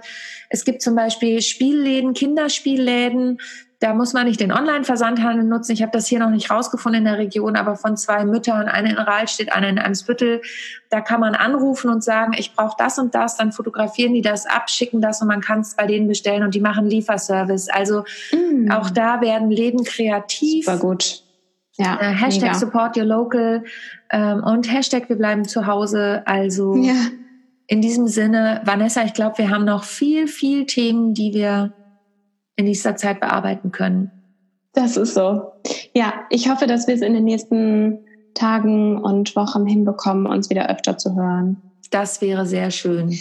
es 0.50 0.64
gibt 0.64 0.82
zum 0.82 0.96
Beispiel 0.96 1.42
Spielläden, 1.42 2.14
Kinderspielläden, 2.14 3.40
da 3.80 3.94
muss 3.94 4.14
man 4.14 4.26
nicht 4.26 4.40
den 4.40 4.52
Online-Versandhandel 4.52 5.46
nutzen. 5.46 5.74
Ich 5.74 5.82
habe 5.82 5.92
das 5.92 6.08
hier 6.08 6.20
noch 6.20 6.30
nicht 6.30 6.50
rausgefunden 6.50 7.00
in 7.00 7.06
der 7.06 7.18
Region, 7.18 7.56
aber 7.56 7.76
von 7.76 7.98
zwei 7.98 8.26
Müttern, 8.26 8.68
eine 8.68 8.92
in 8.92 8.98
Rahlstedt, 8.98 9.54
eine 9.54 9.70
in 9.70 9.80
Eimsbüttel, 9.80 10.42
da 10.90 11.02
kann 11.02 11.20
man 11.20 11.36
anrufen 11.36 11.90
und 11.90 12.04
sagen, 12.04 12.34
ich 12.38 12.56
brauche 12.56 12.76
das 12.78 12.98
und 12.98 13.14
das, 13.14 13.36
dann 13.36 13.52
fotografieren 13.52 14.14
die 14.14 14.22
das 14.22 14.46
ab, 14.46 14.70
schicken 14.70 15.02
das 15.02 15.22
und 15.22 15.28
man 15.28 15.42
kann 15.42 15.60
es 15.60 15.76
bei 15.76 15.88
denen 15.88 16.08
bestellen 16.08 16.44
und 16.44 16.56
die 16.56 16.62
machen 16.62 16.86
Lieferservice. 16.86 17.70
Also 17.70 18.06
mm. 18.32 18.72
auch 18.72 18.90
da 18.90 19.22
werden 19.22 19.52
Läden 19.52 19.84
kreativ. 19.84 20.66
Super 20.66 20.78
gut. 20.78 21.24
Ja, 21.78 22.00
äh, 22.00 22.14
Hashtag 22.14 22.50
mega. 22.50 22.54
Support 22.54 22.98
Your 22.98 23.04
Local 23.04 23.64
ähm, 24.10 24.44
und 24.44 24.72
Hashtag 24.72 25.10
Wir 25.10 25.18
bleiben 25.18 25.46
zu 25.46 25.68
Hause. 25.68 26.24
Also 26.26 26.76
ja. 26.78 26.94
in 27.68 27.82
diesem 27.82 28.08
Sinne, 28.08 28.62
Vanessa, 28.64 29.04
ich 29.04 29.14
glaube, 29.14 29.38
wir 29.40 29.50
haben 29.50 29.66
noch 29.66 29.84
viel, 29.84 30.28
viel 30.28 30.66
Themen, 30.66 31.14
die 31.14 31.34
wir 31.34 31.74
in 32.56 32.66
nächster 32.66 32.96
Zeit 32.96 33.20
bearbeiten 33.20 33.72
können. 33.72 34.12
Das 34.74 34.98
ist 34.98 35.14
so. 35.14 35.54
Ja, 35.94 36.26
ich 36.30 36.50
hoffe, 36.50 36.68
dass 36.68 36.88
wir 36.88 36.96
es 36.96 37.02
in 37.02 37.14
den 37.14 37.24
nächsten 37.24 38.00
Tagen 38.34 39.02
und 39.02 39.36
Wochen 39.36 39.66
hinbekommen, 39.66 40.28
uns 40.28 40.50
wieder 40.50 40.70
öfter 40.70 40.98
zu 40.98 41.16
hören. 41.16 41.62
Das 41.92 42.22
wäre 42.22 42.46
sehr 42.46 42.72
schön. 42.72 43.18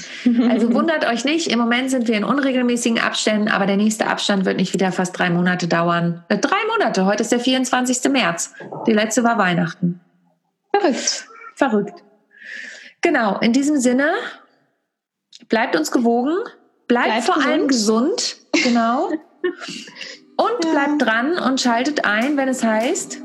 Also 0.50 0.72
wundert 0.74 1.06
euch 1.06 1.24
nicht, 1.24 1.48
im 1.48 1.58
Moment 1.58 1.90
sind 1.90 2.08
wir 2.08 2.16
in 2.16 2.24
unregelmäßigen 2.24 2.98
Abständen, 2.98 3.48
aber 3.48 3.66
der 3.66 3.76
nächste 3.76 4.06
Abstand 4.06 4.44
wird 4.46 4.56
nicht 4.56 4.74
wieder 4.74 4.90
fast 4.90 5.16
drei 5.16 5.30
Monate 5.30 5.68
dauern. 5.68 6.24
Äh, 6.28 6.38
drei 6.38 6.56
Monate, 6.72 7.06
heute 7.06 7.22
ist 7.22 7.30
der 7.30 7.40
24. 7.40 8.10
März. 8.10 8.54
Die 8.86 8.92
letzte 8.92 9.22
war 9.22 9.38
Weihnachten. 9.38 10.00
Verrückt. 10.72 11.26
Verrückt. 11.54 12.02
Genau, 13.00 13.38
in 13.38 13.52
diesem 13.52 13.76
Sinne, 13.76 14.10
bleibt 15.48 15.76
uns 15.76 15.92
gewogen, 15.92 16.34
bleibt, 16.88 17.06
bleibt 17.06 17.24
vor 17.24 17.34
gesund. 17.36 17.52
allem 17.52 17.68
gesund 17.68 18.36
Genau. 18.62 19.08
Und 20.36 20.64
ja. 20.64 20.70
bleibt 20.70 21.02
dran 21.02 21.38
und 21.38 21.60
schaltet 21.60 22.04
ein, 22.04 22.36
wenn 22.36 22.48
es 22.48 22.62
heißt 22.62 23.20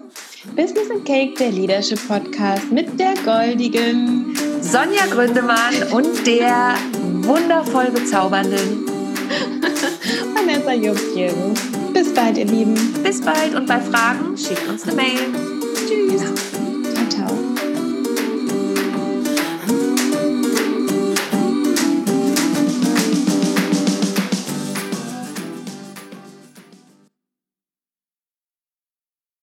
Business 0.56 0.90
and 0.90 1.06
Cake, 1.06 1.36
der 1.38 1.52
Leadership 1.52 2.00
Podcast 2.08 2.72
mit 2.72 3.00
der 3.00 3.14
goldigen 3.26 4.36
Sonja 4.62 5.06
Gründemann 5.10 5.84
und 5.92 6.26
der 6.26 6.76
wundervoll 7.24 7.92
bezaubernden 7.92 8.86
Vanessa 10.34 10.74
Jungchen. 10.74 11.54
Bis 11.94 12.14
bald, 12.14 12.38
ihr 12.38 12.46
Lieben. 12.46 12.76
Bis 13.04 13.22
bald 13.22 13.56
und 13.56 13.68
bei 13.68 13.80
Fragen 13.80 14.38
schickt 14.38 14.68
uns 14.68 14.84
eine 14.84 14.96
Mail. 14.96 15.20
Tschüss. 15.88 16.39